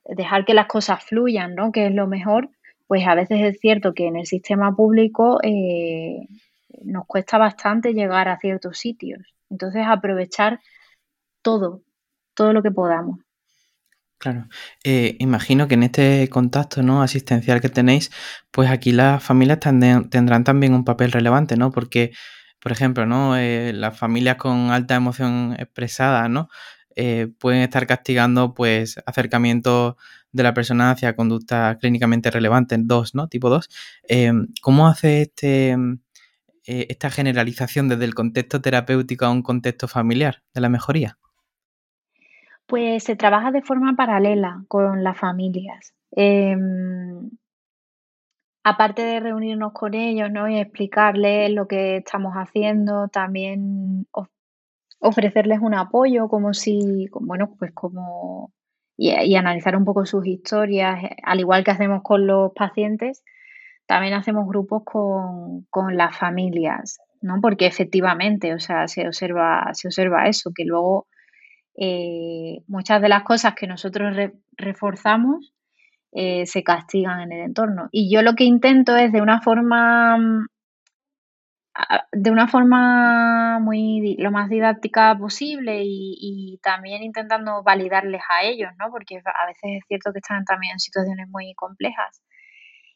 dejar 0.05 0.45
que 0.45 0.55
las 0.55 0.67
cosas 0.67 1.03
fluyan, 1.03 1.57
¿no? 1.57 1.73
Que 1.73 1.89
es 1.89 1.93
lo 1.93 2.07
mejor, 2.07 2.51
pues 2.87 3.05
a 3.05 3.17
veces 3.17 3.41
es 3.41 3.59
cierto 3.59 3.93
que 3.93 4.07
en 4.07 4.15
el 4.15 4.27
sistema 4.27 4.77
público 4.77 5.41
eh, 5.43 6.21
nos 6.85 7.05
cuesta 7.09 7.37
bastante 7.39 7.95
llegar 7.95 8.29
a 8.29 8.39
ciertos 8.39 8.79
sitios. 8.79 9.35
Entonces 9.51 9.83
aprovechar 9.85 10.61
todo, 11.43 11.83
todo 12.35 12.53
lo 12.53 12.63
que 12.63 12.71
podamos. 12.71 13.19
Claro, 14.19 14.47
eh, 14.85 15.17
imagino 15.19 15.67
que 15.67 15.75
en 15.75 15.83
este 15.83 16.29
contacto 16.29 16.85
¿no? 16.85 17.03
asistencial 17.03 17.61
que 17.61 17.71
tenéis, 17.71 18.13
pues 18.53 18.71
aquí 18.71 18.93
las 18.93 19.21
familias 19.21 19.59
tendrán 19.59 20.45
también 20.45 20.75
un 20.75 20.85
papel 20.85 21.11
relevante, 21.11 21.57
¿no? 21.57 21.73
Porque 21.73 22.13
por 22.67 22.73
ejemplo, 22.73 23.07
¿no? 23.07 23.37
Eh, 23.37 23.73
las 23.73 23.97
familias 23.97 24.35
con 24.39 24.73
alta 24.73 24.97
emoción 24.97 25.55
expresada, 25.57 26.29
¿no? 26.29 26.49
Eh, 26.97 27.29
pueden 27.39 27.63
estar 27.63 27.87
castigando, 27.87 28.55
pues, 28.55 29.01
acercamientos 29.07 29.95
de 30.33 30.43
la 30.43 30.53
persona 30.53 30.91
hacia 30.91 31.15
conductas 31.15 31.77
clínicamente 31.77 32.29
relevantes, 32.29 32.81
dos, 32.83 33.15
¿no? 33.15 33.29
Tipo 33.29 33.51
2. 33.51 33.69
Eh, 34.09 34.33
¿Cómo 34.63 34.89
hace 34.89 35.23
este, 35.23 35.77
esta 36.65 37.09
generalización 37.09 37.89
desde 37.89 38.05
el 38.05 38.17
contexto 38.17 38.61
terapéutico 38.61 39.27
a 39.27 39.31
un 39.31 39.43
contexto 39.43 39.87
familiar 39.87 40.43
de 40.53 40.61
la 40.61 40.69
mejoría? 40.69 41.19
Pues 42.67 43.05
se 43.05 43.15
trabaja 43.15 43.53
de 43.53 43.63
forma 43.63 43.95
paralela 43.95 44.65
con 44.67 45.05
las 45.05 45.17
familias. 45.17 45.95
Aparte 48.69 49.03
de 49.03 49.21
reunirnos 49.21 49.73
con 49.73 49.95
ellos, 49.95 50.29
¿no? 50.33 50.49
Y 50.49 50.59
explicarles 50.59 51.53
lo 51.53 51.69
que 51.69 51.99
estamos 51.99 52.35
haciendo, 52.35 53.07
también 53.07 54.09
ofrecerles 54.99 55.61
un 55.61 55.75
apoyo, 55.75 56.27
como 56.27 56.53
si, 56.53 57.09
bueno, 57.13 57.55
pues 57.61 57.71
como, 57.73 58.53
y, 58.97 59.37
analizar 59.37 59.77
un 59.77 59.85
poco 59.85 60.05
sus 60.05 60.27
historias, 60.27 61.05
eh, 61.05 61.17
al 61.23 61.39
igual 61.39 61.63
que 61.63 61.71
hacemos 61.71 62.03
con 62.03 62.27
los 62.27 62.51
pacientes, 62.55 63.23
también 63.87 64.15
hacemos 64.15 64.49
grupos 64.49 64.83
con, 64.85 65.97
las 65.97 66.17
familias, 66.19 66.99
¿no? 67.21 67.41
Porque 67.41 67.67
efectivamente, 67.67 68.53
o 68.53 68.59
sea, 68.59 68.89
se 68.89 69.07
observa, 69.07 69.71
se 69.75 69.87
observa 69.87 70.27
eso, 70.27 70.51
que 70.53 70.65
luego 70.65 71.07
eh, 71.77 72.65
muchas 72.67 73.01
de 73.01 73.11
las 73.11 73.23
cosas 73.23 73.55
que 73.55 73.69
nosotros 73.69 74.13
reforzamos 74.57 75.55
eh, 76.19 76.47
se 76.47 76.63
castigan 76.63 77.21
en 77.21 77.33
el 77.33 77.41
entorno. 77.41 77.91
Y 77.93 78.11
yo 78.11 78.23
lo 78.23 78.35
que 78.35 78.45
intento 78.45 78.97
es 78.97 79.13
de 79.13 79.21
una 79.21 79.43
forma 79.43 80.17
mm, 80.17 80.47
de 82.11 82.31
una 82.31 82.49
forma 82.49 83.59
muy 83.61 84.17
lo 84.19 84.31
más 84.31 84.49
didáctica 84.49 85.15
posible 85.19 85.83
y, 85.85 86.59
también 86.63 87.03
intentando 87.03 87.63
validarles 87.63 88.23
a 88.31 88.45
ellos, 88.45 88.71
¿no? 88.79 88.91
Porque 88.91 89.17
a 89.19 89.47
veces 89.47 89.63
es 89.65 89.85
cierto 89.89 90.11
que 90.13 90.21
están 90.21 90.45
también 90.47 90.73
en 90.73 90.81
situaciones 90.81 91.29
muy 91.29 91.53
complejas. 91.55 92.23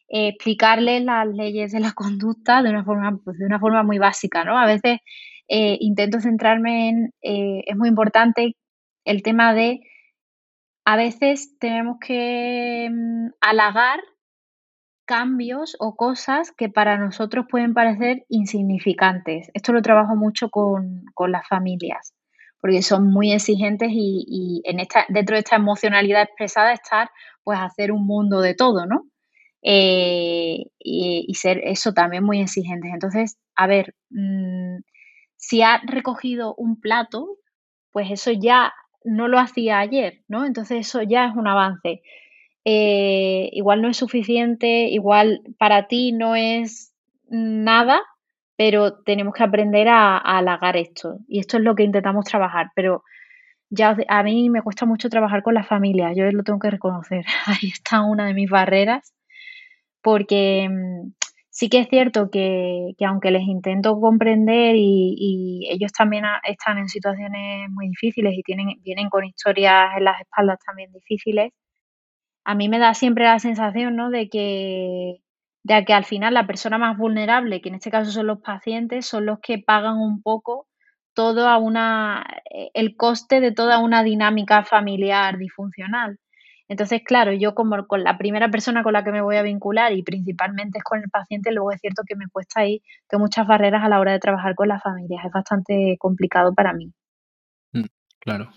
Eh, 0.09 0.29
explicarles 0.29 1.03
las 1.03 1.27
leyes 1.27 1.71
de 1.73 1.79
la 1.79 1.91
conducta 1.93 2.63
de 2.63 2.71
una 2.71 2.83
forma, 2.83 3.19
pues, 3.23 3.37
de 3.37 3.45
una 3.45 3.59
forma 3.59 3.83
muy 3.83 3.99
básica, 3.99 4.43
¿no? 4.45 4.57
A 4.57 4.65
veces 4.65 4.99
eh, 5.47 5.77
intento 5.79 6.19
centrarme 6.19 6.89
en, 6.89 7.13
es 7.21 7.77
muy 7.77 7.89
importante 7.89 8.55
el 9.05 9.21
tema 9.21 9.53
de 9.53 9.81
a 10.85 10.95
veces 10.95 11.57
tenemos 11.59 11.97
que 11.99 12.89
mm, 12.91 13.29
halagar 13.41 13.99
cambios 15.05 15.75
o 15.79 15.95
cosas 15.95 16.51
que 16.51 16.69
para 16.69 16.97
nosotros 16.97 17.45
pueden 17.49 17.73
parecer 17.73 18.25
insignificantes. 18.29 19.49
Esto 19.53 19.73
lo 19.73 19.81
trabajo 19.81 20.15
mucho 20.15 20.49
con, 20.49 21.03
las 21.27 21.47
familias, 21.47 22.13
porque 22.61 22.81
son 22.81 23.11
muy 23.11 23.33
exigentes 23.33 23.89
y, 23.91 24.61
en 24.65 24.79
esta, 24.79 25.05
dentro 25.09 25.35
de 25.35 25.41
esta 25.41 25.57
emocionalidad 25.57 26.23
expresada 26.23 26.73
estar, 26.73 27.09
pues 27.43 27.59
hacer 27.59 27.91
un 27.91 28.07
mundo 28.07 28.39
de 28.41 28.55
todo, 28.55 28.85
¿no? 28.85 29.03
Eh, 29.63 30.63
y, 30.79 31.33
ser 31.35 31.59
eso 31.65 31.93
también 31.93 32.23
muy 32.23 32.39
exigentes. 32.41 32.91
Entonces, 32.93 33.37
a 33.55 33.67
ver, 33.67 33.93
mm, 34.09 34.77
si 35.35 35.61
ha 35.61 35.81
recogido 35.83 36.55
un 36.55 36.79
plato, 36.79 37.27
pues 37.91 38.09
eso 38.11 38.31
ya 38.31 38.73
no 39.03 39.27
lo 39.27 39.39
hacía 39.39 39.79
ayer, 39.79 40.21
¿no? 40.27 40.45
Entonces 40.45 40.87
eso 40.87 41.01
ya 41.01 41.25
es 41.25 41.35
un 41.35 41.47
avance. 41.47 42.01
Eh, 42.63 43.49
igual 43.53 43.81
no 43.81 43.89
es 43.89 43.97
suficiente, 43.97 44.85
igual 44.85 45.41
para 45.57 45.87
ti 45.87 46.11
no 46.11 46.35
es 46.35 46.93
nada, 47.29 48.01
pero 48.55 49.01
tenemos 49.03 49.33
que 49.33 49.43
aprender 49.43 49.87
a, 49.87 50.17
halagar 50.17 50.77
esto. 50.77 51.19
Y 51.27 51.39
esto 51.39 51.57
es 51.57 51.63
lo 51.63 51.75
que 51.75 51.83
intentamos 51.83 52.25
trabajar, 52.25 52.71
pero 52.75 53.03
ya 53.69 53.97
a 54.07 54.23
mí 54.23 54.49
me 54.49 54.61
cuesta 54.61 54.85
mucho 54.85 55.09
trabajar 55.09 55.43
con 55.43 55.53
la 55.55 55.63
familia, 55.63 56.13
yo 56.13 56.29
lo 56.31 56.43
tengo 56.43 56.59
que 56.59 56.69
reconocer. 56.69 57.25
Ahí 57.47 57.69
está 57.73 58.01
una 58.01 58.27
de 58.27 58.33
mis 58.33 58.49
barreras, 58.49 59.13
porque 60.01 60.67
mm, 60.69 61.13
sí 61.51 61.69
que 61.69 61.79
es 61.81 61.89
cierto 61.89 62.29
que, 62.31 62.95
aunque 63.05 63.31
les 63.31 63.43
intento 63.43 63.99
comprender 63.99 64.75
y, 64.77 65.67
ellos 65.69 65.91
también 65.93 66.25
están 66.43 66.77
en 66.79 66.89
situaciones 66.89 67.69
muy 67.69 67.89
difíciles 67.89 68.33
y 68.37 68.43
tienen, 68.43 68.81
vienen 68.83 69.09
con 69.09 69.25
historias 69.25 69.97
en 69.97 70.05
las 70.05 70.19
espaldas 70.21 70.59
también 70.65 70.91
difíciles, 70.91 71.53
a 72.45 72.55
mí 72.55 72.69
me 72.69 72.79
da 72.79 72.93
siempre 72.93 73.25
la 73.25 73.39
sensación 73.39 73.95
¿no? 73.95 74.09
de, 74.09 74.29
que, 74.29 75.17
de 75.63 75.85
que 75.85 75.93
al 75.93 76.05
final 76.05 76.33
la 76.33 76.47
persona 76.47 76.77
más 76.77 76.97
vulnerable, 76.97 77.61
que 77.61 77.69
en 77.69 77.75
este 77.75 77.91
caso 77.91 78.11
son 78.11 78.27
los 78.27 78.41
pacientes, 78.41 79.05
son 79.05 79.25
los 79.25 79.39
que 79.41 79.59
pagan 79.59 79.97
un 79.97 80.21
poco 80.21 80.67
todo 81.13 81.47
a 81.49 81.57
una, 81.57 82.25
el 82.73 82.95
coste 82.95 83.41
de 83.41 83.51
toda 83.51 83.79
una 83.79 84.03
dinámica 84.03 84.63
familiar 84.63 85.37
disfuncional. 85.37 86.17
Entonces, 86.71 87.01
claro, 87.03 87.33
yo 87.33 87.53
como 87.53 87.85
con 87.85 88.01
la 88.01 88.17
primera 88.17 88.49
persona 88.49 88.81
con 88.81 88.93
la 88.93 89.03
que 89.03 89.11
me 89.11 89.21
voy 89.21 89.35
a 89.35 89.41
vincular 89.41 89.91
y 89.91 90.03
principalmente 90.03 90.77
es 90.77 90.83
con 90.85 90.99
el 90.99 91.09
paciente, 91.09 91.51
luego 91.51 91.73
es 91.73 91.81
cierto 91.81 92.03
que 92.07 92.15
me 92.15 92.29
cuesta 92.31 92.61
ahí, 92.61 92.81
tengo 93.09 93.25
muchas 93.25 93.45
barreras 93.45 93.83
a 93.83 93.89
la 93.89 93.99
hora 93.99 94.13
de 94.13 94.19
trabajar 94.19 94.55
con 94.55 94.69
las 94.69 94.81
familias, 94.81 95.25
es 95.25 95.33
bastante 95.33 95.97
complicado 95.99 96.53
para 96.53 96.71
mí. 96.71 96.93
Mm, 97.73 97.87
claro. 98.21 98.51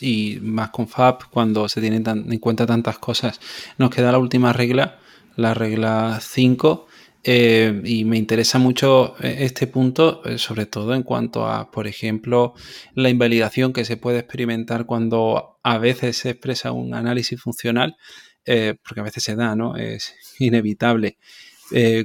y 0.00 0.38
más 0.40 0.70
con 0.70 0.86
FAP, 0.86 1.24
cuando 1.32 1.68
se 1.68 1.80
tienen 1.80 2.04
en 2.06 2.38
cuenta 2.38 2.66
tantas 2.66 3.00
cosas. 3.00 3.40
Nos 3.78 3.90
queda 3.90 4.12
la 4.12 4.18
última 4.18 4.52
regla, 4.52 4.98
la 5.34 5.52
regla 5.52 6.18
5, 6.20 6.86
eh, 7.22 7.82
y 7.84 8.04
me 8.04 8.16
interesa 8.16 8.58
mucho 8.58 9.14
eh, 9.22 9.38
este 9.40 9.66
punto, 9.66 10.22
eh, 10.24 10.38
sobre 10.38 10.66
todo 10.66 10.94
en 10.94 11.02
cuanto 11.02 11.46
a, 11.46 11.70
por 11.70 11.86
ejemplo, 11.86 12.54
la 12.94 13.10
invalidación 13.10 13.72
que 13.72 13.84
se 13.84 13.96
puede 13.96 14.20
experimentar 14.20 14.86
cuando 14.86 15.58
a 15.62 15.78
veces 15.78 16.16
se 16.16 16.30
expresa 16.30 16.72
un 16.72 16.94
análisis 16.94 17.40
funcional, 17.40 17.96
porque 18.44 19.00
a 19.00 19.04
veces 19.04 19.22
se 19.22 19.36
da, 19.36 19.54
¿no? 19.54 19.76
Es 19.76 20.16
inevitable. 20.40 21.18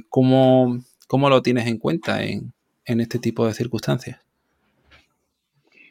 ¿cómo, 0.08 0.78
lo 1.10 1.42
tienes 1.42 1.66
en 1.66 1.78
cuenta 1.78 2.22
en, 2.22 2.52
este 2.84 3.18
tipo 3.18 3.46
de 3.46 3.54
circunstancias? 3.54 4.20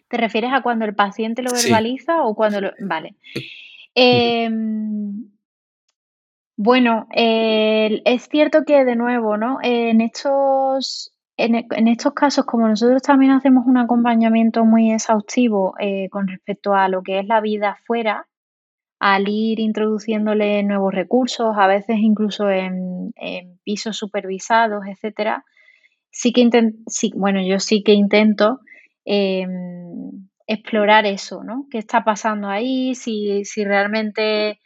¿Te 0.07 0.15
refieres 0.15 0.51
a 0.53 0.61
cuando 0.61 0.85
el 0.85 0.95
paciente 0.95 1.41
lo 1.41 1.51
verbaliza 1.51 2.23
o 2.23 2.35
cuando 2.35 2.61
lo... 2.61 2.71
Vale. 2.79 3.15
Eh, 3.95 4.49
bueno, 6.57 7.07
es 7.11 8.29
cierto 8.29 8.63
que 8.65 8.85
de 8.85 8.95
nuevo, 8.95 9.37
¿no? 9.37 9.59
En 9.61 10.01
estos, 10.01 11.11
e, 11.37 11.45
en, 11.45 11.87
estos 11.87 12.13
casos, 12.13 12.45
como 12.45 12.67
nosotros 12.67 13.01
también 13.01 13.31
hacemos 13.31 13.65
un 13.67 13.77
acompañamiento 13.77 14.63
muy 14.63 14.91
exhaustivo 14.91 15.75
eh, 15.79 16.07
con 16.09 16.27
respecto 16.27 16.73
a 16.73 16.87
lo 16.87 17.03
que 17.03 17.19
es 17.19 17.27
la 17.27 17.41
vida 17.41 17.77
fuera, 17.85 18.27
al 18.99 19.27
ir 19.27 19.59
introduciéndole 19.59 20.63
nuevos 20.63 20.93
recursos, 20.93 21.55
a 21.57 21.67
veces 21.67 21.97
incluso 21.99 22.49
en, 22.49 23.13
pisos 23.63 23.97
supervisados, 23.97 24.85
etcétera, 24.87 25.43
sí 26.11 26.31
que 26.31 26.41
intento, 26.41 26.77
sí, 26.87 27.11
bueno, 27.15 27.41
yo 27.41 27.59
sí 27.59 27.83
que 27.83 27.93
intento 27.93 28.59
em, 29.05 30.27
explorar 30.47 31.05
eso, 31.05 31.43
¿no? 31.43 31.67
¿Qué 31.69 31.79
está 31.79 32.03
pasando 32.03 32.47
ahí? 32.49 32.95
Si, 32.95 33.43
si 33.45 33.65
realmente 33.65 34.59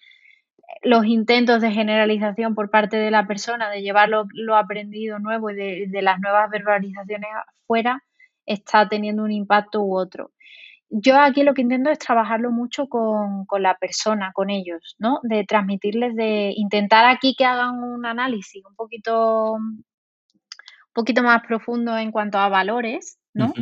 los 0.82 1.06
intentos 1.06 1.62
de 1.62 1.72
generalización 1.72 2.56
por 2.56 2.70
parte 2.70 2.98
de 2.98 3.12
la 3.12 3.28
persona, 3.28 3.70
de 3.70 3.82
llevar 3.82 4.10
lo, 4.10 4.56
aprendido 4.56 5.20
nuevo 5.20 5.50
y 5.50 5.56
de, 5.56 6.02
las 6.02 6.20
nuevas 6.20 6.50
verbalizaciones 6.50 7.30
afuera, 7.64 8.04
está 8.46 8.88
teniendo 8.88 9.24
un 9.24 9.32
impacto 9.32 9.82
u 9.82 9.98
otro. 9.98 10.32
Yo 10.90 11.20
aquí 11.20 11.44
lo 11.44 11.54
que 11.54 11.62
intento 11.62 11.92
es 11.92 12.00
trabajarlo 12.00 12.52
mucho 12.52 12.88
con, 12.88 13.46
la 13.60 13.76
persona, 13.76 14.32
con 14.34 14.50
ellos, 14.50 14.96
¿no? 14.98 15.20
De 15.22 15.44
transmitirles, 15.44 16.16
de 16.16 16.54
intentar 16.56 17.06
aquí 17.06 17.36
que 17.38 17.46
hagan 17.46 17.84
un 17.84 18.06
análisis 18.06 18.66
un 18.66 18.76
poquito, 18.76 19.52
un 19.54 19.84
poquito 20.94 21.22
más 21.22 21.44
profundo 21.46 21.96
en 21.98 22.12
cuanto 22.12 22.40
a 22.40 22.50
valores, 22.50 23.20
¿no? 23.34 23.54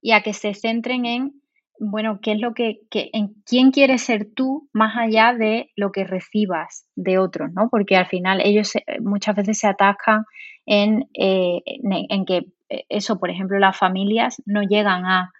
Y 0.00 0.12
a 0.12 0.22
que 0.22 0.32
se 0.32 0.54
centren 0.54 1.04
en 1.04 1.42
bueno, 1.80 2.20
¿qué 2.22 2.32
es 2.32 2.40
lo 2.40 2.54
que, 2.54 2.80
en 2.92 3.34
quién 3.44 3.70
quieres 3.70 4.02
ser 4.02 4.28
tú 4.34 4.68
más 4.72 4.96
allá 4.96 5.32
de 5.34 5.70
lo 5.76 5.92
que 5.92 6.04
recibas 6.04 6.86
de 6.96 7.18
otros, 7.18 7.50
¿no? 7.52 7.68
Porque 7.70 7.96
al 7.96 8.06
final 8.06 8.40
ellos 8.44 8.72
muchas 9.00 9.36
veces 9.36 9.58
se 9.58 9.68
atascan 9.68 10.24
en, 10.66 11.08
eh, 11.14 11.62
en, 11.64 12.24
que 12.24 12.46
eh, 12.68 12.84
eso, 12.88 13.18
por 13.18 13.30
ejemplo, 13.30 13.58
las 13.58 13.76
familias 13.76 14.42
no 14.46 14.62
llegan 14.62 15.04
a, 15.06 15.30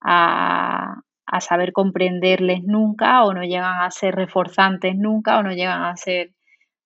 a, 0.00 1.02
saber 1.40 1.72
comprenderles 1.72 2.62
nunca 2.64 3.24
o 3.24 3.32
no 3.32 3.42
llegan 3.42 3.82
a 3.82 3.90
ser 3.90 4.14
reforzantes 4.14 4.96
nunca 4.96 5.38
o 5.38 5.42
no 5.42 5.52
llegan 5.52 5.84
a 5.84 5.96
ser 5.96 6.32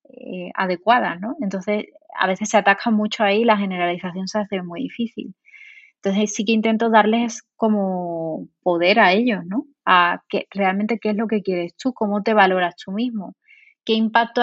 eh, 0.05 0.50
adecuadas, 0.55 1.20
¿no? 1.20 1.36
Entonces, 1.40 1.86
a 2.18 2.26
veces 2.26 2.48
se 2.48 2.59
atascan 2.59 2.94
mucho 2.94 3.24
ahí 3.24 3.42
y 3.42 3.44
la 3.44 3.57
generalización 3.57 4.28
se 4.28 4.38
hace 4.38 4.62
muy 4.62 4.82
difícil. 4.82 5.34
Entonces 6.05 6.34
sí 6.34 6.44
que 6.44 6.52
intento 6.52 6.90
darles 6.90 7.42
como 7.57 8.48
poder 8.62 9.00
a 9.00 9.12
ellos, 9.12 9.40
¿no? 9.46 9.64
A 9.86 10.22
que 10.28 10.46
realmente 10.50 10.98
qué 10.98 11.11
es 11.11 11.16
lo 11.16 11.26
que 11.26 11.40
quieres 11.40 11.74
tú, 11.76 11.94
cómo 11.94 12.22
te 12.22 12.34
valoras 12.34 12.74
tú 12.76 12.92
mismo, 12.92 13.36
qué 13.86 13.94
impacto 13.94 14.42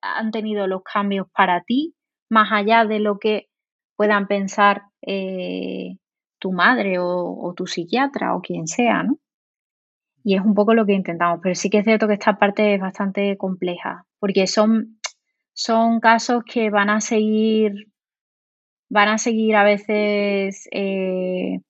han 0.00 0.30
tenido 0.30 0.66
los 0.66 0.82
cambios 0.82 1.26
para 1.36 1.62
ti, 1.62 1.94
más 2.30 2.50
allá 2.52 2.86
de 2.86 3.00
lo 3.00 3.18
que 3.18 3.48
puedan 3.96 4.28
pensar 4.28 4.84
eh, 5.02 5.98
tu 6.38 6.52
madre 6.52 6.96
o, 6.98 7.52
tu 7.54 7.66
psiquiatra 7.66 8.34
o 8.34 8.40
quien 8.40 8.66
sea, 8.66 9.02
¿no? 9.02 9.18
Y 10.24 10.36
es 10.36 10.42
un 10.42 10.54
poco 10.54 10.72
lo 10.72 10.86
que 10.86 10.94
intentamos, 10.94 11.40
pero 11.42 11.54
sí 11.54 11.68
que 11.68 11.78
es 11.78 11.84
cierto 11.84 12.08
que 12.08 12.14
esta 12.14 12.38
parte 12.38 12.74
es 12.74 12.80
bastante 12.80 13.36
compleja, 13.36 14.06
porque 14.18 14.46
son, 14.46 14.98
son 15.52 16.00
casos 16.00 16.44
que 16.44 16.70
van 16.70 16.88
a 16.88 17.02
seguir 17.02 17.88
van 18.88 19.08
a 19.08 19.18
seguir 19.18 19.56
a 19.56 19.64
veces 19.64 20.68
eh, 20.72 21.60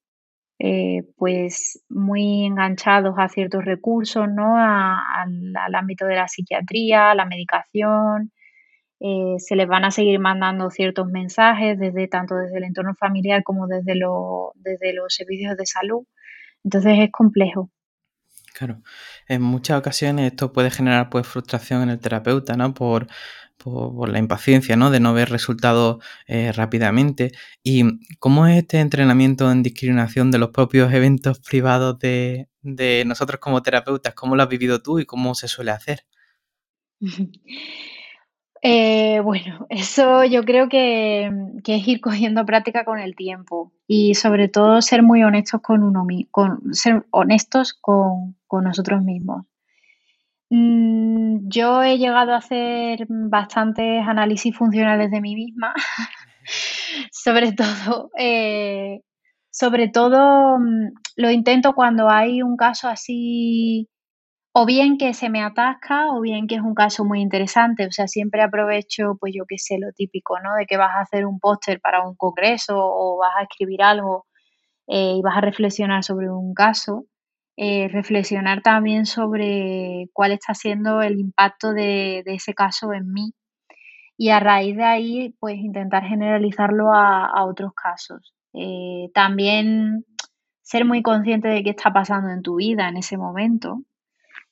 eh, 0.59 1.03
pues 1.15 1.83
muy 1.89 2.45
enganchados 2.45 3.15
a 3.17 3.29
ciertos 3.29 3.63
recursos, 3.63 4.27
¿no? 4.29 4.57
al, 4.57 5.75
ámbito 5.75 6.05
de 6.05 6.15
la 6.15 6.27
psiquiatría, 6.27 7.15
la 7.15 7.25
medicación, 7.25 8.31
eh, 8.99 9.35
se 9.37 9.55
les 9.55 9.67
van 9.67 9.85
a 9.85 9.91
seguir 9.91 10.19
mandando 10.19 10.69
ciertos 10.69 11.07
mensajes 11.07 11.79
desde 11.79 12.09
tanto 12.09 12.35
desde 12.35 12.57
el 12.57 12.65
entorno 12.65 12.93
familiar 12.95 13.43
como 13.43 13.67
desde, 13.67 13.93
desde 14.55 14.93
los 14.93 15.13
servicios 15.13 15.55
de 15.55 15.65
salud. 15.65 16.05
Entonces 16.63 16.99
es 16.99 17.11
complejo. 17.11 17.69
Claro, 18.53 18.81
en 19.29 19.41
muchas 19.41 19.79
ocasiones 19.79 20.31
esto 20.31 20.51
puede 20.51 20.69
generar 20.69 21.09
pues 21.09 21.25
frustración 21.25 21.83
en 21.83 21.89
el 21.91 21.99
terapeuta, 21.99 22.57
¿no? 22.57 22.73
Por, 22.73 23.07
por, 23.63 24.09
la 24.09 24.19
impaciencia, 24.19 24.75
¿no? 24.75 24.89
De 24.91 24.99
no 24.99 25.13
ver 25.13 25.29
resultados 25.29 26.03
eh, 26.27 26.51
rápidamente. 26.51 27.31
¿Y 27.63 27.83
cómo 28.19 28.47
es 28.47 28.57
este 28.57 28.79
entrenamiento 28.79 29.51
en 29.51 29.63
discriminación 29.63 30.31
de 30.31 30.39
los 30.39 30.49
propios 30.49 30.91
eventos 30.93 31.39
privados 31.39 31.99
de, 31.99 32.47
de 32.61 33.03
nosotros 33.05 33.39
como 33.39 33.61
terapeutas? 33.61 34.13
¿Cómo 34.15 34.35
lo 34.35 34.43
has 34.43 34.49
vivido 34.49 34.81
tú 34.81 34.99
y 34.99 35.05
cómo 35.05 35.35
se 35.35 35.47
suele 35.47 35.71
hacer? 35.71 36.05
Eh, 38.61 39.21
bueno, 39.21 39.65
eso 39.69 40.25
yo 40.25 40.43
creo 40.43 40.67
que, 40.67 41.31
es 41.65 41.87
ir 41.87 42.01
cogiendo 42.01 42.45
práctica 42.45 42.83
con 42.83 42.99
el 42.99 43.15
tiempo 43.15 43.71
y 43.87 44.15
sobre 44.15 44.49
todo 44.49 44.81
ser 44.81 45.01
muy 45.01 45.23
honestos 45.23 45.61
con 45.61 45.81
uno 45.81 46.05
con 46.29 46.73
ser 46.73 47.05
honestos 47.11 47.73
con, 47.73 48.35
nosotros 48.51 49.01
mismos. 49.01 49.45
Mm, 50.49 51.47
yo 51.49 51.83
he 51.83 51.97
llegado 51.97 52.33
a 52.33 52.37
hacer 52.37 53.05
bastantes 53.07 54.07
análisis 54.07 54.55
funcionales 54.55 55.11
de 55.11 55.21
mí 55.21 55.35
misma, 55.35 55.73
sobre 57.11 57.51
todo, 57.53 58.09
eh, 58.17 59.01
sobre 59.51 59.89
todo 59.89 60.57
mm, 60.59 60.93
lo 61.17 61.31
intento 61.31 61.73
cuando 61.73 62.09
hay 62.09 62.41
un 62.41 62.57
caso 62.57 62.87
así 62.89 63.87
o 64.53 64.65
bien 64.65 64.97
que 64.97 65.13
se 65.13 65.29
me 65.29 65.43
atasca 65.43 66.07
o 66.13 66.21
bien 66.21 66.47
que 66.47 66.55
es 66.55 66.61
un 66.61 66.75
caso 66.75 67.05
muy 67.05 67.21
interesante. 67.21 67.85
O 67.87 67.91
sea, 67.91 68.07
siempre 68.07 68.41
aprovecho, 68.43 69.17
pues 69.19 69.33
yo 69.35 69.45
qué 69.47 69.57
sé, 69.57 69.77
lo 69.79 69.91
típico, 69.93 70.39
¿no? 70.41 70.55
De 70.55 70.65
que 70.65 70.77
vas 70.77 70.95
a 70.95 71.01
hacer 71.01 71.25
un 71.25 71.39
póster 71.39 71.79
para 71.81 72.01
un 72.07 72.15
congreso 72.15 72.75
o 72.77 73.17
vas 73.17 73.31
a 73.39 73.43
escribir 73.43 73.83
algo 73.83 74.25
eh, 74.87 75.15
y 75.17 75.21
vas 75.21 75.37
a 75.37 75.41
reflexionar 75.41 76.03
sobre 76.03 76.29
un 76.31 76.53
caso. 76.53 77.05
Eh, 77.61 77.89
reflexionar 77.89 78.61
también 78.61 79.05
sobre 79.05 80.07
cuál 80.13 80.31
está 80.31 80.53
siendo 80.53 81.01
el 81.01 81.19
impacto 81.19 81.73
de, 81.73 82.23
ese 82.25 82.53
caso 82.53 82.93
en 82.93 83.11
mí 83.11 83.33
y 84.17 84.29
a 84.29 84.39
raíz 84.39 84.77
de 84.77 84.85
ahí, 84.85 85.35
pues 85.41 85.57
intentar 85.57 86.05
generalizarlo 86.05 86.93
a, 86.93 87.45
otros 87.45 87.73
casos. 87.73 88.33
Eh, 88.53 89.09
también 89.13 90.05
ser 90.61 90.85
muy 90.85 91.01
consciente 91.01 91.49
de 91.49 91.61
qué 91.61 91.71
está 91.71 91.91
pasando 91.91 92.29
en 92.29 92.43
tu 92.43 92.55
vida 92.55 92.87
en 92.87 92.95
ese 92.95 93.17
momento 93.17 93.83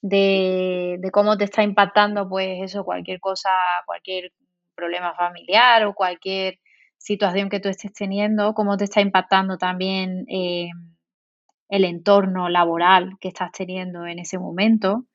de, 0.02 1.00
cómo 1.14 1.38
te 1.38 1.46
está 1.46 1.64
impactando, 1.64 2.28
pues 2.28 2.62
eso, 2.62 2.84
cualquier 2.84 3.22
cosa, 3.22 3.50
cualquier 3.86 4.34
problema 4.76 5.14
familiar 5.16 5.86
o 5.86 5.94
cualquier 5.94 6.60
situación 6.98 7.48
que 7.50 7.62
tú 7.62 7.70
estés 7.70 7.94
teniendo, 7.94 8.54
cómo 8.54 8.76
te 8.76 8.84
está 8.84 9.00
impactando 9.00 9.58
también 9.58 10.26
eh, 10.28 10.72
el 11.70 11.86
entorno 11.86 12.50
laboral 12.50 13.18
que 13.20 13.30
estás 13.30 13.52
teniendo 13.52 14.06
en 14.06 14.20
ese 14.20 14.40
momento. 14.40 15.06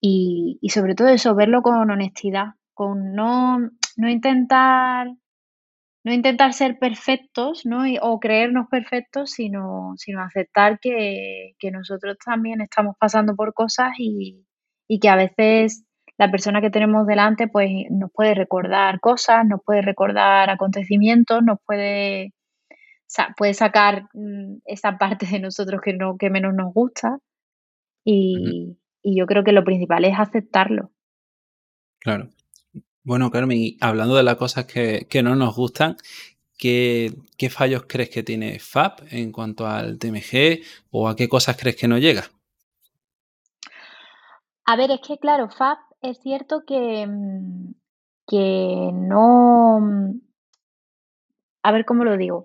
Y, 0.00 0.58
y, 0.60 0.70
sobre 0.70 0.94
todo 0.94 1.08
eso, 1.08 1.34
verlo 1.34 1.62
con 1.62 1.90
honestidad, 1.90 2.54
con 2.74 3.14
no, 3.14 3.58
no 3.96 4.08
intentar 4.08 5.08
no 6.08 6.14
intentar 6.14 6.54
ser 6.54 6.78
perfectos 6.78 7.66
¿no? 7.66 7.82
o 8.00 8.18
creernos 8.18 8.66
perfectos, 8.70 9.30
sino, 9.32 9.92
sino 9.96 10.22
aceptar 10.22 10.78
que, 10.80 11.54
nosotros 11.70 12.16
también 12.24 12.60
estamos 12.62 12.96
pasando 12.98 13.34
por 13.36 13.52
cosas 13.52 13.92
y, 13.98 14.44
que 15.00 15.08
a 15.08 15.16
veces 15.16 15.84
la 16.16 16.30
persona 16.30 16.62
que 16.62 16.70
tenemos 16.70 17.06
delante 17.06 17.46
pues 17.46 17.70
nos 17.90 18.10
puede 18.10 18.34
recordar 18.34 19.00
cosas, 19.00 19.46
nos 19.46 19.60
puede 19.62 19.82
recordar 19.82 20.48
acontecimientos, 20.50 21.42
nos 21.42 21.58
puede, 21.66 22.32
puede 23.36 23.54
sacar 23.54 24.08
mm, 24.14 24.58
esa 24.66 24.98
parte 24.98 25.26
de 25.26 25.40
nosotros 25.40 25.80
que, 25.82 25.92
no, 25.92 26.16
que 26.16 26.30
menos 26.30 26.54
nos 26.54 26.72
gusta 26.72 27.18
y, 28.04 28.78
y 29.02 29.18
yo 29.18 29.26
creo 29.26 29.44
que 29.44 29.52
lo 29.52 29.64
principal 29.64 30.04
es 30.04 30.18
aceptarlo. 30.18 30.90
Claro. 32.00 32.30
Bueno, 33.08 33.30
Carmen, 33.30 33.76
hablando 33.80 34.16
de 34.16 34.22
las 34.22 34.36
cosas 34.36 34.66
que, 34.66 35.22
no 35.22 35.34
nos 35.34 35.56
gustan, 35.56 35.96
¿qué, 36.58 37.10
fallos 37.50 37.84
crees 37.88 38.10
que 38.10 38.22
tiene 38.22 38.58
FAP 38.58 39.00
en 39.10 39.32
cuanto 39.32 39.66
al 39.66 39.98
TMG 39.98 40.62
o 40.90 41.08
a 41.08 41.16
qué 41.16 41.26
cosas 41.26 41.56
crees 41.56 41.76
que 41.76 41.88
no 41.88 41.96
llega? 41.96 42.24
A 44.66 44.76
ver, 44.76 44.90
es 44.90 45.00
que 45.00 45.16
claro, 45.16 45.48
FAP 45.48 45.78
es 46.02 46.18
cierto 46.20 46.64
que, 46.66 47.06
mm, 47.06 47.72
que 48.26 48.90
no... 48.92 49.80
Mm, 49.80 50.20
a 51.62 51.72
ver 51.72 51.86
cómo 51.86 52.04
lo 52.04 52.16
digo. 52.16 52.44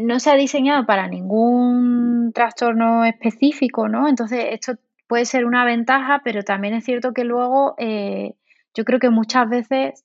No 0.00 0.18
se 0.18 0.30
ha 0.30 0.34
diseñado 0.34 0.86
para 0.86 1.08
ningún 1.08 2.32
trastorno 2.32 3.04
específico, 3.04 3.88
¿no? 3.88 4.08
Entonces, 4.08 4.46
esto 4.50 4.74
puede 5.06 5.26
ser 5.26 5.44
una 5.44 5.64
ventaja, 5.64 6.22
pero 6.24 6.42
también 6.42 6.74
es 6.74 6.84
cierto 6.84 7.12
que 7.12 7.24
luego 7.24 7.74
eh, 7.78 8.34
yo 8.74 8.84
creo 8.84 8.98
que 8.98 9.10
muchas 9.10 9.48
veces 9.48 10.04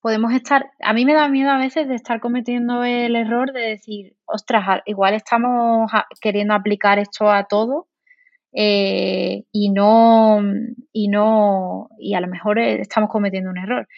podemos 0.00 0.32
estar, 0.34 0.70
a 0.80 0.92
mí 0.92 1.04
me 1.04 1.14
da 1.14 1.28
miedo 1.28 1.50
a 1.50 1.58
veces 1.58 1.88
de 1.88 1.94
estar 1.94 2.20
cometiendo 2.20 2.84
el 2.84 3.16
error 3.16 3.52
de 3.52 3.60
decir, 3.62 4.14
ostras, 4.26 4.82
igual 4.86 5.14
estamos 5.14 5.90
queriendo 6.20 6.54
aplicar 6.54 6.98
esto 6.98 7.30
a 7.30 7.44
todo 7.44 7.88
eh, 8.52 9.44
y 9.50 9.70
no, 9.70 10.40
y 10.92 11.08
no, 11.08 11.88
y 11.98 12.14
a 12.14 12.20
lo 12.20 12.28
mejor 12.28 12.58
eh, 12.60 12.80
estamos 12.80 13.10
cometiendo 13.10 13.50
un 13.50 13.58
error. 13.58 13.88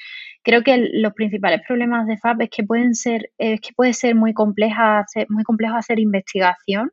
Creo 0.47 0.63
que 0.63 0.79
los 0.93 1.13
principales 1.13 1.63
problemas 1.67 2.07
de 2.07 2.19
FAB 2.19 2.43
es 2.43 2.51
que 2.51 2.63
pueden 2.63 2.95
ser, 2.95 3.33
es 3.37 3.61
que 3.61 3.73
puede 3.75 3.93
ser 3.93 4.15
muy 4.15 4.33
compleja, 4.33 5.05
muy 5.29 5.43
complejo 5.43 5.75
hacer 5.75 5.99
investigación 5.99 6.93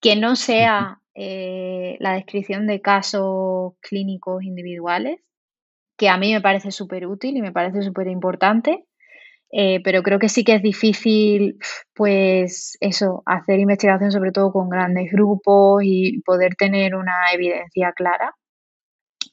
que 0.00 0.16
no 0.16 0.34
sea 0.34 1.02
eh, 1.14 1.98
la 2.00 2.14
descripción 2.14 2.66
de 2.66 2.80
casos 2.80 3.74
clínicos 3.82 4.42
individuales, 4.44 5.20
que 5.98 6.08
a 6.08 6.16
mí 6.16 6.32
me 6.32 6.40
parece 6.40 6.70
súper 6.70 7.06
útil 7.06 7.36
y 7.36 7.42
me 7.42 7.52
parece 7.52 7.82
súper 7.82 8.06
importante, 8.06 8.86
eh, 9.50 9.82
pero 9.84 10.02
creo 10.02 10.18
que 10.18 10.30
sí 10.30 10.44
que 10.44 10.54
es 10.54 10.62
difícil, 10.62 11.58
pues 11.92 12.78
eso, 12.80 13.22
hacer 13.26 13.60
investigación 13.60 14.10
sobre 14.10 14.32
todo 14.32 14.52
con 14.52 14.70
grandes 14.70 15.12
grupos 15.12 15.82
y 15.84 16.22
poder 16.22 16.54
tener 16.54 16.94
una 16.94 17.30
evidencia 17.34 17.92
clara. 17.92 18.34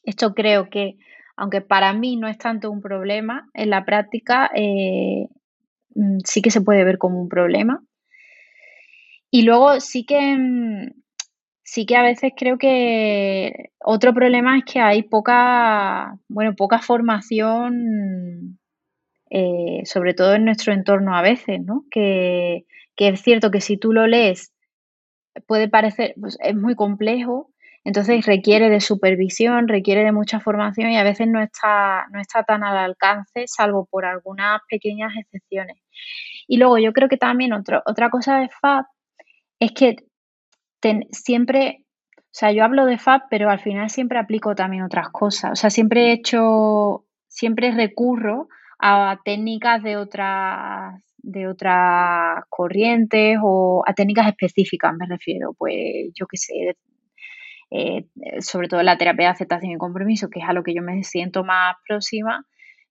Esto 0.03 0.33
creo 0.33 0.69
que, 0.69 0.97
aunque 1.39 1.61
para 1.61 1.93
mí 1.93 2.17
no 2.17 2.27
es 2.27 2.37
tanto 2.37 2.69
un 2.69 2.81
problema, 2.81 3.49
en 3.53 3.69
la 3.69 3.85
práctica 3.85 4.51
eh, 4.53 5.29
mm, 5.95 6.17
sí 6.25 6.41
que 6.41 6.51
se 6.51 6.61
puede 6.61 6.83
ver 6.83 6.97
como 6.97 7.21
un 7.21 7.29
problema. 7.29 7.81
Y 9.31 9.43
luego 9.43 9.79
sí 9.79 10.05
que 10.05 10.35
mm, 10.37 10.91
sí 11.63 11.85
que 11.85 11.95
a 11.95 12.03
veces 12.03 12.33
creo 12.35 12.57
que 12.57 13.71
otro 13.79 14.13
problema 14.13 14.57
es 14.57 14.65
que 14.65 14.79
hay 14.81 15.03
poca, 15.03 16.17
bueno, 16.27 16.55
poca 16.55 16.79
formación, 16.79 18.59
eh, 19.29 19.81
sobre 19.85 20.13
todo 20.13 20.33
en 20.35 20.45
nuestro 20.45 20.73
entorno 20.73 21.15
a 21.15 21.21
veces, 21.21 21.61
¿no? 21.63 21.85
Que, 21.89 22.65
es 22.97 23.21
cierto 23.21 23.49
que 23.49 23.61
si 23.61 23.77
tú 23.77 23.93
lo 23.93 24.07
lees 24.07 24.53
puede 25.47 25.69
parecer, 25.69 26.15
pues 26.19 26.37
es 26.43 26.55
muy 26.55 26.75
complejo, 26.75 27.51
entonces 27.89 28.23
requiere 28.27 28.69
de 28.69 28.81
supervisión, 28.81 29.67
requiere 29.67 30.03
de 30.03 30.11
mucha 30.11 30.39
formación 30.39 30.91
y 30.91 30.97
a 30.97 31.03
veces 31.03 31.27
no 31.27 31.41
está, 31.41 32.05
no 32.11 32.21
está 32.21 32.43
tan 32.43 32.63
al 32.63 32.77
alcance, 32.77 33.45
salvo 33.47 33.87
por 33.89 34.05
algunas 34.05 34.61
pequeñas 34.69 35.11
excepciones. 35.17 35.77
Y 36.47 36.57
luego 36.57 36.77
yo 36.77 36.93
creo 36.93 37.09
que 37.09 37.17
también 37.17 37.51
otra 37.51 38.09
cosa 38.11 38.39
de 38.39 38.49
FAB 38.49 38.85
es 39.59 39.71
que 39.71 39.95
siempre, 41.11 41.83
o 42.15 42.21
sea, 42.31 42.51
yo 42.51 42.63
hablo 42.63 42.85
de 42.85 42.99
FAB, 42.99 43.23
pero 43.27 43.49
al 43.49 43.59
final 43.59 43.89
siempre 43.89 44.19
aplico 44.19 44.53
también 44.53 44.83
otras 44.83 45.09
cosas. 45.09 45.53
O 45.53 45.55
sea, 45.55 45.71
siempre 45.71 46.09
he 46.09 46.13
hecho, 46.13 47.05
siempre 47.27 47.71
recurro 47.71 48.49
a 48.77 49.19
técnicas 49.25 49.81
de 49.81 49.97
otras 49.97 51.03
de 51.21 51.47
otras 51.47 52.43
corrientes 52.49 53.37
o 53.43 53.83
a 53.85 53.93
técnicas 53.93 54.27
específicas, 54.27 54.93
me 54.97 55.05
refiero, 55.05 55.53
pues 55.53 56.11
yo 56.13 56.25
qué 56.27 56.37
sé, 56.37 56.77
eh, 57.71 58.05
sobre 58.41 58.67
todo 58.67 58.83
la 58.83 58.97
terapia 58.97 59.27
de 59.27 59.31
aceptación 59.33 59.71
y 59.73 59.77
compromiso, 59.77 60.29
que 60.29 60.39
es 60.39 60.45
a 60.49 60.53
lo 60.53 60.63
que 60.63 60.73
yo 60.75 60.81
me 60.81 61.03
siento 61.03 61.43
más 61.43 61.75
próxima, 61.87 62.45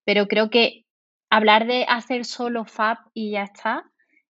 pero 0.04 0.26
creo 0.28 0.50
que 0.50 0.84
hablar 1.30 1.66
de 1.66 1.84
hacer 1.88 2.24
solo 2.24 2.64
FAB 2.64 2.98
y 3.14 3.32
ya 3.32 3.42
está, 3.44 3.84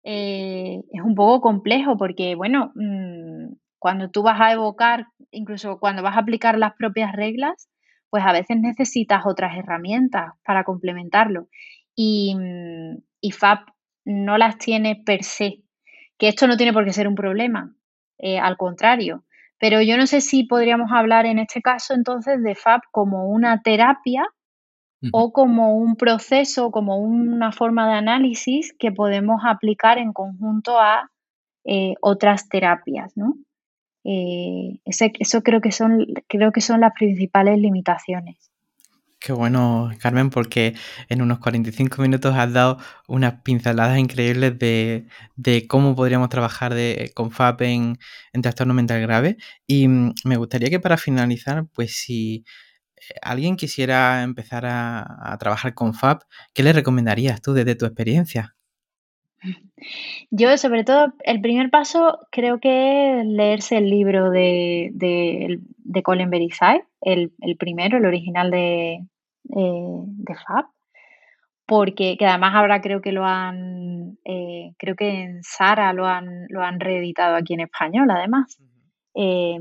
eh, 0.04 0.82
es 0.92 1.02
un 1.02 1.14
poco 1.14 1.40
complejo 1.40 1.96
porque, 1.96 2.34
bueno, 2.36 2.72
mm, 2.76 3.54
cuando 3.78 4.10
tú 4.10 4.22
vas 4.22 4.40
a 4.40 4.52
evocar, 4.52 5.06
incluso 5.30 5.78
cuando 5.80 6.02
vas 6.02 6.16
a 6.16 6.20
aplicar 6.20 6.58
las 6.58 6.74
propias 6.76 7.12
reglas, 7.12 7.68
pues 8.10 8.24
a 8.24 8.32
veces 8.32 8.56
necesitas 8.60 9.26
otras 9.26 9.56
herramientas 9.58 10.32
para 10.44 10.64
complementarlo. 10.64 11.48
Y, 11.96 12.34
mm, 12.36 12.98
y 13.20 13.32
FAP 13.32 13.68
no 14.04 14.38
las 14.38 14.58
tiene 14.58 15.02
per 15.04 15.24
se, 15.24 15.62
que 16.18 16.28
esto 16.28 16.46
no 16.46 16.56
tiene 16.56 16.72
por 16.72 16.84
qué 16.84 16.92
ser 16.92 17.08
un 17.08 17.14
problema, 17.16 17.74
eh, 18.18 18.38
al 18.38 18.56
contrario. 18.56 19.24
Pero 19.58 19.80
yo 19.82 19.96
no 19.96 20.06
sé 20.06 20.20
si 20.20 20.44
podríamos 20.44 20.90
hablar 20.92 21.26
en 21.26 21.38
este 21.38 21.62
caso 21.62 21.94
entonces 21.94 22.42
de 22.42 22.54
FAP 22.54 22.82
como 22.90 23.28
una 23.28 23.62
terapia 23.62 24.26
o 25.12 25.32
como 25.32 25.76
un 25.76 25.96
proceso, 25.96 26.70
como 26.70 26.96
una 26.98 27.52
forma 27.52 27.88
de 27.88 27.94
análisis 27.94 28.74
que 28.78 28.92
podemos 28.92 29.42
aplicar 29.44 29.98
en 29.98 30.12
conjunto 30.12 30.78
a 30.80 31.10
eh, 31.64 31.94
otras 32.00 32.48
terapias, 32.48 33.16
¿no? 33.16 33.34
Eh, 34.04 34.78
eso 34.84 35.42
creo 35.42 35.60
que, 35.60 35.72
son, 35.72 36.06
creo 36.28 36.52
que 36.52 36.60
son 36.60 36.80
las 36.80 36.92
principales 36.92 37.58
limitaciones. 37.58 38.50
Qué 39.18 39.32
bueno, 39.32 39.90
Carmen, 39.98 40.30
porque 40.30 40.74
en 41.08 41.22
unos 41.22 41.38
45 41.38 42.02
minutos 42.02 42.34
has 42.36 42.52
dado 42.52 42.78
unas 43.08 43.40
pinceladas 43.42 43.98
increíbles 43.98 44.58
de, 44.58 45.06
cómo 45.68 45.96
podríamos 45.96 46.28
trabajar 46.28 46.74
de, 46.74 47.10
con 47.14 47.30
FAP 47.32 47.62
en, 47.62 47.98
trastorno 48.42 48.74
mental 48.74 49.00
grave. 49.00 49.36
Y 49.66 49.88
mm, 49.88 50.14
me 50.24 50.36
gustaría 50.36 50.70
que 50.70 50.80
para 50.80 50.96
finalizar, 50.98 51.66
pues 51.72 51.96
si 51.96 52.44
eh, 52.96 53.14
alguien 53.22 53.56
quisiera 53.56 54.22
empezar 54.22 54.66
a, 54.66 55.32
a 55.32 55.38
trabajar 55.38 55.74
con 55.74 55.94
FAP, 55.94 56.22
¿qué 56.54 56.62
le 56.62 56.72
recomendarías 56.74 57.42
tú 57.42 57.54
desde 57.54 57.76
tu 57.76 57.86
experiencia? 57.86 58.55
Yo, 60.30 60.56
sobre 60.58 60.84
todo, 60.84 61.12
el 61.24 61.40
primer 61.40 61.70
paso 61.70 62.20
creo 62.30 62.58
que 62.58 63.20
es 63.20 63.26
leerse 63.26 63.78
el 63.78 63.90
libro 63.90 64.30
de, 64.30 64.90
de, 64.92 66.02
Colin 66.02 66.30
Berisai, 66.30 66.82
el, 67.00 67.32
primero, 67.58 67.98
el 67.98 68.06
original 68.06 68.50
de, 68.50 68.94
eh, 68.94 70.00
de 70.04 70.34
Fab, 70.34 70.66
porque 71.66 72.16
que 72.16 72.26
además 72.26 72.54
ahora 72.54 72.80
creo 72.80 73.00
que 73.00 73.12
lo 73.12 73.24
han, 73.24 74.18
eh, 74.24 74.72
creo 74.78 74.96
que 74.96 75.22
en 75.22 75.42
Sara 75.42 75.92
lo 75.92 76.06
han, 76.06 76.46
lo 76.48 76.62
han 76.62 76.80
reeditado 76.80 77.36
aquí 77.36 77.54
en 77.54 77.60
español, 77.60 78.10
además. 78.10 78.58
Eh, 79.14 79.58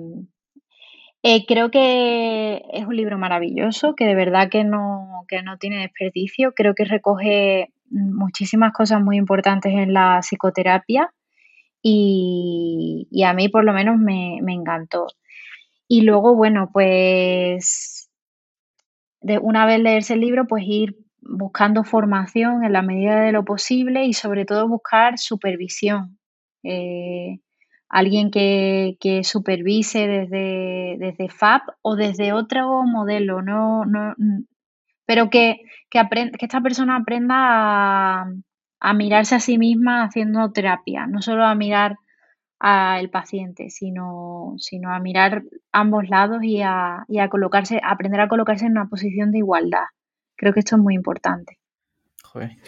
creo 1.48 1.72
que 1.72 2.64
es 2.72 2.86
un 2.86 2.96
libro 2.96 3.18
maravilloso, 3.18 3.96
que 3.96 4.06
de 4.06 4.16
verdad 4.16 4.50
que 4.50 4.64
no, 4.64 5.26
que 5.28 5.42
no 5.42 5.58
tiene 5.58 5.80
desperdicio. 5.80 6.54
Creo 6.54 6.76
que 6.76 6.86
recoge 6.86 7.74
muchísimas 7.90 8.74
cosas 8.74 9.02
muy 9.02 9.18
importantes 9.18 9.74
en 9.74 9.94
la 9.94 10.22
psicoterapia 10.22 11.12
y, 11.82 13.24
a 13.24 13.34
mí 13.34 13.50
por 13.50 13.64
lo 13.64 13.74
menos 13.74 13.98
me, 14.00 14.38
encantó. 14.48 15.08
Y 15.88 16.02
luego, 16.02 16.36
bueno, 16.36 16.70
pues 16.74 18.10
de 19.22 19.38
una 19.38 19.66
vez 19.66 19.80
leerse 19.80 20.14
el 20.16 20.22
libro, 20.22 20.48
pues 20.48 20.64
ir 20.66 20.96
buscando 21.22 21.84
formación 21.84 22.64
en 22.64 22.74
la 22.74 22.82
medida 22.82 23.22
de 23.22 23.32
lo 23.32 23.46
posible 23.46 24.06
y 24.06 24.14
sobre 24.14 24.46
todo 24.46 24.68
buscar 24.68 25.18
supervisión. 25.20 26.18
Eh, 26.64 27.40
alguien 27.90 28.32
que, 28.32 29.22
supervise 29.24 30.08
desde, 30.08 30.98
desde 30.98 31.30
FAP 31.30 31.70
o 31.82 31.96
desde 31.96 32.34
otro 32.34 32.84
modelo, 32.84 33.42
no, 33.42 33.86
no, 33.86 34.16
pero 35.06 35.30
que, 35.30 35.62
que, 35.90 36.02
que 36.38 36.46
esta 36.46 36.62
persona 36.62 36.98
aprenda 36.98 38.26
a, 38.80 38.94
mirarse 38.94 39.36
a 39.36 39.40
sí 39.40 39.58
misma 39.58 40.04
haciendo 40.04 40.52
terapia, 40.52 41.08
no 41.08 41.22
solo 41.22 41.46
a 41.46 41.56
mirar 41.56 41.98
al 42.60 43.10
paciente, 43.10 43.70
sino, 43.70 44.56
sino 44.58 44.94
a 44.94 45.00
mirar 45.00 45.44
ambos 45.72 46.08
lados 46.10 46.44
y 46.44 46.62
a, 46.62 47.04
y 47.08 47.20
a 47.20 47.30
colocarse, 47.30 47.82
aprender 47.84 48.22
a 48.22 48.28
colocarse 48.28 48.66
en 48.66 48.72
una 48.72 48.88
posición 48.88 49.32
de 49.32 49.40
igualdad. 49.40 49.86
Creo 50.36 50.54
que 50.54 50.60
esto 50.60 50.76
es 50.76 50.82
muy 50.82 50.96
importante. 50.96 51.60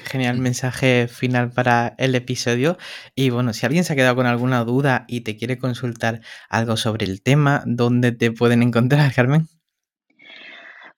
genial 0.06 0.38
mensaje 0.38 1.08
final 1.10 1.52
para 1.52 1.94
el 1.98 2.16
episodio. 2.16 2.78
Y 3.16 3.32
bueno, 3.32 3.52
si 3.52 3.66
alguien 3.66 3.84
se 3.84 3.94
ha 3.94 3.96
quedado 3.96 4.16
con 4.16 4.26
alguna 4.26 4.64
duda 4.64 5.04
y 5.10 5.22
te 5.22 5.36
quiere 5.36 5.58
consultar 5.58 6.22
algo 6.50 6.78
sobre 6.78 7.06
el 7.06 7.22
tema, 7.22 7.64
¿dónde 7.66 8.14
te 8.14 8.32
pueden 8.32 8.64
encontrar, 8.64 9.14
Carmen? 9.14 9.48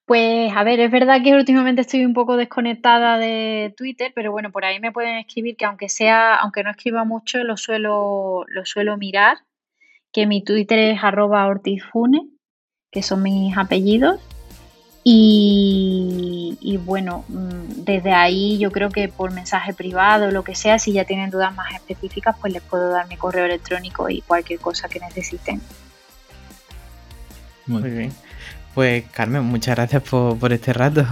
Pues 0.10 0.52
a 0.56 0.64
ver, 0.64 0.80
es 0.80 0.90
verdad 0.90 1.22
que 1.24 1.36
últimamente 1.36 1.82
estoy 1.82 2.04
un 2.04 2.16
poco 2.16 2.36
desconectada 2.36 3.20
de 3.20 3.76
Twitter, 3.78 4.12
pero 4.16 4.32
bueno, 4.32 4.52
por 4.52 4.66
ahí 4.66 4.80
me 4.80 4.92
pueden 4.92 5.18
escribir 5.18 5.56
que 5.56 5.66
aunque 5.66 5.88
sea, 5.88 6.34
aunque 6.34 6.64
no 6.64 6.72
escriba 6.72 7.04
mucho, 7.04 7.44
lo 7.44 7.58
suelo, 7.58 8.44
lo 8.48 8.66
suelo 8.66 8.98
mirar, 8.98 9.38
que 10.12 10.26
mi 10.26 10.44
Twitter 10.44 10.80
es 10.80 11.04
arroba 11.04 11.46
ortizfune, 11.46 12.28
que 12.92 13.04
son 13.04 13.22
mis 13.22 13.56
apellidos. 13.56 14.20
Y, 15.04 16.58
y, 16.60 16.78
bueno, 16.78 17.24
mm, 17.28 17.84
desde 17.84 18.12
ahí 18.12 18.58
yo 18.58 18.72
creo 18.72 18.90
que 18.90 19.10
por 19.10 19.32
mensaje 19.32 19.76
privado 19.76 20.30
o 20.30 20.32
lo 20.32 20.44
que 20.44 20.56
sea, 20.56 20.80
si 20.80 20.92
ya 20.92 21.06
tienen 21.06 21.30
dudas 21.30 21.54
más 21.54 21.72
específicas, 21.76 22.36
pues 22.42 22.52
les 22.52 22.64
puedo 22.64 22.90
dar 22.90 23.08
mi 23.08 23.16
correo 23.16 23.46
electrónico 23.46 24.10
y 24.10 24.22
cualquier 24.22 24.60
cosa 24.60 24.90
que 24.90 25.00
necesiten. 25.00 25.62
Muy 27.68 27.88
bien. 27.92 28.12
Pues 28.74 29.04
Carmen, 29.12 29.44
muchas 29.44 29.76
gracias 29.76 30.04
por, 30.04 30.38
por 30.38 30.54
este 30.54 30.74
rato. 30.74 31.06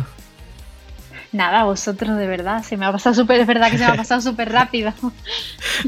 Nada, 1.37 1.65
vosotros 1.65 2.17
de 2.17 2.25
verdad, 2.25 2.63
se 2.63 2.77
me 2.77 2.87
ha 2.87 2.91
pasado 2.91 3.13
súper, 3.13 3.39
es 3.39 3.45
verdad 3.45 3.69
que 3.69 3.77
se 3.77 3.85
me 3.85 3.91
ha 3.91 3.95
pasado 3.95 4.21
súper 4.21 4.51
rápido. 4.51 4.91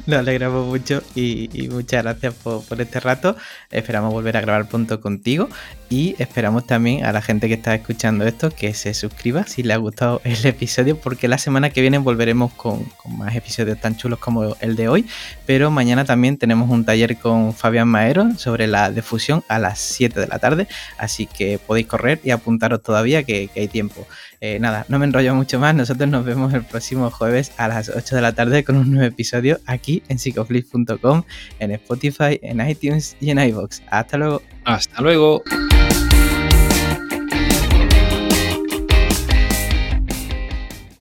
Nos 0.06 0.20
alegramos 0.20 0.68
mucho 0.68 1.02
y, 1.16 1.68
muchas 1.72 2.04
gracias 2.04 2.36
por, 2.36 2.64
este 2.80 3.00
rato. 3.00 3.36
Esperamos 3.72 4.14
volver 4.14 4.38
a 4.38 4.42
grabar 4.42 4.70
pronto 4.70 5.02
contigo 5.02 5.50
y 5.90 6.16
esperamos 6.20 6.68
también 6.68 7.04
a 7.04 7.12
la 7.12 7.24
gente 7.24 7.48
que 7.48 7.56
está 7.56 7.74
escuchando 7.74 8.28
esto 8.28 8.52
que 8.52 8.76
se 8.76 8.94
suscriba 8.94 9.46
si 9.46 9.64
le 9.64 9.74
ha 9.74 9.78
gustado 9.78 10.22
el 10.24 10.46
episodio 10.46 11.00
porque 11.02 11.28
la 11.28 11.40
semana 11.40 11.72
que 11.72 11.82
viene 11.82 11.98
volveremos 11.98 12.54
con, 12.54 12.84
con 12.84 13.18
más 13.18 13.36
episodios 13.36 13.82
tan 13.82 13.98
chulos 13.98 14.20
como 14.20 14.56
el 14.60 14.76
de 14.76 14.88
hoy, 14.88 15.08
pero 15.48 15.72
mañana 15.72 16.06
también 16.06 16.38
tenemos 16.38 16.70
un 16.70 16.86
taller 16.86 17.18
con 17.18 17.56
Fabián 17.56 17.88
Maero 17.88 18.36
sobre 18.38 18.68
la 18.68 18.92
difusión 18.92 19.44
a 19.48 19.58
las 19.58 19.80
7 19.80 20.20
de 20.20 20.28
la 20.28 20.38
tarde, 20.38 20.68
así 21.00 21.26
que 21.26 21.58
podéis 21.58 21.88
correr 21.88 22.22
y 22.24 22.30
apuntaros 22.30 22.84
todavía 22.84 23.24
que, 23.24 23.48
que 23.48 23.62
hay 23.62 23.68
tiempo. 23.68 24.06
Eh, 24.42 24.60
nada, 24.60 24.86
no 24.88 25.00
me 25.00 25.06
enrollo 25.06 25.36
mucho 25.36 25.60
más. 25.60 25.76
Nosotros 25.76 26.10
nos 26.10 26.26
vemos 26.26 26.54
el 26.54 26.64
próximo 26.64 27.10
jueves 27.12 27.52
a 27.58 27.68
las 27.68 27.90
8 27.90 28.16
de 28.16 28.22
la 28.22 28.34
tarde 28.34 28.64
con 28.64 28.78
un 28.78 28.92
nuevo 28.92 29.08
episodio 29.08 29.60
aquí 29.66 30.04
en 30.08 30.20
psicoflip.com, 30.20 31.24
en 31.60 31.72
Spotify, 31.72 32.40
en 32.42 32.68
iTunes 32.68 33.18
y 33.20 33.32
en 33.32 33.40
iVoox. 33.40 33.82
Hasta 33.90 34.18
luego. 34.18 34.42
Hasta 34.66 35.02
luego. 35.02 35.44